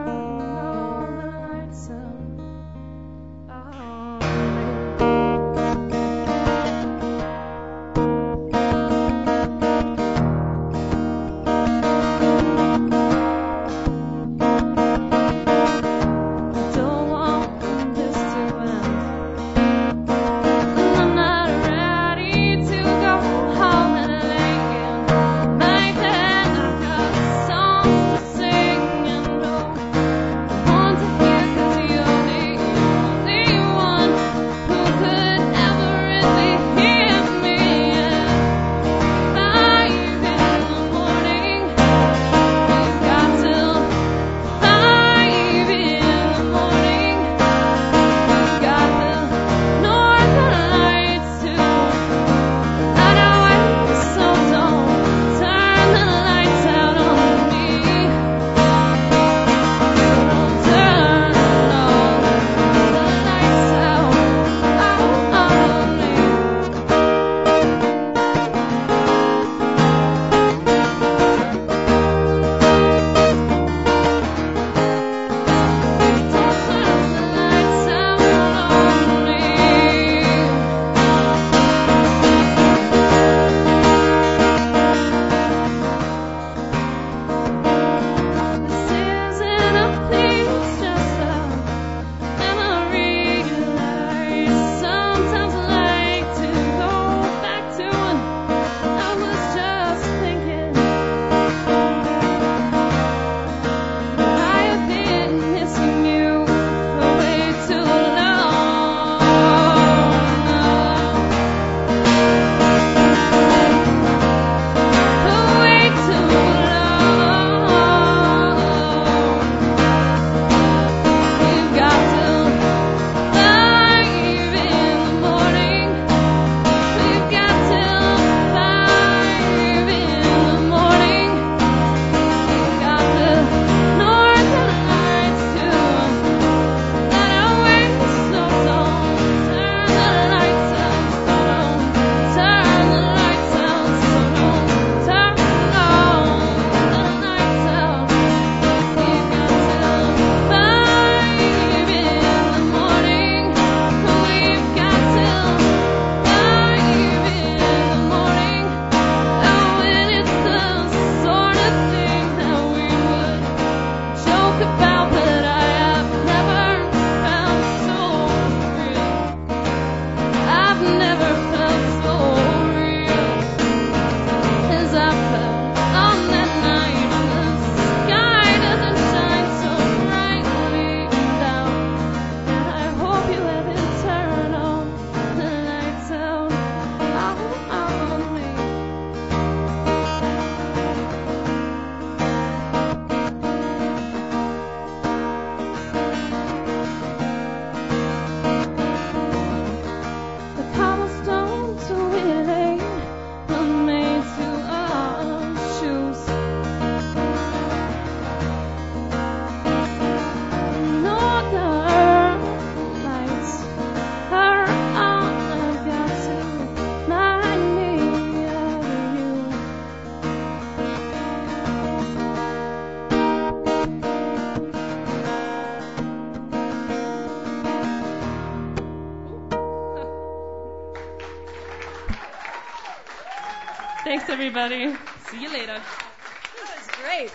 [234.47, 234.95] everybody.
[235.29, 235.73] See you later.
[235.73, 237.31] That was great.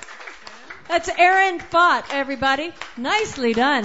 [0.89, 2.73] That's Erin Fott, everybody.
[2.97, 3.85] Nicely done.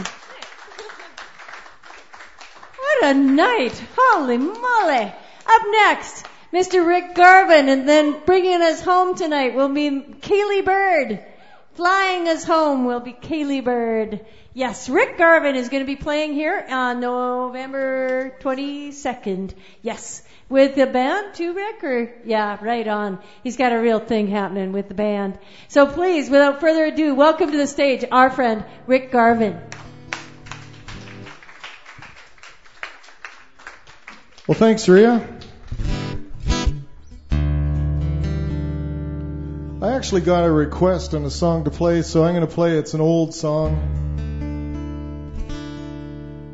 [2.78, 3.84] What a night.
[3.98, 5.14] Holy moly.
[5.46, 6.88] Up next, Mr.
[6.88, 11.20] Rick Garvin, and then bringing us home tonight will be Kaylee Bird.
[11.74, 14.26] Flying us home will be Kaylee Bird.
[14.54, 19.54] Yes, Rick Garvin is going to be playing here on November 22nd.
[19.82, 20.17] Yes,
[20.58, 21.84] with the band too, Rick?
[21.84, 23.20] Or yeah, right on.
[23.44, 25.38] He's got a real thing happening with the band.
[25.68, 29.62] So please, without further ado, welcome to the stage our friend Rick Garvin.
[34.48, 35.28] Well, thanks, Rhea.
[39.80, 42.80] I actually got a request on a song to play, so I'm going to play.
[42.80, 44.17] It's an old song.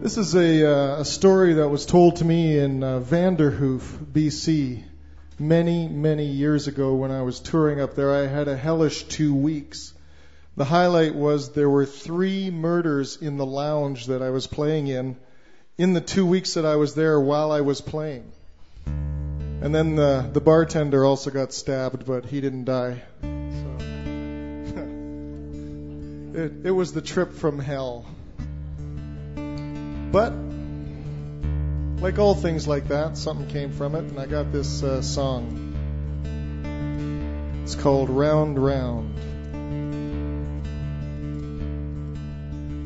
[0.03, 3.79] This is a, uh, a story that was told to me in uh, Vanderhoof,
[4.11, 4.83] BC,
[5.39, 8.13] many, many years ago when I was touring up there.
[8.13, 9.93] I had a hellish two weeks.
[10.57, 15.15] The highlight was there were three murders in the lounge that I was playing in
[15.77, 18.29] in the two weeks that I was there while I was playing.
[18.85, 23.01] And then the, the bartender also got stabbed, but he didn't die.
[23.21, 23.27] So.
[26.41, 28.05] it, it was the trip from hell.
[30.13, 30.31] But,
[32.03, 35.73] like all things like that, something came from it, and I got this uh, song.
[37.63, 39.09] It's called Round Round.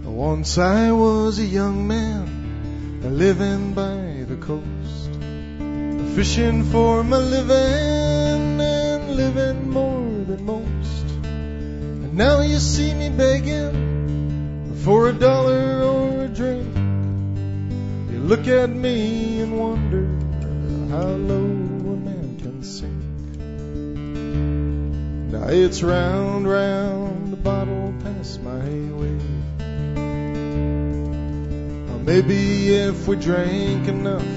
[0.06, 9.16] Once I was a young man, living by the coast, fishing for my living and
[9.18, 11.26] living more than most.
[11.26, 16.77] And now you see me begging for a dollar or a drink.
[18.28, 20.04] Look at me and wonder
[20.90, 22.92] how low a man can sink.
[25.32, 28.68] Now it's round, round the bottle past my
[29.00, 29.18] way.
[31.90, 34.28] Or maybe if we drink enough,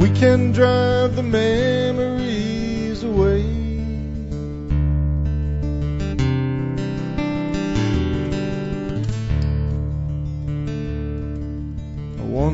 [0.00, 2.11] we can drive the memories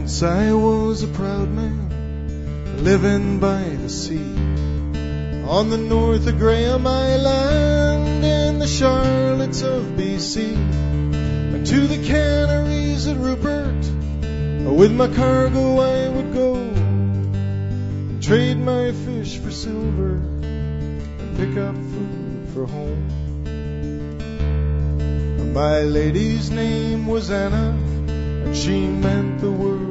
[0.09, 4.33] Once I was a proud man, living by the sea,
[5.45, 13.07] on the north of Graham Island in the Charlottes of BC, and to the canneries
[13.07, 13.85] at Rupert.
[14.78, 21.75] With my cargo I would go and trade my fish for silver and pick up
[21.77, 23.05] food for home.
[25.53, 27.77] My lady's name was Anna
[28.09, 29.88] and she meant the world.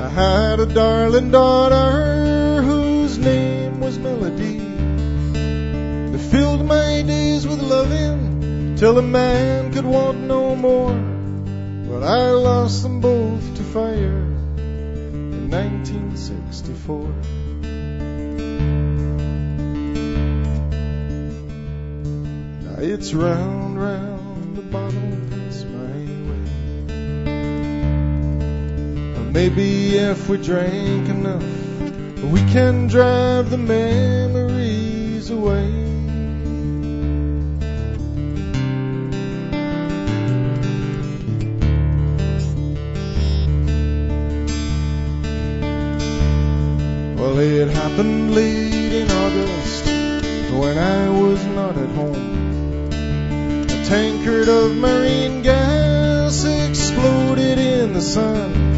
[0.00, 4.56] I had a darling daughter whose name was Melody.
[6.10, 10.94] They filled my days with loving till a man could want no more.
[11.86, 14.22] But I lost them both to fire
[14.56, 17.04] in 1964.
[22.64, 25.39] Now it's round, round the bottle
[29.32, 31.42] maybe if we drink enough,
[32.32, 35.70] we can drive the memories away.
[47.16, 49.86] Well, it happened late in August
[50.52, 52.90] when I was not at home.
[53.64, 58.69] A tankard of marine gas exploded in the sun.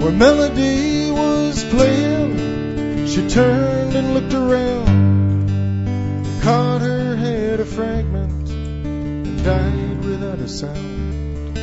[0.00, 9.44] Where Melody was playing, she turned and looked around, caught her head a fragment, and
[9.44, 11.58] died without a sound.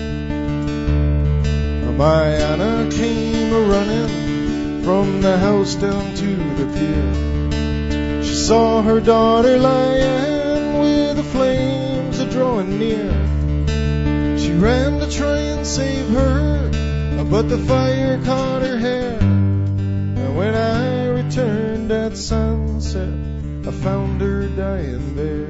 [1.97, 8.23] My Anna came a running from the house down to the pier.
[8.23, 13.09] She saw her daughter lying with the flames a drawing near.
[14.37, 16.66] She ran to try and save her,
[17.29, 19.17] but the fire caught her hair.
[19.19, 23.13] And when I returned at sunset,
[23.67, 25.49] I found her dying there.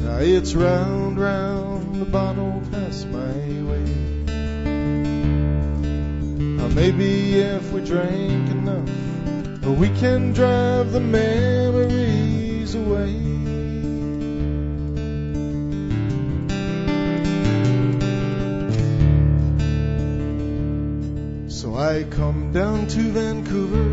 [0.00, 3.34] Now it's round, round the bottle past my
[3.68, 3.84] way.
[6.62, 8.88] Or maybe if we drank enough,
[9.78, 13.33] we can drive the memories away.
[21.84, 23.90] I come down to Vancouver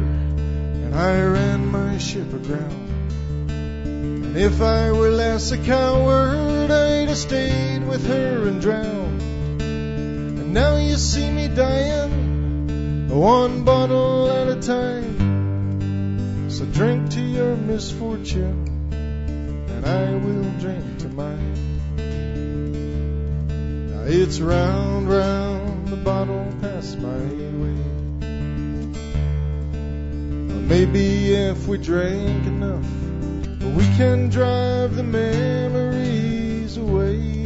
[0.86, 3.52] and I ran my ship aground.
[3.52, 9.22] And if I were less a coward, I'd have stayed with her and drowned.
[9.62, 16.50] And now you see me dying, one bottle at a time.
[16.50, 21.58] So drink to your misfortune, and I will drink to mine.
[23.90, 27.81] Now it's round, round the bottle past my way.
[30.72, 32.86] Maybe if we drink enough,
[33.76, 37.41] we can drive the memories away.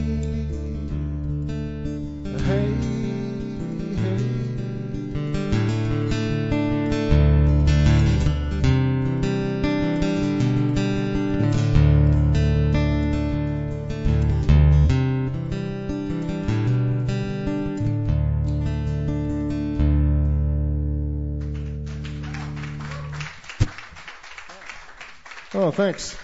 [25.65, 26.15] Oh, thanks.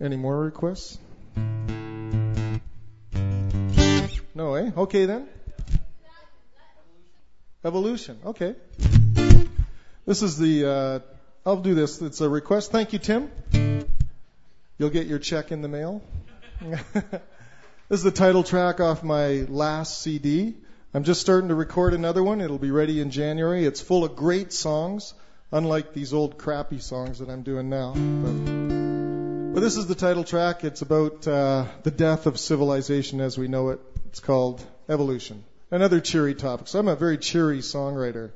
[0.00, 0.96] Any more requests?
[4.34, 4.70] No, eh?
[4.74, 5.28] Okay then.
[7.62, 8.20] Evolution.
[8.24, 8.54] Okay.
[10.06, 10.64] This is the.
[10.64, 11.00] Uh,
[11.44, 12.00] I'll do this.
[12.00, 12.72] It's a request.
[12.72, 13.30] Thank you, Tim.
[14.78, 16.00] You'll get your check in the mail.
[16.62, 17.02] this
[17.90, 20.54] is the title track off my last CD.
[20.96, 22.40] I'm just starting to record another one.
[22.40, 23.66] It'll be ready in January.
[23.66, 25.12] It's full of great songs,
[25.52, 27.92] unlike these old crappy songs that I'm doing now.
[27.92, 30.64] But, but this is the title track.
[30.64, 33.80] It's about uh, the death of civilization as we know it.
[34.06, 35.44] It's called Evolution.
[35.70, 36.66] Another cheery topic.
[36.66, 38.30] So I'm a very cheery songwriter.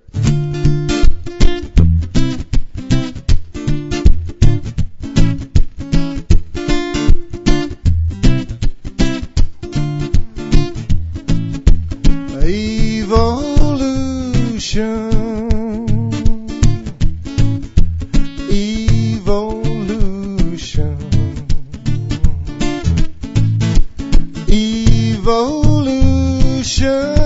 [25.31, 27.20] Evolution.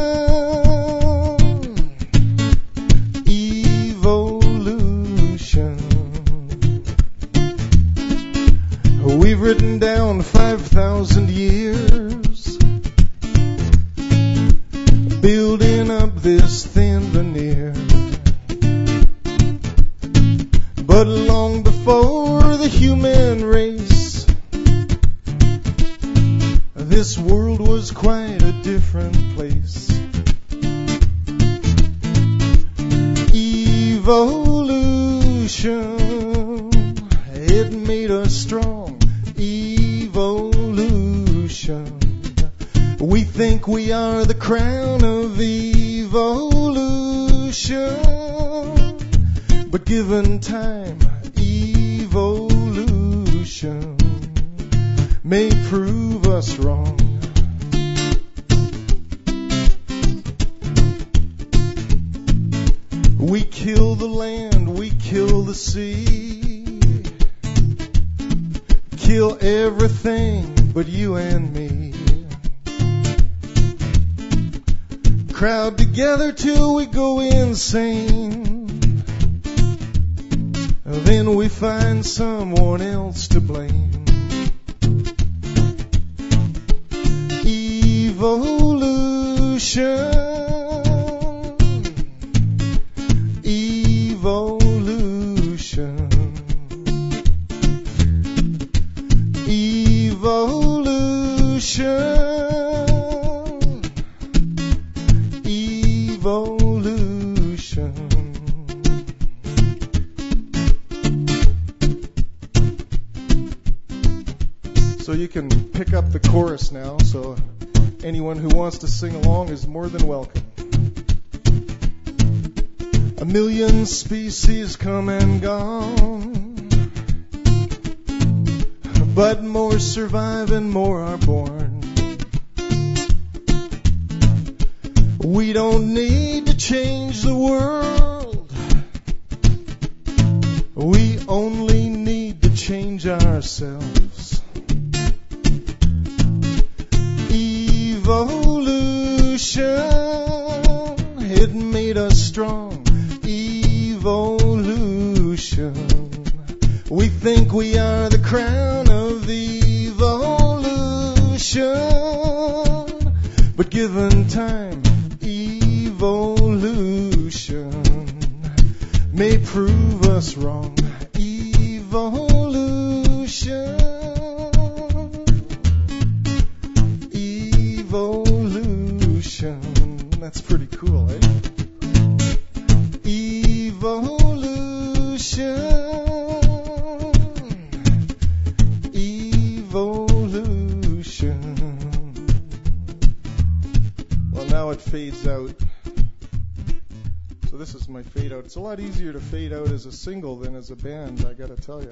[200.64, 201.90] As a band, I gotta tell you.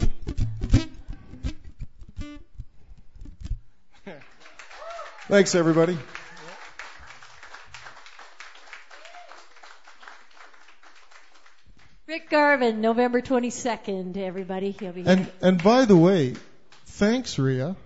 [5.28, 5.98] Thanks, everybody.
[12.06, 14.70] Rick Garvin, November 22nd, everybody.
[14.70, 15.32] He'll be And here.
[15.42, 16.34] and by the way,
[16.86, 17.76] thanks, Rhea.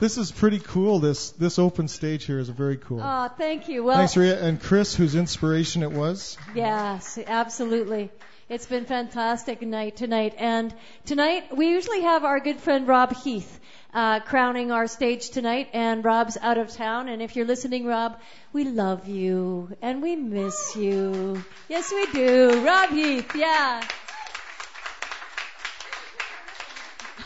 [0.00, 1.00] This is pretty cool.
[1.00, 3.02] This this open stage here is very cool.
[3.02, 3.84] Oh, thank you.
[3.84, 6.38] Well, thanks, Rhea, and Chris, whose inspiration it was.
[6.54, 8.10] Yes, absolutely.
[8.52, 10.34] It's been fantastic night tonight.
[10.36, 10.74] And
[11.06, 13.58] tonight, we usually have our good friend Rob Heath
[13.94, 15.70] uh, crowning our stage tonight.
[15.72, 17.08] And Rob's out of town.
[17.08, 18.20] And if you're listening, Rob,
[18.52, 21.42] we love you and we miss you.
[21.70, 22.62] Yes, we do.
[22.62, 23.82] Rob Heath, yeah.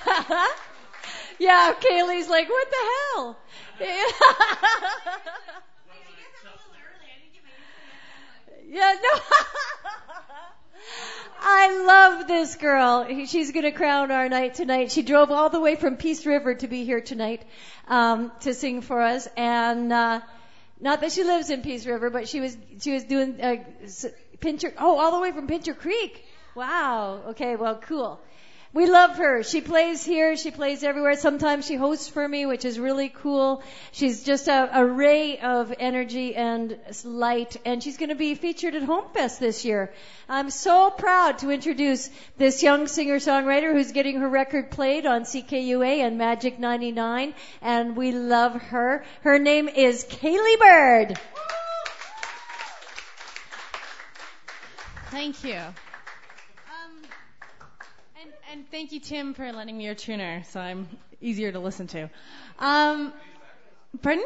[1.41, 2.77] yeah, Kaylee's like, what the
[3.17, 3.37] hell?
[8.69, 9.21] yeah, no.
[11.41, 13.07] I love this girl.
[13.27, 14.91] She's going to crown our night tonight.
[14.91, 17.43] She drove all the way from Peace River to be here tonight
[17.89, 20.21] um, to sing for us, and uh,
[20.81, 23.57] not that she lives in Peace River, but she was she was doing uh,
[24.41, 24.73] Pincher.
[24.79, 26.25] Oh, all the way from Pincher Creek.
[26.55, 27.23] Wow.
[27.29, 27.57] Okay.
[27.57, 28.21] Well, cool.
[28.73, 29.43] We love her.
[29.43, 30.37] She plays here.
[30.37, 31.17] She plays everywhere.
[31.17, 33.63] Sometimes she hosts for me, which is really cool.
[33.93, 38.75] She's just a, a ray of energy and light, and she's going to be featured
[38.75, 39.93] at Homefest this year.
[40.29, 45.99] I'm so proud to introduce this young singer-songwriter who's getting her record played on CKUA
[46.07, 49.05] and Magic 99, and we love her.
[49.23, 51.21] Her name is Kaylee Bird.
[55.11, 55.61] Thank you.
[58.53, 60.89] And, thank you, Tim, for lending me your tuner, so I'm
[61.21, 62.09] easier to listen to.
[62.61, 63.13] Um,
[64.03, 64.25] pardon?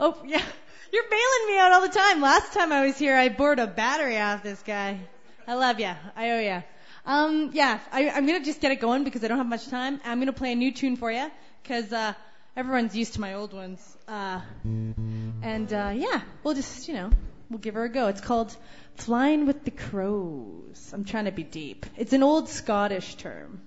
[0.00, 0.42] Oh, yeah.
[0.92, 2.20] You're bailing me out all the time.
[2.20, 4.98] Last time I was here, I bored a battery off this guy.
[5.46, 5.94] I love ya.
[6.16, 6.62] I owe ya.
[7.06, 10.00] Um, yeah, I, I'm gonna just get it going because I don't have much time.
[10.04, 11.30] I'm gonna play a new tune for you
[11.62, 12.14] because uh,
[12.56, 13.96] everyone's used to my old ones.
[14.08, 17.10] Uh, and uh, yeah, we'll just, you know,
[17.50, 18.08] we'll give her a go.
[18.08, 18.56] It's called
[18.96, 20.90] Flying with the Crows.
[20.92, 21.86] I'm trying to be deep.
[21.96, 23.60] It's an old Scottish term,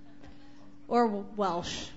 [0.88, 1.88] or Welsh,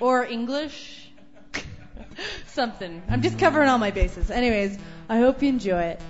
[0.00, 1.10] or English,
[2.46, 3.02] something.
[3.08, 4.30] I'm just covering all my bases.
[4.30, 4.78] Anyways,
[5.08, 6.00] I hope you enjoy it.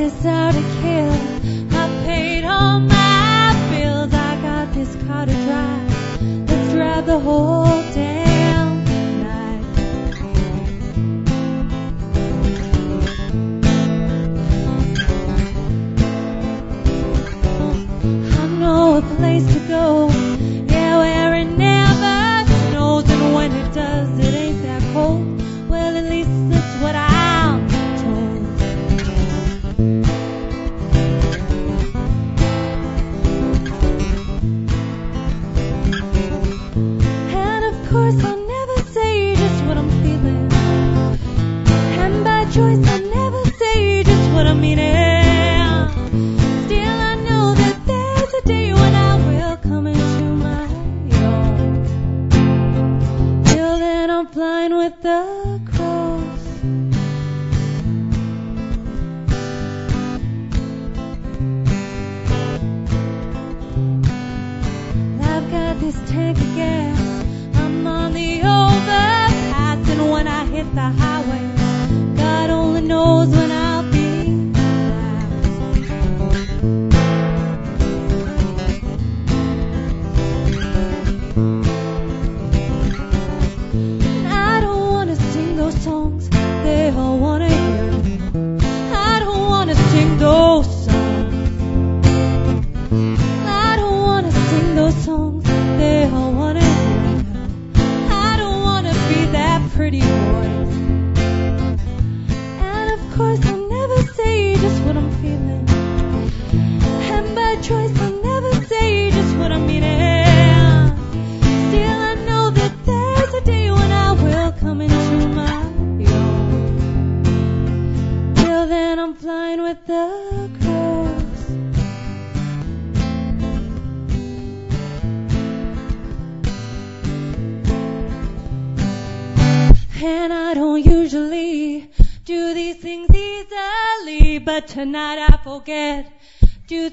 [0.00, 1.12] This out to kill.
[1.78, 4.14] I paid all my bills.
[4.14, 6.48] I got this car to drive.
[6.48, 7.69] Let's drive the whole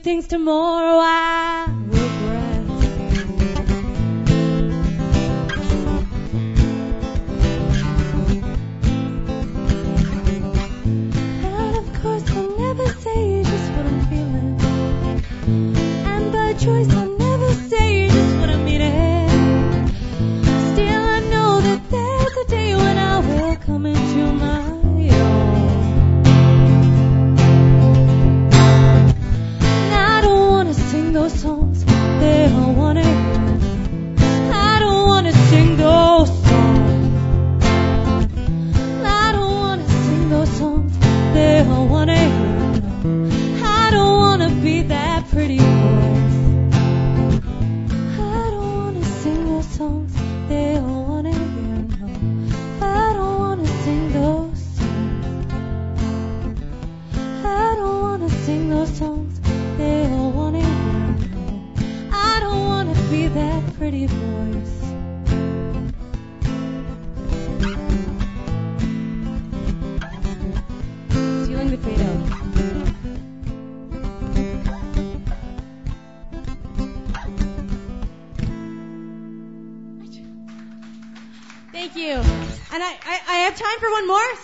[0.07, 1.56] things tomorrow I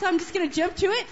[0.04, 1.06] so I'm just going to jump to it.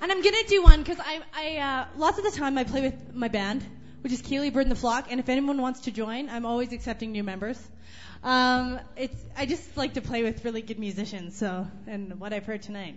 [0.00, 2.64] And I'm going to do one because I, I uh, lots of the time I
[2.64, 3.62] play with my band,
[4.00, 5.08] which is Kaylee Bird and the Flock.
[5.10, 7.60] And if anyone wants to join, I'm always accepting new members.
[8.24, 11.36] Um, it's I just like to play with really good musicians.
[11.36, 12.94] So and what I've heard tonight.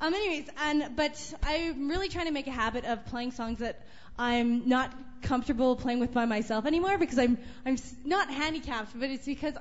[0.00, 3.84] Um, anyways, and but I'm really trying to make a habit of playing songs that
[4.18, 4.90] I'm not
[5.20, 9.54] comfortable playing with by myself anymore because I'm I'm not handicapped, but it's because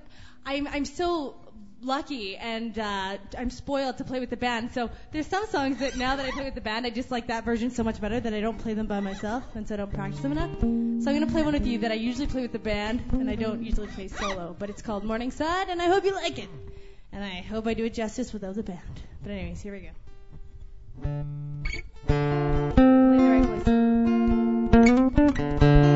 [0.46, 1.36] I'm I'm so
[1.84, 4.72] lucky and uh, I'm spoiled to play with the band.
[4.72, 7.28] So there's some songs that now that I play with the band, I just like
[7.28, 9.78] that version so much better that I don't play them by myself, and so I
[9.78, 10.52] don't practice them enough.
[10.60, 13.30] So I'm gonna play one with you that I usually play with the band and
[13.30, 16.38] I don't usually play solo, but it's called Morning Side, and I hope you like
[16.38, 16.50] it.
[17.12, 19.02] And I hope I do it justice without the band.
[19.22, 19.90] But anyways, here we go.
[22.08, 23.46] Play the right
[25.60, 25.91] voice.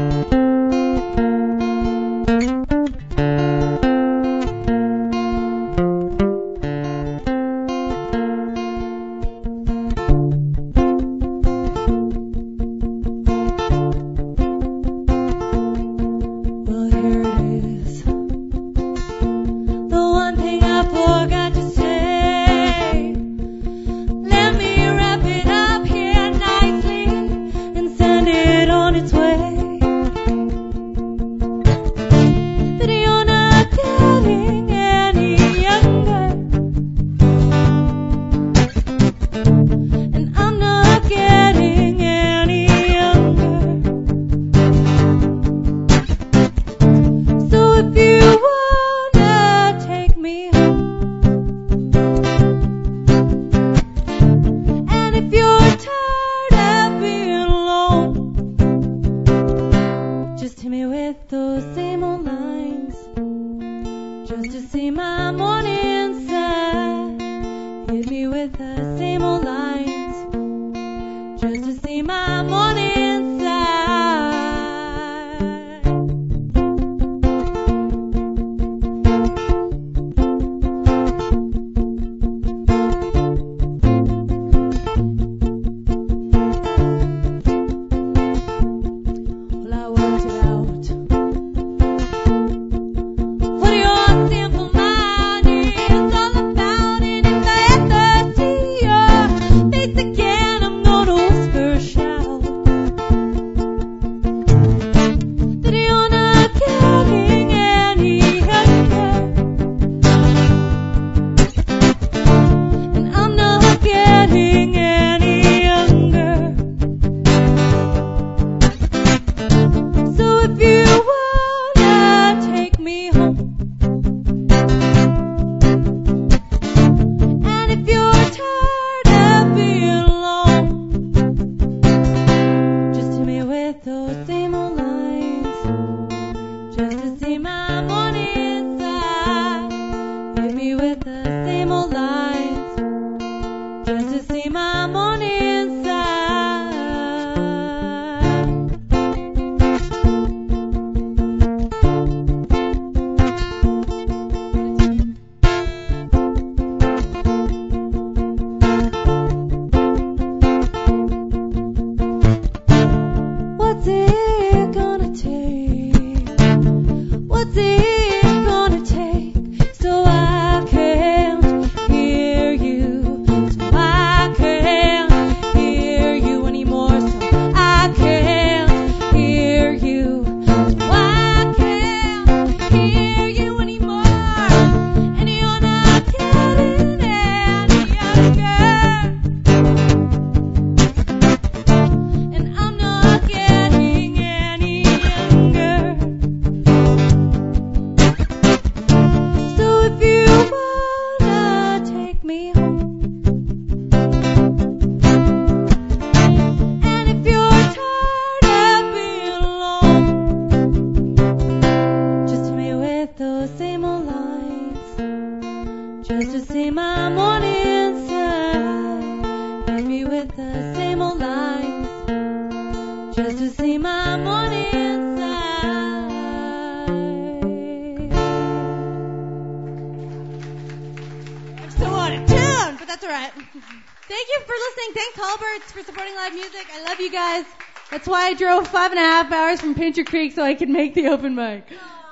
[240.03, 241.67] Creek so I could make the open mic.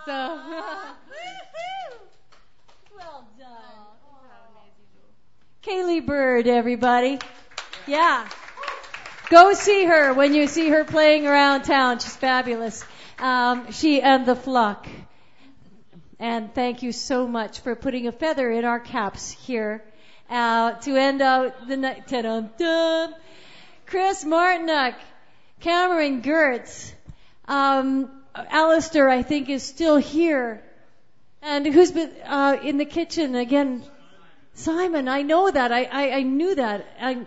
[0.06, 0.42] So.
[2.96, 3.58] well done.
[5.64, 7.20] Kaylee Bird, everybody.
[7.88, 8.28] Yeah.
[9.30, 12.00] Go see her when you see her playing around town.
[12.00, 12.86] She's fabulous.
[13.20, 14.88] Um, she and the Flock.
[16.20, 19.84] And thank you so much for putting a feather in our caps here
[20.30, 22.08] uh, to end out the night.
[23.86, 24.96] Chris Martinuck,
[25.60, 26.94] Cameron Gertz,
[27.48, 30.64] um, Alistair, I think, is still here.
[31.42, 33.84] And who's been uh, in the kitchen again?
[34.56, 35.72] Simon, I know that.
[35.72, 36.86] I, I, I knew that.
[37.00, 37.26] I,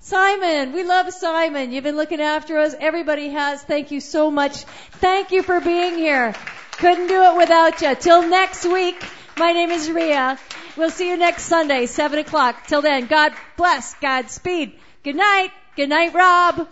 [0.00, 1.72] Simon, we love Simon.
[1.72, 2.74] You've been looking after us.
[2.78, 3.62] Everybody has.
[3.62, 4.64] Thank you so much.
[5.00, 6.34] Thank you for being here.
[6.72, 7.94] Couldn't do it without you.
[7.94, 9.02] Till next week,
[9.36, 10.38] my name is Rhea.
[10.76, 12.66] We'll see you next Sunday, 7 o'clock.
[12.66, 14.78] Till then, God bless, Godspeed.
[15.02, 15.50] Good night.
[15.74, 16.68] Good night, Rob.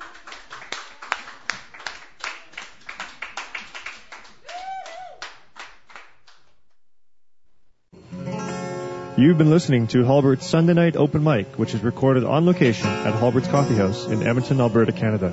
[9.17, 13.15] You've been listening to Halbert's Sunday Night Open Mic, which is recorded on location at
[13.15, 15.33] Halbert's Coffee House in Edmonton, Alberta, Canada.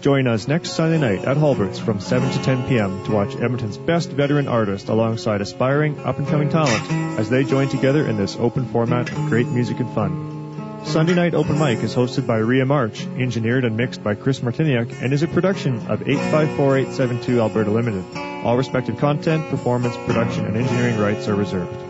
[0.00, 3.04] Join us next Sunday night at Halbert's from 7 to 10 p.m.
[3.06, 8.16] to watch Edmonton's best veteran artist alongside aspiring up-and-coming talent as they join together in
[8.16, 10.84] this open format of great music and fun.
[10.84, 15.02] Sunday Night Open Mic is hosted by Rhea March, engineered and mixed by Chris Martiniak,
[15.02, 18.04] and is a production of 854872 Alberta Limited.
[18.44, 21.89] All respective content, performance, production, and engineering rights are reserved.